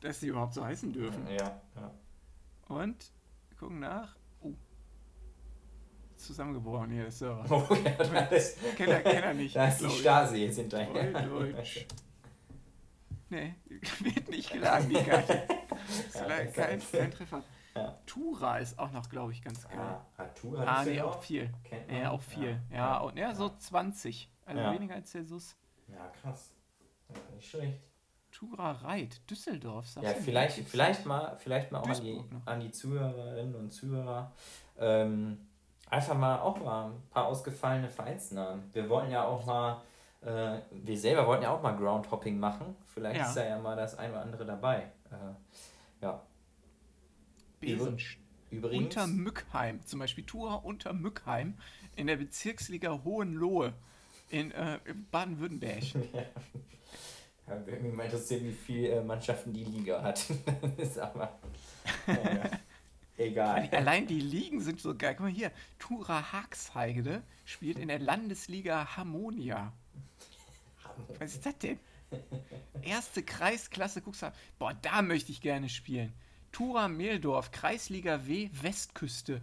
Dass 0.00 0.20
die 0.20 0.26
überhaupt 0.28 0.54
so 0.54 0.64
heißen 0.64 0.92
dürfen. 0.92 1.26
Ja, 1.28 1.60
ja. 1.76 1.90
Und 2.68 2.96
gucken 3.58 3.80
nach. 3.80 4.16
Zusammengebrochen 6.22 6.90
hier, 6.90 7.02
der 7.02 7.10
Server. 7.12 7.44
Oh, 7.70 7.74
ja, 7.74 7.90
da 7.92 8.20
ist, 8.36 8.58
Kennt 8.76 8.90
er, 8.90 9.00
kennt 9.02 9.24
er 9.24 9.34
nicht. 9.34 9.54
da 9.56 9.68
ist 9.68 9.80
die. 9.80 9.88
Stasi 9.90 10.36
jetzt 10.44 10.56
hinterher. 10.56 11.12
Treudeutsch. 11.12 11.86
Nee, 13.30 13.54
wird 14.00 14.28
nicht 14.28 14.52
geladen, 14.52 14.90
die 14.90 14.94
Karte. 15.02 15.32
Ja, 16.14 16.26
das 16.28 16.54
kein, 16.54 16.80
heißt- 16.80 16.92
kein 16.98 17.10
Treffer. 17.10 17.42
Ja. 17.74 17.98
Tura 18.04 18.58
ist 18.58 18.78
auch 18.78 18.90
noch, 18.92 19.08
glaube 19.08 19.32
ich, 19.32 19.40
ganz 19.40 19.66
geil. 19.66 19.78
Ah, 19.78 20.04
Artur 20.18 20.58
Ah, 20.60 20.66
hattest 20.80 20.88
du 20.88 20.90
nee, 20.92 21.00
auch 21.00 21.22
viel. 21.22 21.50
Ja, 21.90 22.10
auch 22.10 22.20
viel. 22.20 22.60
Ja, 22.70 22.76
Ja, 22.76 22.98
und, 22.98 23.16
ja, 23.16 23.34
so 23.34 23.48
20. 23.48 24.28
Also 24.44 24.60
weniger 24.74 24.96
als 24.96 25.12
der 25.12 25.24
SUS. 25.24 25.56
Ja, 25.88 26.12
krass. 26.20 26.52
Nicht 27.34 27.48
schlecht. 27.48 27.80
Tura 28.30 28.72
Reit, 28.72 29.22
Düsseldorf, 29.30 29.88
sagst 29.88 30.10
Ja, 30.10 30.14
vielleicht, 30.22 30.68
vielleicht 30.68 31.06
mal, 31.06 31.36
vielleicht 31.38 31.72
mal 31.72 31.78
auch 31.80 31.88
an 31.88 32.02
die, 32.02 32.20
an 32.44 32.60
die 32.60 32.70
Zuhörerinnen 32.70 33.54
und 33.54 33.70
Zuhörer. 33.70 34.32
Ähm, 34.78 35.38
einfach 35.92 36.16
mal 36.16 36.38
auch 36.40 36.58
mal 36.58 36.86
ein 36.86 37.02
paar 37.10 37.26
ausgefallene 37.26 37.88
Vereinsnamen. 37.88 38.64
Wir 38.72 38.88
wollen 38.88 39.10
ja 39.10 39.24
auch 39.24 39.44
mal 39.46 39.82
Äh, 40.22 40.60
wir 40.70 40.96
selber 40.98 41.26
wollten 41.26 41.42
ja 41.42 41.50
auch 41.50 41.62
mal 41.62 41.76
Groundhopping 41.76 42.38
machen. 42.38 42.76
Vielleicht 42.86 43.18
ja. 43.18 43.26
ist 43.26 43.36
da 43.36 43.44
ja 43.44 43.58
mal 43.58 43.74
das 43.76 43.98
ein 43.98 44.12
oder 44.12 44.22
andere 44.22 44.46
dabei. 44.46 44.92
Äh, 45.10 45.34
ja. 46.00 46.22
Besen. 47.58 47.98
Übrigens. 48.50 48.84
Unter 48.84 49.06
Mückheim, 49.08 49.84
zum 49.84 49.98
Beispiel 49.98 50.24
Tura 50.24 50.56
unter 50.56 50.92
Mückheim 50.92 51.58
in 51.96 52.06
der 52.06 52.16
Bezirksliga 52.16 53.00
Hohenlohe 53.02 53.72
in 54.28 54.52
äh, 54.52 54.78
Baden-Württemberg. 55.10 55.82
ja. 56.12 56.22
Ja, 57.48 57.60
irgendwie 57.66 57.90
mal 57.90 58.04
interessiert, 58.04 58.44
wie 58.44 58.52
viele 58.52 58.88
äh, 58.90 59.02
Mannschaften 59.02 59.52
die 59.52 59.64
Liga 59.64 60.02
hat. 60.02 60.24
ist 60.76 60.98
aber. 60.98 61.36
Ja, 62.06 62.50
egal. 63.16 63.68
Allein 63.72 64.06
die 64.06 64.20
Ligen 64.20 64.60
sind 64.60 64.80
so 64.80 64.94
geil. 64.96 65.14
Guck 65.16 65.26
mal 65.26 65.32
hier, 65.32 65.50
Tura 65.78 66.32
Haagsheide 66.32 67.22
spielt 67.44 67.78
in 67.78 67.88
der 67.88 67.98
Landesliga 67.98 68.96
Harmonia. 68.96 69.72
Was 71.18 71.34
ist 71.34 71.46
das 71.46 71.58
denn? 71.58 71.78
Erste 72.82 73.22
Kreisklasse, 73.22 74.02
guckst 74.02 74.22
du, 74.22 74.32
boah, 74.58 74.74
da 74.74 75.02
möchte 75.02 75.32
ich 75.32 75.40
gerne 75.40 75.68
spielen. 75.68 76.12
Tura 76.50 76.88
Mehldorf, 76.88 77.50
Kreisliga 77.50 78.26
W, 78.26 78.50
Westküste. 78.52 79.40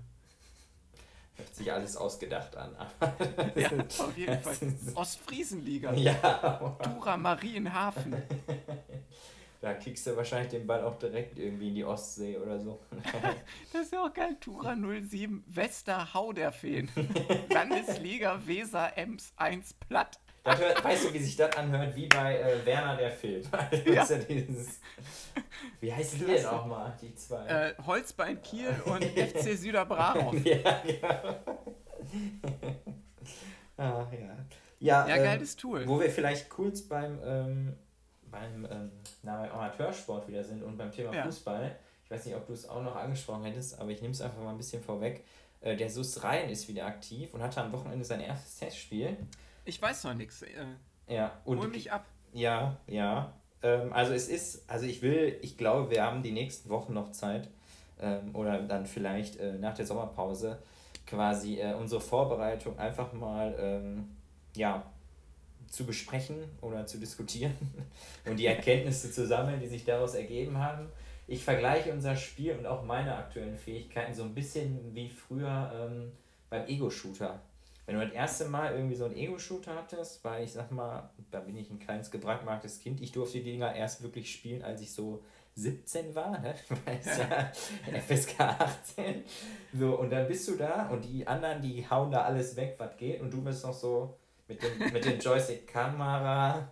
Hört 1.36 1.55
sich 1.55 1.72
alles 1.72 1.95
ausgedacht 1.95 2.55
an. 2.57 2.76
ja, 3.55 3.72
auf 3.80 4.17
jeden 4.17 4.39
Fall. 4.41 4.55
Ostfriesenliga. 4.95 5.93
Ja. 5.93 6.78
Tura 6.84 7.17
Marienhafen. 7.17 8.13
Da 9.62 9.74
kickst 9.74 10.07
du 10.07 10.16
wahrscheinlich 10.16 10.51
den 10.51 10.66
Ball 10.66 10.84
auch 10.84 10.97
direkt 10.97 11.38
irgendwie 11.38 11.68
in 11.68 11.76
die 11.76 11.84
Ostsee 11.84 12.38
oder 12.38 12.60
so. 12.60 12.80
das 13.74 13.82
ist 13.82 13.93
ja 13.93 14.05
auch 14.05 14.14
geil. 14.14 14.38
Tura 14.39 14.76
07 14.76 15.43
Westerhauderfeen. 15.47 16.89
Landesliga 17.49 18.39
Weser 18.45 18.97
Ems 18.97 19.34
1 19.36 19.74
Platt. 19.74 20.20
Hört, 20.45 20.84
weißt 20.84 21.05
du, 21.05 21.14
wie 21.14 21.20
sich 21.20 21.36
das 21.36 21.55
anhört? 21.57 21.95
Wie 21.95 22.07
bei 22.07 22.39
äh, 22.39 22.66
Werner 22.66 22.95
der 22.95 23.12
Film. 23.12 23.43
ja. 23.86 24.05
ja 24.05 24.18
dieses, 24.18 24.80
wie 25.82 25.93
heißt 25.93 26.14
die 26.16 26.26
denn 26.26 26.45
auch 26.45 26.66
mal, 26.66 26.97
die 27.01 27.14
zwei? 27.16 27.45
Äh, 27.45 27.74
Holzbein 27.86 28.41
Kiel 28.41 28.74
und 28.86 29.03
FC 29.03 29.57
Süderbrau. 29.57 30.34
ja, 30.43 30.82
ja. 30.86 31.43
Ach, 33.78 34.12
ja. 34.12 34.38
Ja, 34.80 35.07
ja 35.07 35.16
ähm, 35.18 35.24
geiles 35.24 35.55
Tool. 35.55 35.86
Wo 35.88 35.99
wir 35.99 36.10
vielleicht 36.10 36.49
kurz 36.49 36.82
beim, 36.82 37.20
ähm, 37.24 37.78
beim 38.32 38.66
ähm, 38.70 38.92
Amateursport 39.24 40.28
wieder 40.28 40.44
sind 40.44 40.64
und 40.64 40.78
beim 40.78 40.92
Thema 40.92 41.14
ja. 41.14 41.24
Fußball. 41.24 41.76
Ich 42.04 42.12
weiß 42.12 42.26
nicht, 42.26 42.36
ob 42.36 42.48
du 42.48 42.54
es 42.54 42.68
auch 42.68 42.82
noch 42.82 42.96
angesprochen 42.96 43.44
hättest, 43.44 43.80
aber 43.80 43.92
ich 43.92 44.02
nehme 44.02 44.14
es 44.14 44.22
einfach 44.22 44.42
mal 44.42 44.52
ein 44.52 44.58
bisschen 44.58 44.82
vorweg. 44.82 45.24
Äh, 45.62 45.76
der 45.76 45.90
Sus 45.90 46.24
Rhein 46.24 46.50
ist 46.50 46.68
wieder 46.68 46.86
aktiv 46.86 47.34
und 47.34 47.42
hatte 47.42 47.62
am 47.62 47.72
Wochenende 47.72 48.06
sein 48.06 48.22
erstes 48.22 48.58
Testspiel. 48.58 49.18
Ich 49.66 49.82
weiß 49.82 50.06
noch 50.06 50.14
nichts. 50.14 50.42
Äh, 50.42 50.48
ja, 51.08 51.40
und. 51.46 51.60
Hol 51.60 51.68
mich 51.68 51.92
ab. 51.92 52.06
Ja, 52.34 52.78
ja. 52.88 53.34
Ähm, 53.62 53.92
also 53.94 54.14
es 54.14 54.30
ist, 54.30 54.70
also 54.70 54.86
ich 54.86 55.02
will, 55.02 55.38
ich 55.42 55.58
glaube, 55.58 55.92
wir 55.92 56.04
haben 56.04 56.24
die 56.24 56.32
nächsten 56.32 56.70
Wochen 56.70 56.94
noch 56.94 57.12
Zeit 57.12 57.50
ähm, 58.00 58.34
oder 58.34 58.62
dann 58.62 58.86
vielleicht 58.86 59.38
äh, 59.38 59.54
nach 59.54 59.74
der 59.74 59.86
Sommerpause 59.86 60.60
quasi 61.06 61.60
äh, 61.60 61.74
unsere 61.74 62.02
Vorbereitung 62.02 62.78
einfach 62.78 63.14
mal 63.14 63.56
ähm, 63.60 64.16
ja, 64.56 64.84
zu 65.72 65.86
besprechen 65.86 66.38
oder 66.61 66.86
zu 66.86 66.97
diskutieren 66.97 67.55
und 68.26 68.38
die 68.38 68.45
Erkenntnisse 68.45 69.11
zu 69.11 69.26
sammeln, 69.26 69.59
die 69.59 69.67
sich 69.67 69.86
daraus 69.86 70.15
ergeben 70.15 70.57
haben. 70.57 70.88
Ich 71.28 71.43
vergleiche 71.43 71.93
unser 71.93 72.15
Spiel 72.15 72.53
und 72.53 72.65
auch 72.65 72.84
meine 72.84 73.15
aktuellen 73.15 73.55
Fähigkeiten 73.55 74.13
so 74.13 74.24
ein 74.24 74.34
bisschen 74.34 74.95
wie 74.95 75.09
früher 75.09 75.72
ähm, 75.76 76.11
beim 76.49 76.67
Ego-Shooter. 76.67 77.39
Wenn 77.86 77.99
du 77.99 78.05
das 78.05 78.13
erste 78.13 78.45
Mal 78.45 78.74
irgendwie 78.74 78.95
so 78.95 79.05
einen 79.05 79.15
Ego-Shooter 79.15 79.76
hattest, 79.76 80.24
weil 80.24 80.43
ich 80.43 80.51
sag 80.51 80.72
mal, 80.72 81.09
da 81.32 81.39
bin 81.39 81.57
ich 81.57 81.70
ein 81.70 81.80
kleines 81.80 82.11
gebrandmarktes 82.11 82.80
Kind, 82.80 83.01
ich 83.01 83.11
durfte 83.11 83.39
die 83.39 83.51
Dinger 83.51 83.76
erst 83.76 84.03
wirklich 84.03 84.32
spielen, 84.32 84.63
als 84.63 84.82
ich 84.82 84.91
so 84.91 85.24
17 85.55 86.15
war, 86.15 86.39
ne? 86.39 86.55
Ja 87.05 87.51
FSK 88.07 88.39
18. 88.39 89.24
So, 89.74 89.99
und 89.99 90.11
dann 90.11 90.28
bist 90.28 90.47
du 90.47 90.55
da 90.55 90.88
und 90.89 91.03
die 91.03 91.26
anderen, 91.28 91.61
die 91.61 91.88
hauen 91.89 92.11
da 92.11 92.24
alles 92.24 92.55
weg, 92.55 92.76
was 92.78 92.95
geht, 92.97 93.22
und 93.22 93.32
du 93.32 93.43
bist 93.43 93.65
noch 93.65 93.74
so 93.74 94.15
mit 94.50 94.62
dem, 94.62 94.91
mit 94.91 95.06
dem 95.06 95.20
Joystick-Kamera 95.20 96.70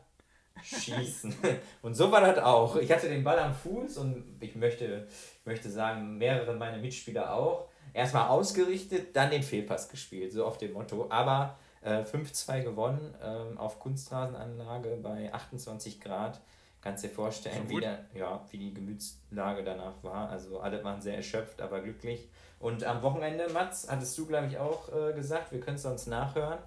schießen. 0.61 1.33
Und 1.81 1.93
so 1.95 2.11
war 2.11 2.21
das 2.21 2.43
auch. 2.43 2.75
Ich 2.75 2.91
hatte 2.91 3.07
den 3.07 3.23
Ball 3.23 3.39
am 3.39 3.53
Fuß 3.53 3.97
und 3.97 4.37
ich 4.39 4.55
möchte, 4.55 5.07
ich 5.39 5.45
möchte 5.45 5.69
sagen, 5.69 6.17
mehrere 6.17 6.55
meiner 6.55 6.77
Mitspieler 6.77 7.33
auch 7.33 7.69
erstmal 7.93 8.27
ausgerichtet, 8.29 9.15
dann 9.15 9.29
den 9.29 9.43
Fehlpass 9.43 9.89
gespielt, 9.89 10.33
so 10.33 10.45
auf 10.45 10.57
dem 10.57 10.73
Motto. 10.73 11.07
Aber 11.09 11.57
äh, 11.81 12.01
5-2 12.01 12.63
gewonnen 12.63 13.13
ähm, 13.23 13.57
auf 13.57 13.79
Kunstrasenanlage 13.79 14.97
bei 15.01 15.31
28 15.31 16.01
Grad. 16.01 16.41
Kannst 16.81 17.03
dir 17.03 17.09
vorstellen, 17.09 17.67
wie, 17.67 17.79
der, 17.79 18.05
ja, 18.13 18.45
wie 18.51 18.57
die 18.57 18.73
Gemütslage 18.73 19.63
danach 19.63 20.03
war. 20.03 20.29
Also 20.29 20.59
alle 20.59 20.83
waren 20.83 21.01
sehr 21.01 21.15
erschöpft, 21.15 21.61
aber 21.61 21.81
glücklich. 21.81 22.29
Und 22.59 22.83
am 22.83 23.01
Wochenende, 23.01 23.47
Mats, 23.49 23.87
hattest 23.89 24.17
du, 24.17 24.25
glaube 24.25 24.47
ich, 24.47 24.57
auch 24.57 24.89
äh, 24.89 25.13
gesagt, 25.13 25.51
wir 25.51 25.59
können 25.59 25.75
es 25.75 25.83
sonst 25.83 26.07
nachhören. 26.07 26.59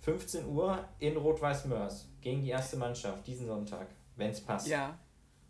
15 0.00 0.46
Uhr 0.46 0.84
in 0.98 1.16
Rot-Weiß-Mörs 1.16 2.08
gegen 2.20 2.42
die 2.42 2.50
erste 2.50 2.76
Mannschaft 2.76 3.26
diesen 3.26 3.46
Sonntag, 3.46 3.88
wenn 4.16 4.30
es 4.30 4.40
passt. 4.40 4.68
Ja. 4.68 4.98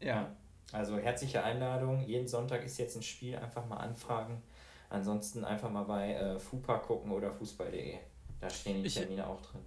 ja. 0.01 0.35
Also 0.73 0.99
herzliche 0.99 1.43
Einladung. 1.43 2.01
Jeden 2.07 2.29
Sonntag 2.29 2.65
ist 2.65 2.79
jetzt 2.79 2.97
ein 2.97 3.03
Spiel. 3.03 3.37
Einfach 3.37 3.67
mal 3.67 3.79
anfragen. 3.79 4.43
Ansonsten 4.91 5.45
einfach 5.45 5.71
mal 5.71 5.85
bei 5.85 6.15
äh, 6.15 6.39
FUPA 6.39 6.79
gucken 6.79 7.11
oder 7.13 7.33
fußball.de. 7.33 7.97
Da 8.41 8.51
stehen 8.51 8.83
die 8.83 8.89
Termine 8.89 9.23
ich, 9.23 9.27
auch 9.27 9.41
drin. 9.43 9.61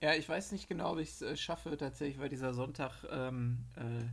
Ja, 0.00 0.14
ich 0.14 0.28
weiß 0.28 0.52
nicht 0.52 0.68
genau, 0.68 0.92
ob 0.92 0.98
ich 0.98 1.10
es 1.10 1.22
äh, 1.22 1.36
schaffe 1.36 1.76
tatsächlich, 1.76 2.18
weil 2.18 2.28
dieser 2.28 2.54
Sonntag, 2.54 3.04
ähm, 3.10 3.64
äh, 3.76 4.04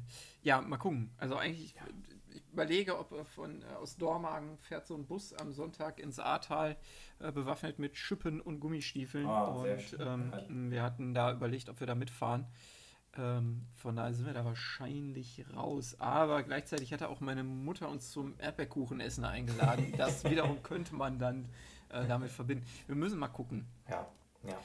ja, 0.43 0.61
mal 0.61 0.77
gucken. 0.77 1.11
Also 1.17 1.35
eigentlich, 1.35 1.73
ja. 1.75 1.81
Überlege, 2.51 2.97
ob 2.97 3.25
von 3.27 3.61
äh, 3.61 3.65
aus 3.75 3.97
Dormagen 3.97 4.57
fährt 4.57 4.87
so 4.87 4.95
ein 4.95 5.05
Bus 5.05 5.33
am 5.33 5.51
Sonntag 5.51 5.99
ins 5.99 6.19
Ahrtal, 6.19 6.77
äh, 7.19 7.31
bewaffnet 7.31 7.79
mit 7.79 7.97
Schippen 7.97 8.41
und 8.41 8.59
Gummistiefeln. 8.59 9.25
Oh, 9.25 9.65
und 9.65 9.97
ähm, 9.99 10.71
wir 10.71 10.83
hatten 10.83 11.13
da 11.13 11.31
überlegt, 11.31 11.69
ob 11.69 11.79
wir 11.79 11.87
da 11.87 11.95
mitfahren. 11.95 12.47
Ähm, 13.17 13.65
von 13.75 13.95
daher 13.95 14.13
sind 14.13 14.25
wir 14.25 14.33
da 14.33 14.45
wahrscheinlich 14.45 15.43
raus. 15.55 15.95
Aber 15.99 16.43
gleichzeitig 16.43 16.93
hatte 16.93 17.09
auch 17.09 17.21
meine 17.21 17.43
Mutter 17.43 17.89
uns 17.89 18.11
zum 18.11 18.35
Erdbeerkuchenessen 18.39 19.25
eingeladen. 19.25 19.93
Das 19.97 20.23
wiederum 20.23 20.61
könnte 20.63 20.95
man 20.95 21.19
dann 21.19 21.49
äh, 21.89 22.05
damit 22.07 22.29
verbinden. 22.29 22.65
Wir 22.87 22.95
müssen 22.95 23.19
mal 23.19 23.27
gucken. 23.27 23.67
Ja, 23.89 24.07
ja. 24.43 24.57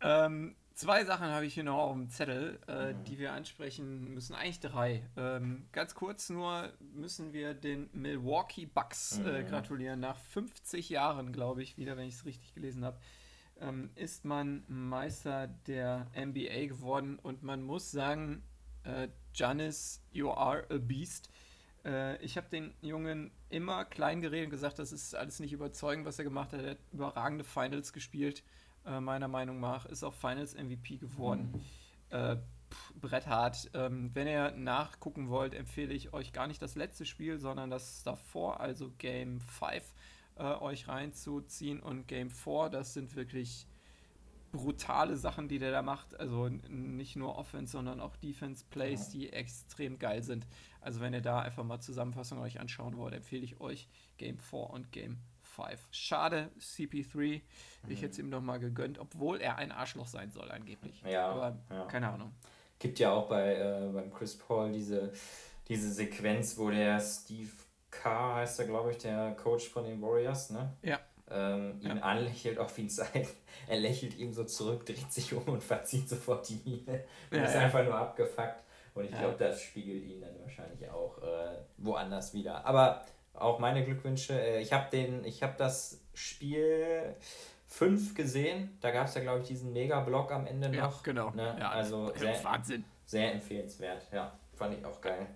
Ähm, 0.00 0.54
zwei 0.74 1.04
Sachen 1.04 1.26
habe 1.26 1.46
ich 1.46 1.54
hier 1.54 1.64
noch 1.64 1.78
auf 1.78 1.92
dem 1.92 2.08
Zettel, 2.08 2.58
äh, 2.66 2.94
die 3.06 3.18
wir 3.18 3.32
ansprechen 3.32 4.12
müssen. 4.14 4.34
Eigentlich 4.34 4.60
drei. 4.60 5.08
Ähm, 5.16 5.66
ganz 5.72 5.94
kurz 5.94 6.30
nur 6.30 6.72
müssen 6.80 7.32
wir 7.32 7.54
den 7.54 7.90
Milwaukee 7.92 8.66
Bucks 8.66 9.18
äh, 9.18 9.42
mhm. 9.42 9.46
gratulieren. 9.46 10.00
Nach 10.00 10.16
50 10.16 10.88
Jahren, 10.88 11.32
glaube 11.32 11.62
ich, 11.62 11.76
wieder, 11.76 11.96
wenn 11.96 12.06
ich 12.06 12.14
es 12.14 12.24
richtig 12.24 12.54
gelesen 12.54 12.84
habe 12.84 12.98
ähm, 13.62 13.90
ist 13.94 14.24
man 14.24 14.64
Meister 14.66 15.46
der 15.66 16.10
NBA 16.16 16.66
geworden 16.66 17.18
und 17.18 17.42
man 17.42 17.62
muss 17.62 17.90
sagen, 17.90 18.42
äh, 18.84 19.08
Giannis, 19.32 20.02
you 20.10 20.30
are 20.30 20.66
a 20.70 20.78
beast. 20.78 21.30
Äh, 21.84 22.22
ich 22.22 22.36
habe 22.36 22.48
den 22.50 22.74
Jungen 22.80 23.30
immer 23.48 23.84
klein 23.84 24.20
geredet 24.20 24.46
und 24.46 24.50
gesagt, 24.50 24.78
das 24.78 24.92
ist 24.92 25.14
alles 25.14 25.40
nicht 25.40 25.52
überzeugend, 25.52 26.04
was 26.04 26.18
er 26.18 26.24
gemacht 26.24 26.52
hat. 26.52 26.62
Er 26.62 26.70
hat 26.72 26.78
überragende 26.92 27.44
Finals 27.44 27.92
gespielt, 27.92 28.42
äh, 28.86 29.00
meiner 29.00 29.28
Meinung 29.28 29.60
nach, 29.60 29.86
ist 29.86 30.02
auch 30.02 30.14
Finals 30.14 30.54
MVP 30.54 30.98
geworden. 30.98 31.52
Mhm. 32.10 32.16
Äh, 32.16 32.36
Brett 33.00 33.26
hart. 33.26 33.70
Ähm, 33.74 34.10
wenn 34.14 34.26
ihr 34.26 34.52
nachgucken 34.52 35.28
wollt, 35.28 35.54
empfehle 35.54 35.92
ich 35.92 36.12
euch 36.12 36.32
gar 36.32 36.46
nicht 36.46 36.62
das 36.62 36.74
letzte 36.74 37.04
Spiel, 37.04 37.38
sondern 37.38 37.70
das 37.70 38.02
davor, 38.02 38.60
also 38.60 38.92
Game 38.98 39.40
5 39.40 39.82
äh, 40.36 40.42
euch 40.42 40.88
reinzuziehen. 40.88 41.80
Und 41.80 42.08
Game 42.08 42.30
4, 42.30 42.70
das 42.70 42.94
sind 42.94 43.14
wirklich 43.14 43.66
brutale 44.52 45.16
Sachen, 45.16 45.48
die 45.48 45.58
der 45.58 45.72
da 45.72 45.82
macht. 45.82 46.18
Also 46.18 46.48
nicht 46.48 47.16
nur 47.16 47.36
Offense, 47.36 47.72
sondern 47.72 48.00
auch 48.00 48.16
Defense 48.16 48.64
Plays, 48.70 49.12
ja. 49.12 49.20
die 49.20 49.32
extrem 49.32 49.98
geil 49.98 50.22
sind. 50.22 50.46
Also 50.80 51.00
wenn 51.00 51.14
ihr 51.14 51.22
da 51.22 51.40
einfach 51.40 51.64
mal 51.64 51.80
Zusammenfassung 51.80 52.38
euch 52.38 52.60
anschauen 52.60 52.96
wollt, 52.96 53.14
empfehle 53.14 53.44
ich 53.44 53.60
euch 53.60 53.88
Game 54.18 54.38
4 54.38 54.70
und 54.70 54.92
Game 54.92 55.16
5. 55.16 55.31
Schade, 55.90 56.50
CP3. 56.58 57.16
Mhm. 57.16 57.42
Ich 57.90 58.02
hätte 58.02 58.12
es 58.12 58.18
ihm 58.18 58.28
noch 58.28 58.40
mal 58.40 58.58
gegönnt, 58.58 58.98
obwohl 58.98 59.40
er 59.40 59.56
ein 59.56 59.72
Arschloch 59.72 60.06
sein 60.06 60.30
soll, 60.30 60.50
angeblich. 60.50 61.02
Ja. 61.06 61.28
Aber 61.28 61.58
ja. 61.70 61.84
keine 61.86 62.08
Ahnung. 62.10 62.32
Gibt 62.78 62.98
ja 62.98 63.12
auch 63.12 63.28
bei 63.28 63.54
äh, 63.54 63.90
beim 63.92 64.12
Chris 64.12 64.36
Paul 64.36 64.72
diese, 64.72 65.12
diese 65.68 65.92
Sequenz, 65.92 66.58
wo 66.58 66.70
der 66.70 67.00
Steve 67.00 67.50
Carr 67.90 68.36
heißt 68.36 68.58
er, 68.58 68.66
glaube 68.66 68.90
ich, 68.90 68.98
der 68.98 69.36
Coach 69.36 69.68
von 69.68 69.84
den 69.84 70.02
Warriors, 70.02 70.50
ne? 70.50 70.72
Ja. 70.82 70.98
Ähm, 71.30 71.80
ihn 71.80 71.96
ja. 71.96 72.02
anlächelt 72.02 72.58
auf 72.58 72.76
ihn 72.78 72.90
zeigt. 72.90 73.34
Er 73.68 73.78
lächelt 73.78 74.16
ihm 74.18 74.32
so 74.32 74.44
zurück, 74.44 74.84
dreht 74.84 75.12
sich 75.12 75.32
um 75.32 75.44
und 75.44 75.62
verzieht 75.62 76.08
sofort 76.08 76.48
die 76.48 76.60
Miene. 76.64 77.04
Und 77.30 77.38
ja, 77.38 77.44
ist 77.44 77.54
ja. 77.54 77.60
einfach 77.60 77.84
nur 77.84 77.94
abgefuckt. 77.94 78.64
Und 78.94 79.04
ich 79.04 79.16
glaube, 79.16 79.36
das 79.38 79.62
spiegelt 79.62 80.04
ihn 80.04 80.20
dann 80.20 80.38
wahrscheinlich 80.40 80.88
auch 80.90 81.18
äh, 81.18 81.58
woanders 81.78 82.34
wieder. 82.34 82.64
Aber 82.66 83.04
auch 83.34 83.58
meine 83.58 83.84
Glückwünsche. 83.84 84.40
Äh, 84.40 84.62
ich 84.62 84.72
habe 84.72 84.90
den, 84.90 85.24
ich 85.24 85.42
habe 85.42 85.54
das 85.56 86.00
Spiel 86.14 87.16
fünf 87.66 88.14
gesehen. 88.14 88.76
Da 88.80 88.90
gab 88.90 89.06
es 89.06 89.14
ja, 89.14 89.22
glaube 89.22 89.40
ich, 89.40 89.48
diesen 89.48 89.72
Mega-Block 89.72 90.30
am 90.32 90.46
Ende 90.46 90.68
noch. 90.68 90.76
Ja, 90.76 91.00
genau. 91.02 91.30
Ne? 91.30 91.56
Ja, 91.58 91.70
also 91.70 92.12
sehr, 92.14 92.42
Wahnsinn. 92.44 92.84
Sehr 93.06 93.32
empfehlenswert, 93.32 94.06
ja. 94.12 94.32
Fand 94.54 94.78
ich 94.78 94.84
auch 94.84 95.00
geil. 95.00 95.26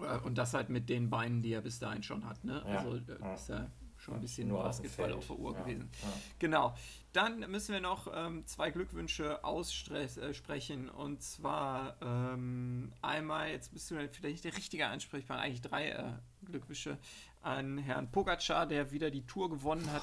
Äh, 0.00 0.18
und 0.24 0.36
das 0.36 0.54
halt 0.54 0.68
mit 0.68 0.88
den 0.88 1.10
Beinen, 1.10 1.42
die 1.42 1.52
er 1.52 1.62
bis 1.62 1.78
dahin 1.78 2.02
schon 2.02 2.28
hat. 2.28 2.42
Ne? 2.44 2.62
Ja. 2.66 2.78
Also 2.78 2.96
äh, 2.96 3.34
ist 3.34 3.48
ja 3.48 3.70
schon 4.06 4.14
ein 4.14 4.20
bisschen 4.20 4.48
Nur 4.48 4.62
Basketball 4.62 5.12
auf 5.12 5.26
der 5.26 5.38
Uhr 5.38 5.52
ja. 5.52 5.62
gewesen. 5.62 5.90
Ja. 6.02 6.08
Genau. 6.38 6.74
Dann 7.12 7.50
müssen 7.50 7.72
wir 7.72 7.80
noch 7.80 8.08
ähm, 8.14 8.44
zwei 8.46 8.70
Glückwünsche 8.70 9.42
aussprechen. 9.42 10.88
Äh, 10.88 10.90
und 10.90 11.22
zwar 11.22 11.96
ähm, 12.00 12.92
einmal, 13.02 13.50
jetzt 13.50 13.72
bist 13.72 13.90
du 13.90 13.94
vielleicht 13.94 14.22
nicht 14.22 14.44
der 14.44 14.56
richtige 14.56 14.86
Ansprechpartner, 14.86 15.44
eigentlich 15.44 15.62
drei 15.62 15.88
äh, 15.90 16.12
Glückwünsche 16.44 16.98
an 17.42 17.78
Herrn 17.78 18.10
Pogacar, 18.10 18.66
der 18.66 18.90
wieder 18.90 19.10
die 19.10 19.26
Tour 19.26 19.50
gewonnen 19.50 19.90
hat 19.92 20.02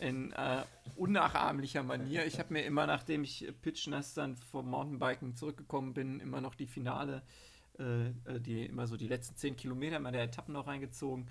in 0.00 0.32
äh, 0.32 0.62
unnachahmlicher 0.96 1.82
Manier. 1.82 2.26
Ich 2.26 2.38
habe 2.38 2.52
mir 2.52 2.64
immer, 2.64 2.86
nachdem 2.86 3.24
ich 3.24 3.46
pitchnass 3.62 4.14
dann 4.14 4.36
vom 4.36 4.70
Mountainbiken 4.70 5.34
zurückgekommen 5.34 5.92
bin, 5.92 6.20
immer 6.20 6.40
noch 6.40 6.54
die 6.54 6.66
Finale, 6.66 7.22
äh, 7.78 8.08
äh, 8.08 8.40
die 8.40 8.66
immer 8.66 8.86
so 8.86 8.96
die 8.96 9.08
letzten 9.08 9.36
zehn 9.36 9.56
Kilometer 9.56 9.98
mal 9.98 10.12
der 10.12 10.24
Etappen 10.24 10.54
noch 10.54 10.66
reingezogen. 10.66 11.28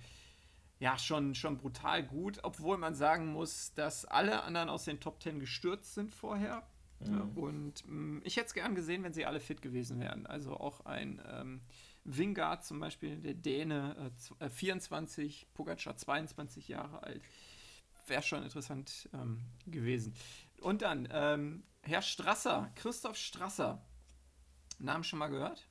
Ja, 0.80 0.98
schon, 0.98 1.34
schon 1.34 1.58
brutal 1.58 2.04
gut, 2.04 2.40
obwohl 2.44 2.78
man 2.78 2.94
sagen 2.94 3.28
muss, 3.34 3.74
dass 3.74 4.06
alle 4.06 4.44
anderen 4.44 4.70
aus 4.70 4.86
den 4.86 5.00
Top 5.00 5.20
Ten 5.20 5.40
gestürzt 5.40 5.96
sind 5.96 6.12
vorher. 6.12 6.68
Mhm. 7.00 7.38
Und 7.38 7.88
mh, 7.88 7.94
mm, 7.94 8.22
ich 8.24 8.38
hätte 8.38 8.48
es 8.48 8.54
gern 8.54 8.76
gesehen, 8.76 9.04
wenn 9.04 9.14
sie 9.14 9.26
alle 9.26 9.40
fit 9.40 9.62
gewesen 9.62 10.00
wären. 10.00 10.26
Also 10.26 10.58
auch 10.58 10.86
ein 10.86 11.22
ähm, 11.28 11.62
Wingard 12.04 12.64
zum 12.64 12.80
Beispiel, 12.80 13.18
der 13.18 13.34
Däne, 13.34 14.12
äh, 14.40 14.50
24, 14.50 15.44
äh, 15.44 15.46
Pogacar 15.54 15.96
22 15.96 16.68
Jahre 16.68 17.04
alt. 17.04 17.22
Wäre 18.08 18.24
schon 18.24 18.44
interessant 18.44 19.10
ähm, 19.14 19.42
gewesen. 19.66 20.14
Und 20.62 20.82
dann 20.82 21.08
ähm, 21.12 21.64
Herr 21.82 22.02
Strasser, 22.02 22.72
Christoph 22.76 23.18
Strasser. 23.18 23.82
Namen 24.80 25.04
schon 25.04 25.20
mal 25.20 25.28
gehört? 25.28 25.68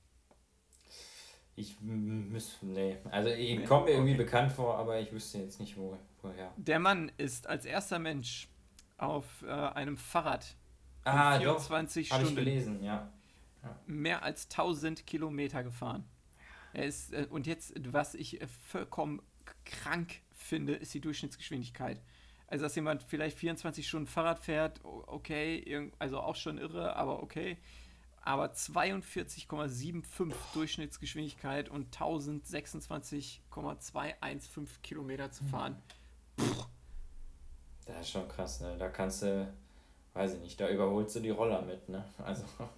Ich 1.59 1.81
müsste, 1.81 2.67
nee. 2.67 2.99
Also, 3.11 3.31
ich 3.31 3.59
nee, 3.59 3.65
komme 3.65 3.87
mir 3.87 3.93
irgendwie 3.93 4.13
okay. 4.13 4.25
bekannt 4.25 4.53
vor, 4.53 4.77
aber 4.77 5.01
ich 5.01 5.11
wüsste 5.11 5.39
jetzt 5.39 5.59
nicht, 5.59 5.77
wo, 5.77 5.97
woher. 6.21 6.53
Der 6.59 6.79
Mann 6.79 7.11
ist 7.17 7.47
als 7.47 7.65
erster 7.65 7.99
Mensch 7.99 8.49
auf 8.99 9.25
äh, 9.43 9.51
einem 9.51 9.97
Fahrrad 9.97 10.55
ah, 11.05 11.39
24 11.39 12.09
doch, 12.09 12.17
Stunden. 12.17 12.39
Ich 12.39 12.45
gelesen, 12.45 12.85
ja. 12.85 13.11
ja. 13.63 13.81
Mehr 13.87 14.23
als 14.23 14.45
1000 14.51 15.07
Kilometer 15.07 15.63
gefahren. 15.63 16.05
Er 16.75 16.85
ist, 16.85 17.15
äh, 17.15 17.27
und 17.31 17.47
jetzt, 17.47 17.73
was 17.91 18.15
ich 18.15 18.43
äh, 18.43 18.47
vollkommen 18.47 19.23
krank 19.65 20.21
finde, 20.33 20.75
ist 20.75 20.93
die 20.93 21.01
Durchschnittsgeschwindigkeit. 21.01 22.03
Also, 22.49 22.65
dass 22.65 22.75
jemand 22.77 23.03
vielleicht 23.03 23.39
24 23.39 23.89
Stunden 23.89 24.07
Fahrrad 24.07 24.41
fährt, 24.41 24.81
okay, 24.85 25.91
also 25.99 26.21
auch 26.21 26.37
schon 26.37 26.59
irre, 26.59 26.95
aber 26.97 27.23
okay. 27.23 27.57
Aber 28.27 28.47
42,75 28.47 30.35
Durchschnittsgeschwindigkeit 30.53 31.69
und 31.69 31.95
1026,215 31.95 34.83
Kilometer 34.83 35.31
zu 35.31 35.45
fahren. 35.45 35.81
Puh. 36.37 36.65
Das 37.85 38.01
ist 38.01 38.11
schon 38.11 38.27
krass, 38.27 38.61
ne? 38.61 38.77
Da 38.79 38.89
kannst 38.89 39.23
du, 39.23 39.49
weiß 40.15 40.35
ich 40.35 40.41
nicht, 40.41 40.61
da 40.61 40.69
überholst 40.69 41.15
du 41.15 41.21
die 41.21 41.31
Roller 41.31 41.63
mit, 41.63 41.89
ne? 41.89 42.05
Also. 42.19 42.43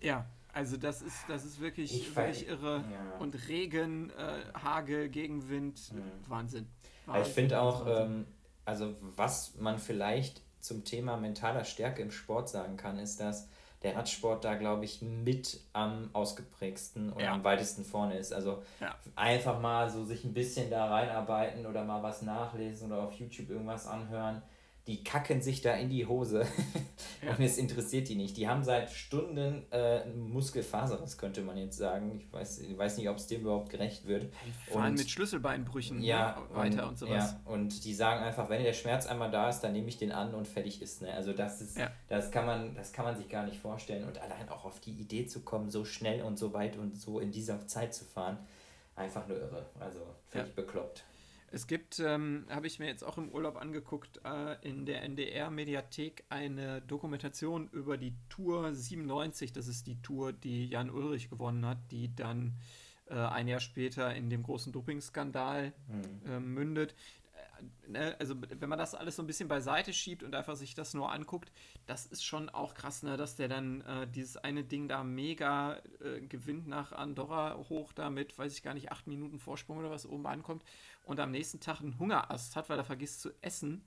Ja, 0.00 0.26
also 0.52 0.76
das 0.76 1.00
ist, 1.00 1.16
das 1.28 1.44
ist 1.44 1.60
wirklich, 1.60 1.94
ich 1.94 2.16
wirklich 2.16 2.48
irre. 2.48 2.84
Ja. 2.90 3.18
Und 3.20 3.46
Regen, 3.46 4.10
äh, 4.10 4.42
Hagel, 4.52 5.08
Gegenwind, 5.08 5.92
mhm. 5.92 6.02
Wahnsinn. 6.28 6.66
Wahnsinn. 7.06 7.24
Ich 7.24 7.32
finde 7.32 7.60
auch, 7.60 7.86
ähm, 7.86 8.26
also 8.64 8.96
was 9.00 9.54
man 9.58 9.78
vielleicht 9.78 10.42
zum 10.58 10.84
Thema 10.84 11.16
mentaler 11.16 11.64
Stärke 11.64 12.02
im 12.02 12.10
Sport 12.10 12.48
sagen 12.48 12.76
kann, 12.76 12.98
ist, 12.98 13.20
dass 13.20 13.48
der 13.82 13.96
Radsport 13.96 14.44
da, 14.44 14.54
glaube 14.54 14.84
ich, 14.84 15.02
mit 15.02 15.60
am 15.72 16.10
ausgeprägsten 16.12 17.12
oder 17.12 17.24
ja. 17.24 17.32
am 17.32 17.44
weitesten 17.44 17.84
vorne 17.84 18.16
ist. 18.16 18.32
Also 18.32 18.62
ja. 18.80 18.94
einfach 19.16 19.60
mal 19.60 19.90
so 19.90 20.04
sich 20.04 20.24
ein 20.24 20.34
bisschen 20.34 20.70
da 20.70 20.86
reinarbeiten 20.86 21.66
oder 21.66 21.84
mal 21.84 22.02
was 22.02 22.22
nachlesen 22.22 22.92
oder 22.92 23.02
auf 23.02 23.14
YouTube 23.14 23.50
irgendwas 23.50 23.86
anhören 23.86 24.42
die 24.88 25.04
kacken 25.04 25.40
sich 25.40 25.60
da 25.60 25.74
in 25.74 25.88
die 25.88 26.06
Hose 26.06 26.44
ja. 27.22 27.36
und 27.36 27.40
es 27.40 27.56
interessiert 27.56 28.08
die 28.08 28.16
nicht. 28.16 28.36
Die 28.36 28.48
haben 28.48 28.64
seit 28.64 28.90
Stunden 28.90 29.64
äh, 29.70 30.04
Muskelfaserriss, 30.08 31.18
könnte 31.18 31.42
man 31.42 31.56
jetzt 31.56 31.76
sagen. 31.76 32.16
Ich 32.18 32.32
weiß, 32.32 32.58
ich 32.58 32.76
weiß 32.76 32.98
nicht, 32.98 33.08
ob 33.08 33.16
es 33.16 33.28
dem 33.28 33.42
überhaupt 33.42 33.70
gerecht 33.70 34.08
wird. 34.08 34.24
Die 34.24 34.72
fahren 34.72 34.90
und, 34.90 34.98
mit 34.98 35.08
Schlüsselbeinbrüchen 35.08 36.02
ja, 36.02 36.36
ne, 36.50 36.56
weiter 36.56 36.82
und, 36.82 36.90
und 36.90 36.98
sowas. 36.98 37.32
Ja, 37.32 37.52
und 37.52 37.84
die 37.84 37.94
sagen 37.94 38.24
einfach, 38.24 38.48
wenn 38.48 38.64
der 38.64 38.72
Schmerz 38.72 39.06
einmal 39.06 39.30
da 39.30 39.48
ist, 39.48 39.60
dann 39.60 39.72
nehme 39.72 39.88
ich 39.88 39.98
den 39.98 40.10
an 40.10 40.34
und 40.34 40.48
fertig 40.48 40.82
ist. 40.82 41.00
Ne? 41.00 41.14
Also 41.14 41.32
das 41.32 41.60
ist, 41.60 41.78
ja. 41.78 41.92
das 42.08 42.32
kann 42.32 42.44
man, 42.44 42.74
das 42.74 42.92
kann 42.92 43.04
man 43.04 43.16
sich 43.16 43.28
gar 43.28 43.46
nicht 43.46 43.58
vorstellen. 43.58 44.04
Und 44.04 44.20
allein 44.20 44.48
auch 44.48 44.64
auf 44.64 44.80
die 44.80 44.92
Idee 44.92 45.26
zu 45.26 45.40
kommen, 45.40 45.70
so 45.70 45.84
schnell 45.84 46.22
und 46.22 46.40
so 46.40 46.52
weit 46.54 46.76
und 46.76 46.96
so 46.96 47.20
in 47.20 47.30
dieser 47.30 47.68
Zeit 47.68 47.94
zu 47.94 48.04
fahren, 48.04 48.38
einfach 48.96 49.28
nur 49.28 49.38
irre. 49.38 49.64
Also 49.78 50.00
völlig 50.26 50.54
bekloppt. 50.56 51.04
Es 51.54 51.66
gibt, 51.66 52.00
ähm, 52.00 52.46
habe 52.48 52.66
ich 52.66 52.78
mir 52.78 52.86
jetzt 52.86 53.04
auch 53.04 53.18
im 53.18 53.28
Urlaub 53.28 53.56
angeguckt, 53.56 54.22
äh, 54.24 54.56
in 54.66 54.86
der 54.86 55.02
NDR-Mediathek 55.02 56.24
eine 56.30 56.80
Dokumentation 56.80 57.68
über 57.72 57.98
die 57.98 58.14
Tour 58.30 58.74
97. 58.74 59.52
Das 59.52 59.68
ist 59.68 59.86
die 59.86 60.00
Tour, 60.00 60.32
die 60.32 60.66
Jan 60.66 60.88
Ulrich 60.88 61.28
gewonnen 61.28 61.66
hat, 61.66 61.76
die 61.90 62.14
dann 62.16 62.54
äh, 63.10 63.16
ein 63.16 63.48
Jahr 63.48 63.60
später 63.60 64.14
in 64.14 64.30
dem 64.30 64.42
großen 64.42 64.72
Dopingskandal 64.72 65.74
mhm. 65.88 66.30
äh, 66.30 66.40
mündet 66.40 66.94
ne, 67.86 68.16
also 68.18 68.34
wenn 68.40 68.68
man 68.68 68.78
das 68.78 68.94
alles 68.94 69.16
so 69.16 69.22
ein 69.22 69.26
bisschen 69.26 69.48
beiseite 69.48 69.92
schiebt 69.92 70.22
und 70.22 70.34
einfach 70.34 70.56
sich 70.56 70.74
das 70.74 70.94
nur 70.94 71.12
anguckt, 71.12 71.52
das 71.86 72.06
ist 72.06 72.24
schon 72.24 72.48
auch 72.48 72.74
krass, 72.74 73.02
ne, 73.02 73.16
dass 73.16 73.36
der 73.36 73.48
dann 73.48 73.80
äh, 73.82 74.06
dieses 74.06 74.36
eine 74.36 74.64
Ding 74.64 74.88
da 74.88 75.04
mega 75.04 75.76
äh, 76.00 76.20
gewinnt 76.20 76.66
nach 76.66 76.92
Andorra 76.92 77.56
hoch 77.68 77.92
damit, 77.92 78.38
weiß 78.38 78.52
ich 78.52 78.62
gar 78.62 78.74
nicht, 78.74 78.92
acht 78.92 79.06
Minuten 79.06 79.38
Vorsprung 79.38 79.78
oder 79.78 79.90
was 79.90 80.06
oben 80.06 80.26
ankommt 80.26 80.64
und 81.04 81.20
am 81.20 81.30
nächsten 81.30 81.60
Tag 81.60 81.80
einen 81.80 81.98
Hungerast 81.98 82.56
hat, 82.56 82.68
weil 82.68 82.78
er 82.78 82.84
vergisst 82.84 83.20
zu 83.20 83.30
essen 83.40 83.84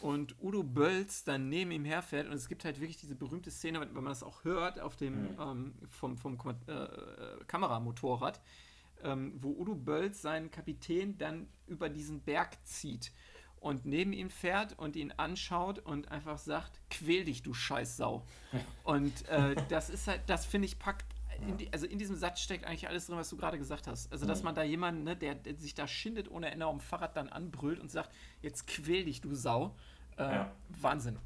und 0.00 0.36
Udo 0.42 0.62
Bölz 0.62 1.24
dann 1.24 1.48
neben 1.48 1.70
ihm 1.70 1.84
herfährt 1.84 2.28
und 2.28 2.34
es 2.34 2.48
gibt 2.48 2.64
halt 2.64 2.80
wirklich 2.80 2.96
diese 2.96 3.14
berühmte 3.14 3.50
Szene, 3.50 3.80
wenn 3.80 3.92
man 3.92 4.06
das 4.06 4.22
auch 4.22 4.44
hört 4.44 4.80
auf 4.80 4.96
dem 4.96 5.32
mhm. 5.32 5.40
ähm, 5.40 5.74
vom, 5.88 6.16
vom 6.16 6.38
äh, 6.66 6.72
äh 6.72 7.44
Kameramotorrad, 7.46 8.40
ähm, 9.04 9.34
wo 9.36 9.50
Udo 9.50 9.74
Bölz 9.74 10.22
seinen 10.22 10.50
Kapitän 10.50 11.18
dann 11.18 11.48
über 11.66 11.88
diesen 11.88 12.20
Berg 12.20 12.56
zieht 12.64 13.12
und 13.60 13.86
neben 13.86 14.12
ihm 14.12 14.28
fährt 14.28 14.78
und 14.78 14.96
ihn 14.96 15.12
anschaut 15.12 15.78
und 15.78 16.10
einfach 16.10 16.38
sagt, 16.38 16.80
quäl 16.90 17.24
dich, 17.24 17.42
du 17.42 17.54
Scheißsau. 17.54 18.24
und 18.84 19.28
äh, 19.28 19.56
das 19.68 19.88
ist 19.88 20.06
halt, 20.06 20.22
das 20.26 20.44
finde 20.44 20.66
ich 20.66 20.78
packt, 20.78 21.06
in 21.40 21.56
die, 21.56 21.72
also 21.72 21.86
in 21.86 21.98
diesem 21.98 22.16
Satz 22.16 22.40
steckt 22.40 22.64
eigentlich 22.64 22.88
alles 22.88 23.06
drin, 23.06 23.16
was 23.16 23.28
du 23.28 23.36
gerade 23.36 23.58
gesagt 23.58 23.86
hast. 23.86 24.12
Also, 24.12 24.26
dass 24.26 24.40
mhm. 24.40 24.44
man 24.44 24.54
da 24.54 24.62
jemanden, 24.62 25.04
ne, 25.04 25.16
der, 25.16 25.34
der, 25.34 25.56
sich 25.56 25.74
da 25.74 25.88
schindet 25.88 26.30
ohne 26.30 26.50
Ende 26.50 26.66
dem 26.66 26.80
Fahrrad 26.80 27.16
dann 27.16 27.28
anbrüllt 27.28 27.80
und 27.80 27.90
sagt, 27.90 28.10
jetzt 28.42 28.66
quäl 28.66 29.04
dich, 29.04 29.20
du 29.20 29.34
Sau. 29.34 29.74
Äh, 30.16 30.22
ja. 30.22 30.52
Wahnsinn. 30.68 31.18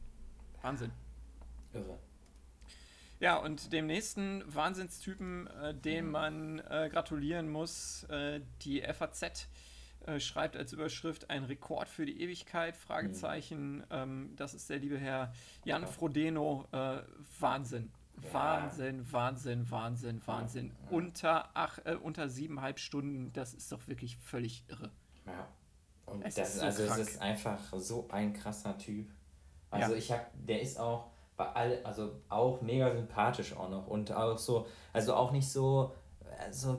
Wahnsinn. 0.63 0.93
Irre. 1.73 1.99
Ja, 3.21 3.37
und 3.37 3.73
dem 3.73 3.87
nächsten 3.87 4.43
Wahnsinnstypen, 4.47 5.49
äh, 5.49 5.75
dem 5.75 6.07
mhm. 6.07 6.11
man 6.13 6.59
äh, 6.61 6.89
gratulieren 6.91 7.51
muss, 7.51 8.05
äh, 8.05 8.41
die 8.63 8.83
FAZ 8.83 9.49
äh, 10.07 10.21
schreibt 10.21 10.57
als 10.57 10.73
Überschrift 10.73 11.29
ein 11.29 11.45
Rekord 11.45 11.89
für 11.89 12.07
die 12.07 12.21
Ewigkeit, 12.23 12.77
Fragezeichen. 12.77 13.79
Mhm. 13.79 13.85
Ähm, 13.91 14.33
das 14.37 14.55
ist 14.55 14.71
der 14.71 14.79
liebe 14.79 14.99
Herr 14.99 15.33
Jan 15.65 15.87
Frodeno. 15.87 16.67
Äh, 16.73 16.99
Wahnsinn. 17.41 17.91
Ja. 18.23 18.33
Wahnsinn, 18.35 19.13
Wahnsinn, 19.13 19.71
Wahnsinn, 19.71 20.23
Wahnsinn. 20.27 20.67
Ja. 20.69 20.97
Unter, 20.97 21.51
ach, 21.55 21.79
äh, 21.85 21.95
unter 21.95 22.29
siebeneinhalb 22.29 22.79
Stunden, 22.79 23.33
das 23.33 23.55
ist 23.55 23.71
doch 23.71 23.87
wirklich 23.87 24.17
völlig 24.17 24.65
irre. 24.69 24.91
Ja. 25.27 25.49
Und 26.07 26.23
es 26.23 26.37
das, 26.37 26.55
ist 26.55 26.61
so 26.61 26.67
also 26.67 26.87
krank. 26.87 27.01
es 27.01 27.09
ist 27.09 27.21
einfach 27.21 27.61
so 27.75 28.09
ein 28.11 28.33
krasser 28.33 28.79
Typ. 28.79 29.11
Also 29.71 29.95
ich 29.95 30.11
hab, 30.11 30.31
der 30.35 30.63
ist 30.63 30.79
auch 30.79 31.11
all, 31.39 31.81
also 31.85 32.11
auch 32.29 32.61
mega 32.61 32.95
sympathisch 32.95 33.57
auch 33.57 33.71
noch 33.71 33.87
und 33.87 34.13
auch 34.13 34.39
so, 34.39 34.67
also 34.93 35.15
auch 35.15 35.33
nicht 35.33 35.49
so, 35.51 35.93
also 36.45 36.79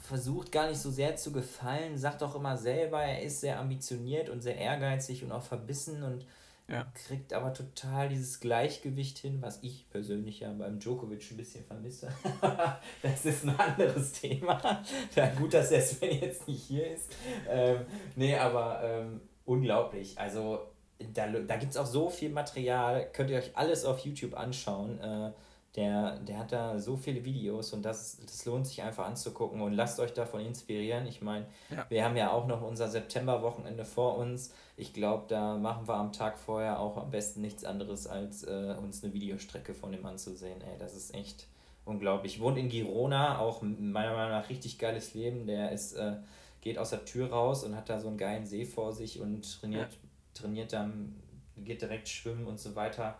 versucht 0.00 0.50
gar 0.50 0.68
nicht 0.68 0.80
so 0.80 0.90
sehr 0.90 1.16
zu 1.16 1.32
gefallen, 1.32 1.96
sagt 1.96 2.22
auch 2.22 2.34
immer 2.34 2.56
selber, 2.56 3.02
er 3.02 3.22
ist 3.22 3.40
sehr 3.40 3.58
ambitioniert 3.58 4.28
und 4.28 4.40
sehr 4.40 4.56
ehrgeizig 4.56 5.22
und 5.22 5.32
auch 5.32 5.42
verbissen 5.42 6.02
und 6.02 6.26
ja. 6.70 6.86
kriegt 6.94 7.32
aber 7.32 7.52
total 7.52 8.08
dieses 8.08 8.40
Gleichgewicht 8.40 9.18
hin, 9.18 9.42
was 9.42 9.58
ich 9.62 9.88
persönlich 9.90 10.40
ja 10.40 10.52
beim 10.52 10.78
Djokovic 10.78 11.30
ein 11.30 11.36
bisschen 11.36 11.64
vermisse. 11.64 12.08
das 13.02 13.24
ist 13.24 13.44
ein 13.44 13.58
anderes 13.58 14.12
Thema. 14.12 14.82
Ja, 15.14 15.26
gut, 15.34 15.52
dass 15.52 15.70
der 15.70 15.82
Sven 15.82 16.20
jetzt 16.20 16.46
nicht 16.46 16.62
hier 16.62 16.90
ist. 16.92 17.12
Ähm, 17.48 17.84
nee, 18.14 18.36
aber 18.36 18.80
ähm, 18.84 19.20
unglaublich. 19.44 20.18
Also 20.18 20.69
da, 21.14 21.26
da 21.28 21.56
gibt 21.56 21.72
es 21.72 21.76
auch 21.76 21.86
so 21.86 22.08
viel 22.08 22.30
Material, 22.30 23.08
könnt 23.12 23.30
ihr 23.30 23.38
euch 23.38 23.56
alles 23.56 23.84
auf 23.84 24.00
YouTube 24.00 24.34
anschauen. 24.34 25.00
Äh, 25.00 25.32
Der, 25.76 26.18
der 26.26 26.36
hat 26.36 26.50
da 26.50 26.80
so 26.80 26.96
viele 26.96 27.24
Videos 27.24 27.72
und 27.72 27.84
das, 27.84 28.18
das 28.26 28.44
lohnt 28.44 28.66
sich 28.66 28.82
einfach 28.82 29.06
anzugucken 29.06 29.60
und 29.60 29.72
lasst 29.72 30.00
euch 30.00 30.12
davon 30.12 30.40
inspirieren. 30.40 31.06
Ich 31.06 31.22
meine, 31.22 31.46
ja. 31.70 31.86
wir 31.88 32.04
haben 32.04 32.16
ja 32.16 32.32
auch 32.32 32.48
noch 32.48 32.60
unser 32.62 32.88
September-Wochenende 32.88 33.84
vor 33.84 34.18
uns. 34.18 34.52
Ich 34.76 34.92
glaube, 34.92 35.26
da 35.28 35.56
machen 35.56 35.86
wir 35.86 35.94
am 35.94 36.12
Tag 36.12 36.38
vorher 36.38 36.80
auch 36.80 36.96
am 36.96 37.12
besten 37.12 37.40
nichts 37.40 37.64
anderes, 37.64 38.08
als 38.08 38.42
äh, 38.42 38.74
uns 38.82 39.04
eine 39.04 39.12
Videostrecke 39.12 39.72
von 39.72 39.92
dem 39.92 40.04
anzusehen. 40.04 40.60
Ey, 40.60 40.76
das 40.76 40.96
ist 40.96 41.14
echt 41.14 41.46
unglaublich. 41.84 42.40
Wohnt 42.40 42.58
in 42.58 42.68
Girona, 42.68 43.38
auch 43.38 43.62
meiner 43.62 44.14
Meinung 44.14 44.32
nach 44.32 44.48
richtig 44.50 44.76
geiles 44.76 45.14
Leben. 45.14 45.46
Der 45.46 45.70
ist, 45.70 45.92
äh, 45.92 46.16
geht 46.62 46.78
aus 46.78 46.90
der 46.90 47.04
Tür 47.04 47.30
raus 47.30 47.62
und 47.62 47.76
hat 47.76 47.88
da 47.88 48.00
so 48.00 48.08
einen 48.08 48.18
geilen 48.18 48.44
See 48.44 48.64
vor 48.64 48.92
sich 48.92 49.20
und 49.20 49.60
trainiert, 49.60 49.92
ja. 49.92 49.98
Trainiert 50.34 50.72
dann, 50.72 51.20
geht 51.56 51.82
direkt 51.82 52.08
schwimmen 52.08 52.46
und 52.46 52.58
so 52.58 52.74
weiter. 52.74 53.18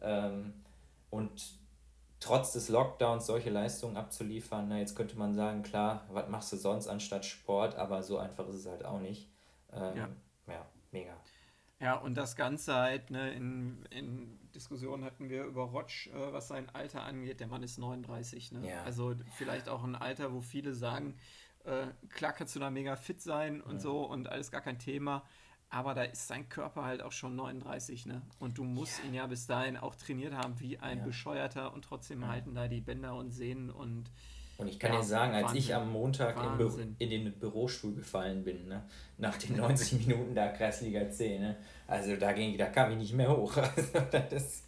Ähm, 0.00 0.54
und 1.10 1.54
trotz 2.20 2.52
des 2.52 2.68
Lockdowns 2.68 3.26
solche 3.26 3.50
Leistungen 3.50 3.96
abzuliefern, 3.96 4.68
na, 4.68 4.78
jetzt 4.78 4.96
könnte 4.96 5.18
man 5.18 5.34
sagen, 5.34 5.62
klar, 5.62 6.06
was 6.10 6.28
machst 6.28 6.52
du 6.52 6.56
sonst 6.56 6.88
anstatt 6.88 7.24
Sport, 7.24 7.74
aber 7.76 8.02
so 8.02 8.18
einfach 8.18 8.48
ist 8.48 8.56
es 8.56 8.66
halt 8.66 8.84
auch 8.84 9.00
nicht. 9.00 9.28
Ähm, 9.72 9.96
ja. 9.96 10.08
ja, 10.46 10.66
mega. 10.90 11.16
Ja, 11.80 11.96
und 11.96 12.14
das 12.14 12.36
Ganze 12.36 12.74
halt, 12.74 13.10
ne, 13.10 13.32
in, 13.32 13.84
in 13.90 14.38
Diskussionen 14.54 15.04
hatten 15.04 15.28
wir 15.28 15.44
über 15.44 15.64
Rotsch, 15.64 16.06
äh, 16.08 16.32
was 16.32 16.46
sein 16.46 16.68
Alter 16.72 17.02
angeht. 17.02 17.40
Der 17.40 17.48
Mann 17.48 17.64
ist 17.64 17.78
39, 17.78 18.52
ne? 18.52 18.70
Ja. 18.70 18.84
Also 18.84 19.16
vielleicht 19.36 19.68
auch 19.68 19.82
ein 19.82 19.96
Alter, 19.96 20.32
wo 20.32 20.40
viele 20.40 20.74
sagen, 20.74 21.16
äh, 21.64 21.86
klar 22.08 22.32
kannst 22.32 22.54
du 22.54 22.60
da 22.60 22.70
mega 22.70 22.94
fit 22.94 23.20
sein 23.20 23.60
und 23.60 23.74
ja. 23.74 23.80
so 23.80 24.04
und 24.04 24.28
alles 24.28 24.52
gar 24.52 24.60
kein 24.60 24.78
Thema. 24.78 25.24
Aber 25.72 25.94
da 25.94 26.02
ist 26.02 26.28
sein 26.28 26.50
Körper 26.50 26.84
halt 26.84 27.02
auch 27.02 27.12
schon 27.12 27.34
39, 27.34 28.04
ne? 28.04 28.20
Und 28.38 28.58
du 28.58 28.62
musst 28.62 28.98
ja. 28.98 29.08
ihn 29.08 29.14
ja 29.14 29.26
bis 29.26 29.46
dahin 29.46 29.78
auch 29.78 29.94
trainiert 29.94 30.34
haben 30.34 30.60
wie 30.60 30.78
ein 30.78 30.98
ja. 30.98 31.04
Bescheuerter 31.04 31.72
und 31.72 31.82
trotzdem 31.82 32.20
ja. 32.20 32.28
halten 32.28 32.54
da 32.54 32.68
die 32.68 32.82
Bänder 32.82 33.16
und 33.16 33.30
Sehnen 33.30 33.70
und. 33.70 34.04
Und 34.58 34.68
ich 34.68 34.78
kann 34.78 34.92
dir 34.92 35.02
sagen, 35.02 35.32
als 35.32 35.44
Wahnsinn. 35.44 35.58
ich 35.58 35.74
am 35.74 35.90
Montag 35.90 36.36
in, 36.60 36.94
in, 36.98 37.10
den 37.10 37.32
Bürostuhl 37.38 37.94
gefallen 37.94 38.44
bin, 38.44 38.68
ne? 38.68 38.84
nach 39.16 39.38
den 39.38 39.56
90 39.56 40.06
Minuten 40.06 40.34
da 40.34 40.48
Kreisliga 40.48 41.10
C, 41.10 41.38
ne? 41.38 41.56
also 41.88 42.16
da, 42.16 42.32
ging, 42.32 42.56
da 42.58 42.66
kam 42.66 42.92
ich 42.92 42.98
nicht 42.98 43.14
mehr 43.14 43.34
hoch. 43.34 43.56
Also 43.56 44.00
das, 44.30 44.64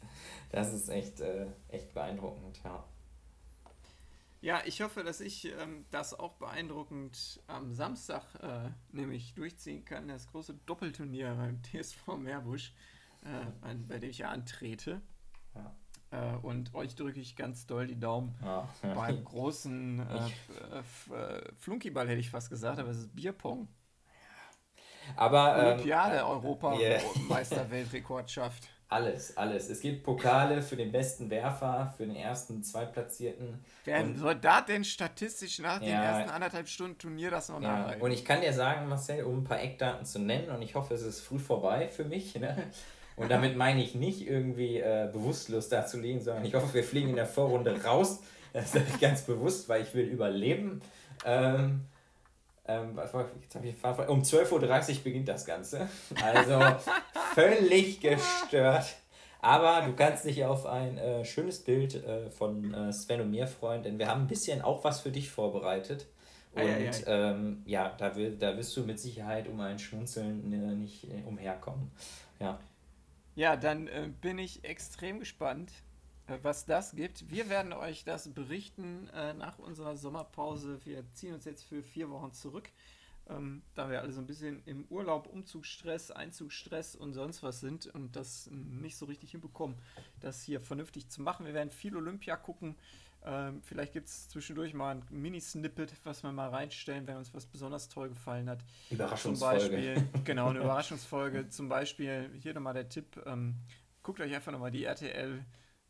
das 0.51 0.73
ist 0.73 0.89
echt, 0.89 1.21
äh, 1.21 1.47
echt 1.69 1.93
beeindruckend, 1.93 2.61
ja. 2.65 2.83
Ja, 4.45 4.61
ich 4.66 4.82
hoffe, 4.82 5.03
dass 5.03 5.22
ich 5.22 5.47
ähm, 5.59 5.86
das 5.90 6.12
auch 6.12 6.34
beeindruckend 6.34 7.40
am 7.47 7.72
Samstag 7.72 8.26
äh, 8.42 8.68
nämlich 8.92 9.32
durchziehen 9.32 9.86
kann. 9.86 10.09
Das 10.09 10.26
große 10.26 10.53
Doppelturnier 10.66 11.34
beim 11.34 11.62
TSV 11.62 12.18
Meerbusch, 12.18 12.74
äh, 13.22 13.74
bei 13.88 13.99
dem 13.99 14.11
ich 14.11 14.18
ja 14.18 14.28
antrete. 14.28 15.01
Ja. 15.55 15.74
Äh, 16.11 16.36
und 16.42 16.74
euch 16.74 16.95
drücke 16.95 17.20
ich 17.20 17.36
ganz 17.36 17.66
doll 17.66 17.86
die 17.86 17.99
Daumen 17.99 18.34
ja. 18.42 18.68
beim 18.95 19.24
großen 19.24 20.01
äh, 20.01 20.26
äh, 20.26 21.53
Flunkyball, 21.57 22.07
hätte 22.07 22.20
ich 22.20 22.28
fast 22.28 22.51
gesagt, 22.51 22.78
aber 22.78 22.90
es 22.90 22.99
ist 22.99 23.16
Bierpong. 23.16 23.66
Aber 25.16 25.57
Olympiade, 25.57 26.18
ähm, 26.18 26.26
Europa, 26.26 26.78
yeah. 26.78 27.01
Weltrekordschaft. 27.70 28.68
Alles, 28.89 29.37
alles. 29.37 29.70
Es 29.70 29.80
gibt 29.80 30.05
Pokale 30.05 30.62
für 30.62 30.76
den 30.76 30.93
besten 30.93 31.30
Werfer, 31.30 31.93
für 31.97 32.07
den 32.07 32.16
ersten 32.16 32.62
Zweitplatzierten. 32.62 33.64
Wer 33.85 34.14
soll 34.14 34.37
da 34.37 34.61
denn 34.61 34.85
statistisch 34.85 35.59
nach 35.59 35.80
ja, 35.80 35.87
den 35.87 35.95
ersten 35.95 36.30
anderthalb 36.30 36.68
Stunden 36.68 36.99
Turnier 36.99 37.30
das 37.30 37.49
noch 37.49 37.61
ja. 37.61 37.78
nachreichen? 37.78 38.03
Und 38.03 38.12
ich 38.12 38.24
kann 38.24 38.41
dir 38.41 38.53
sagen, 38.53 38.89
Marcel, 38.89 39.24
um 39.24 39.39
ein 39.39 39.45
paar 39.45 39.61
Eckdaten 39.61 40.05
zu 40.05 40.18
nennen, 40.18 40.51
und 40.51 40.62
ich 40.62 40.74
hoffe, 40.74 40.95
es 40.95 41.03
ist 41.03 41.20
früh 41.20 41.39
vorbei 41.39 41.89
für 41.89 42.05
mich. 42.05 42.35
Ne? 42.37 42.57
Und 43.16 43.30
damit 43.30 43.57
meine 43.57 43.82
ich 43.82 43.95
nicht 43.95 44.26
irgendwie 44.26 44.78
äh, 44.78 45.09
bewusstlos 45.12 45.68
dazulegen, 45.68 46.20
sondern 46.20 46.45
ich 46.45 46.55
hoffe, 46.55 46.72
wir 46.74 46.85
fliegen 46.85 47.11
in 47.11 47.16
der 47.16 47.26
Vorrunde 47.26 47.82
raus. 47.85 48.20
Das 48.53 48.72
sage 48.72 48.87
ich 48.89 49.01
ganz 49.01 49.22
bewusst, 49.22 49.68
weil 49.68 49.82
ich 49.82 49.95
will 49.95 50.05
überleben. 50.05 50.80
Ähm, 51.24 51.87
ähm, 52.67 52.99
ich 53.62 53.85
um 54.09 54.23
12.30 54.23 54.51
Uhr 54.99 55.05
beginnt 55.05 55.29
das 55.29 55.45
Ganze. 55.45 55.89
Also 56.23 56.61
völlig 57.35 58.01
gestört. 58.01 58.97
Aber 59.41 59.83
du 59.83 59.95
kannst 59.95 60.25
dich 60.25 60.43
auf 60.47 60.65
ein 60.65 60.97
äh, 60.97 61.23
schönes 61.25 61.62
Bild 61.62 61.95
äh, 61.95 62.31
von 62.31 62.73
äh, 62.73 62.93
Sven 62.93 63.21
und 63.21 63.31
mir 63.31 63.47
freuen, 63.47 63.83
denn 63.83 63.99
wir 63.99 64.09
haben 64.09 64.23
ein 64.23 64.27
bisschen 64.27 64.62
auch 64.62 64.83
was 64.85 65.01
für 65.01 65.11
dich 65.11 65.31
vorbereitet. 65.31 66.07
Und 66.55 66.62
ei, 66.62 66.73
ei, 66.73 66.89
ei. 66.89 67.03
Ähm, 67.07 67.62
ja, 67.67 67.95
da, 67.99 68.17
will, 68.17 68.37
da 68.39 68.57
wirst 68.57 68.75
du 68.77 68.85
mit 68.85 68.99
Sicherheit 68.99 69.47
um 69.47 69.61
ein 69.61 69.79
Schmunzeln 69.79 70.51
äh, 70.51 70.75
nicht 70.75 71.05
äh, 71.05 71.23
umherkommen. 71.27 71.91
Ja, 72.41 72.59
ja 73.35 73.57
dann 73.57 73.89
äh, 73.89 74.09
bin 74.23 74.39
ich 74.39 74.65
extrem 74.65 75.19
gespannt. 75.19 75.71
Äh, 76.27 76.39
was 76.43 76.66
das 76.66 76.95
gibt. 76.95 77.31
Wir 77.31 77.49
werden 77.49 77.72
euch 77.72 78.05
das 78.05 78.29
berichten 78.33 79.09
äh, 79.14 79.35
nach 79.35 79.59
unserer 79.59 79.97
Sommerpause. 79.97 80.81
Wir 80.85 81.05
ziehen 81.12 81.35
uns 81.35 81.45
jetzt 81.45 81.64
für 81.64 81.83
vier 81.83 82.11
Wochen 82.11 82.33
zurück, 82.33 82.70
ähm, 83.29 83.62
da 83.75 83.91
wir 83.91 84.01
alle 84.01 84.12
so 84.12 84.20
ein 84.20 84.27
bisschen 84.27 84.62
im 84.66 84.85
Urlaub, 84.91 85.27
Umzugsstress, 85.27 86.11
Einzugsstress 86.11 86.97
und 86.97 87.12
sonst 87.12 87.43
was 87.43 87.61
sind 87.61 87.87
und 87.87 88.16
das 88.16 88.49
nicht 88.51 88.97
so 88.97 89.07
richtig 89.07 89.31
hinbekommen, 89.33 89.77
das 90.20 90.43
hier 90.43 90.61
vernünftig 90.61 91.09
zu 91.09 91.22
machen. 91.22 91.47
Wir 91.47 91.55
werden 91.55 91.70
viel 91.70 91.97
Olympia 91.97 92.37
gucken. 92.37 92.77
Ähm, 93.27 93.62
vielleicht 93.62 93.95
gibt 93.95 94.09
es 94.09 94.29
zwischendurch 94.29 94.75
mal 94.75 94.97
ein 94.97 95.03
Mini-Snippet, 95.09 95.95
was 96.05 96.22
wir 96.22 96.33
mal 96.33 96.51
reinstellen, 96.51 97.07
wenn 97.07 97.16
uns 97.16 97.33
was 97.33 97.47
besonders 97.47 97.89
toll 97.89 98.11
gefallen 98.11 98.51
hat. 98.51 98.62
Überraschungsfolge. 98.91 99.61
Zum 99.61 99.70
Beispiel, 99.70 100.09
genau, 100.25 100.49
eine 100.51 100.59
Überraschungsfolge. 100.59 101.49
Zum 101.49 101.70
Beispiel, 101.70 102.31
hier 102.43 102.53
nochmal 102.53 102.75
der 102.75 102.91
Tipp, 102.91 103.22
ähm, 103.25 103.55
guckt 104.03 104.20
euch 104.20 104.35
einfach 104.35 104.53
nochmal 104.53 104.70
die 104.70 104.85
RTL 104.85 105.43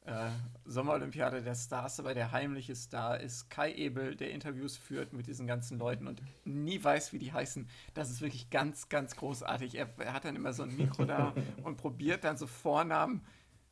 äh, 0.05 0.29
Sommerolympiade 0.67 1.43
der 1.43 1.55
Stars, 1.55 1.99
aber 1.99 2.15
der 2.15 2.31
heimliche 2.31 2.75
Star 2.75 3.21
ist 3.21 3.49
Kai 3.49 3.73
Ebel, 3.73 4.17
der 4.17 4.33
Interviews 4.33 4.77
führt 4.77 5.13
mit 5.13 5.27
diesen 5.27 5.47
ganzen 5.47 5.79
Leuten 5.79 6.07
und 6.07 6.23
nie 6.45 6.83
weiß, 6.83 7.13
wie 7.13 7.19
die 7.19 7.33
heißen. 7.33 7.69
Das 7.95 8.11
ist 8.11 8.21
wirklich 8.21 8.51
ganz, 8.51 8.89
ganz 8.89 9.17
großartig. 9.17 9.77
Er, 9.77 9.89
er 9.99 10.13
hat 10.13 10.25
dann 10.25 10.37
immer 10.37 10.53
so 10.53 10.63
ein 10.63 10.77
Mikro 10.77 11.05
da 11.07 11.35
und 11.65 11.77
probiert 11.77 12.25
dann 12.25 12.37
so 12.37 12.47
Vornamen. 12.47 13.23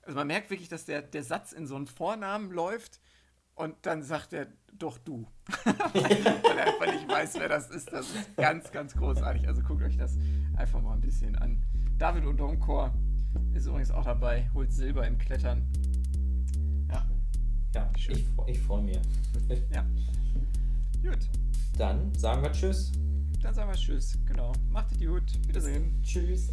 Also 0.03 0.17
man 0.17 0.27
merkt 0.27 0.51
wirklich, 0.51 0.69
dass 0.69 0.87
der, 0.87 1.03
der 1.03 1.23
Satz 1.23 1.53
in 1.53 1.67
so 1.67 1.77
einen 1.77 1.87
Vornamen 1.87 2.51
läuft 2.51 3.01
und 3.55 3.77
dann 3.83 4.03
sagt 4.03 4.33
er 4.33 4.47
doch 4.73 4.97
du. 4.97 5.27
Weil 5.65 6.59
er 6.59 6.67
einfach 6.67 6.93
nicht 6.93 7.09
weiß, 7.09 7.35
wer 7.39 7.49
das 7.49 7.69
ist. 7.71 7.93
Das 7.93 8.09
ist 8.09 8.37
ganz, 8.37 8.73
ganz 8.73 8.95
großartig. 8.95 9.47
Also 9.47 9.63
guckt 9.63 9.83
euch 9.83 9.99
das 9.99 10.17
einfach 10.57 10.81
mal 10.81 10.95
ein 10.95 11.03
bisschen 11.03 11.37
an. 11.37 11.63
David 11.99 12.25
Odonkor 12.25 12.95
ist 13.55 13.67
übrigens 13.67 13.91
auch 13.91 14.05
dabei, 14.05 14.51
holt 14.55 14.73
Silber 14.73 15.07
im 15.07 15.19
Klettern. 15.19 15.71
Ja, 17.75 17.91
Schön. 17.97 18.17
ich, 18.17 18.27
ich 18.47 18.59
freue 18.61 18.83
mich. 18.83 18.99
ja. 19.73 19.85
Gut. 21.03 21.29
Dann 21.77 22.15
sagen 22.15 22.43
wir 22.43 22.53
Tschüss. 22.53 22.93
Dann 23.41 23.55
sagen 23.55 23.71
wir 23.71 23.77
Tschüss, 23.77 24.19
genau. 24.27 24.53
Macht 24.71 24.93
es 24.93 24.99
gut. 24.99 25.25
Wiedersehen. 25.49 26.01
Tschüss. 26.03 26.51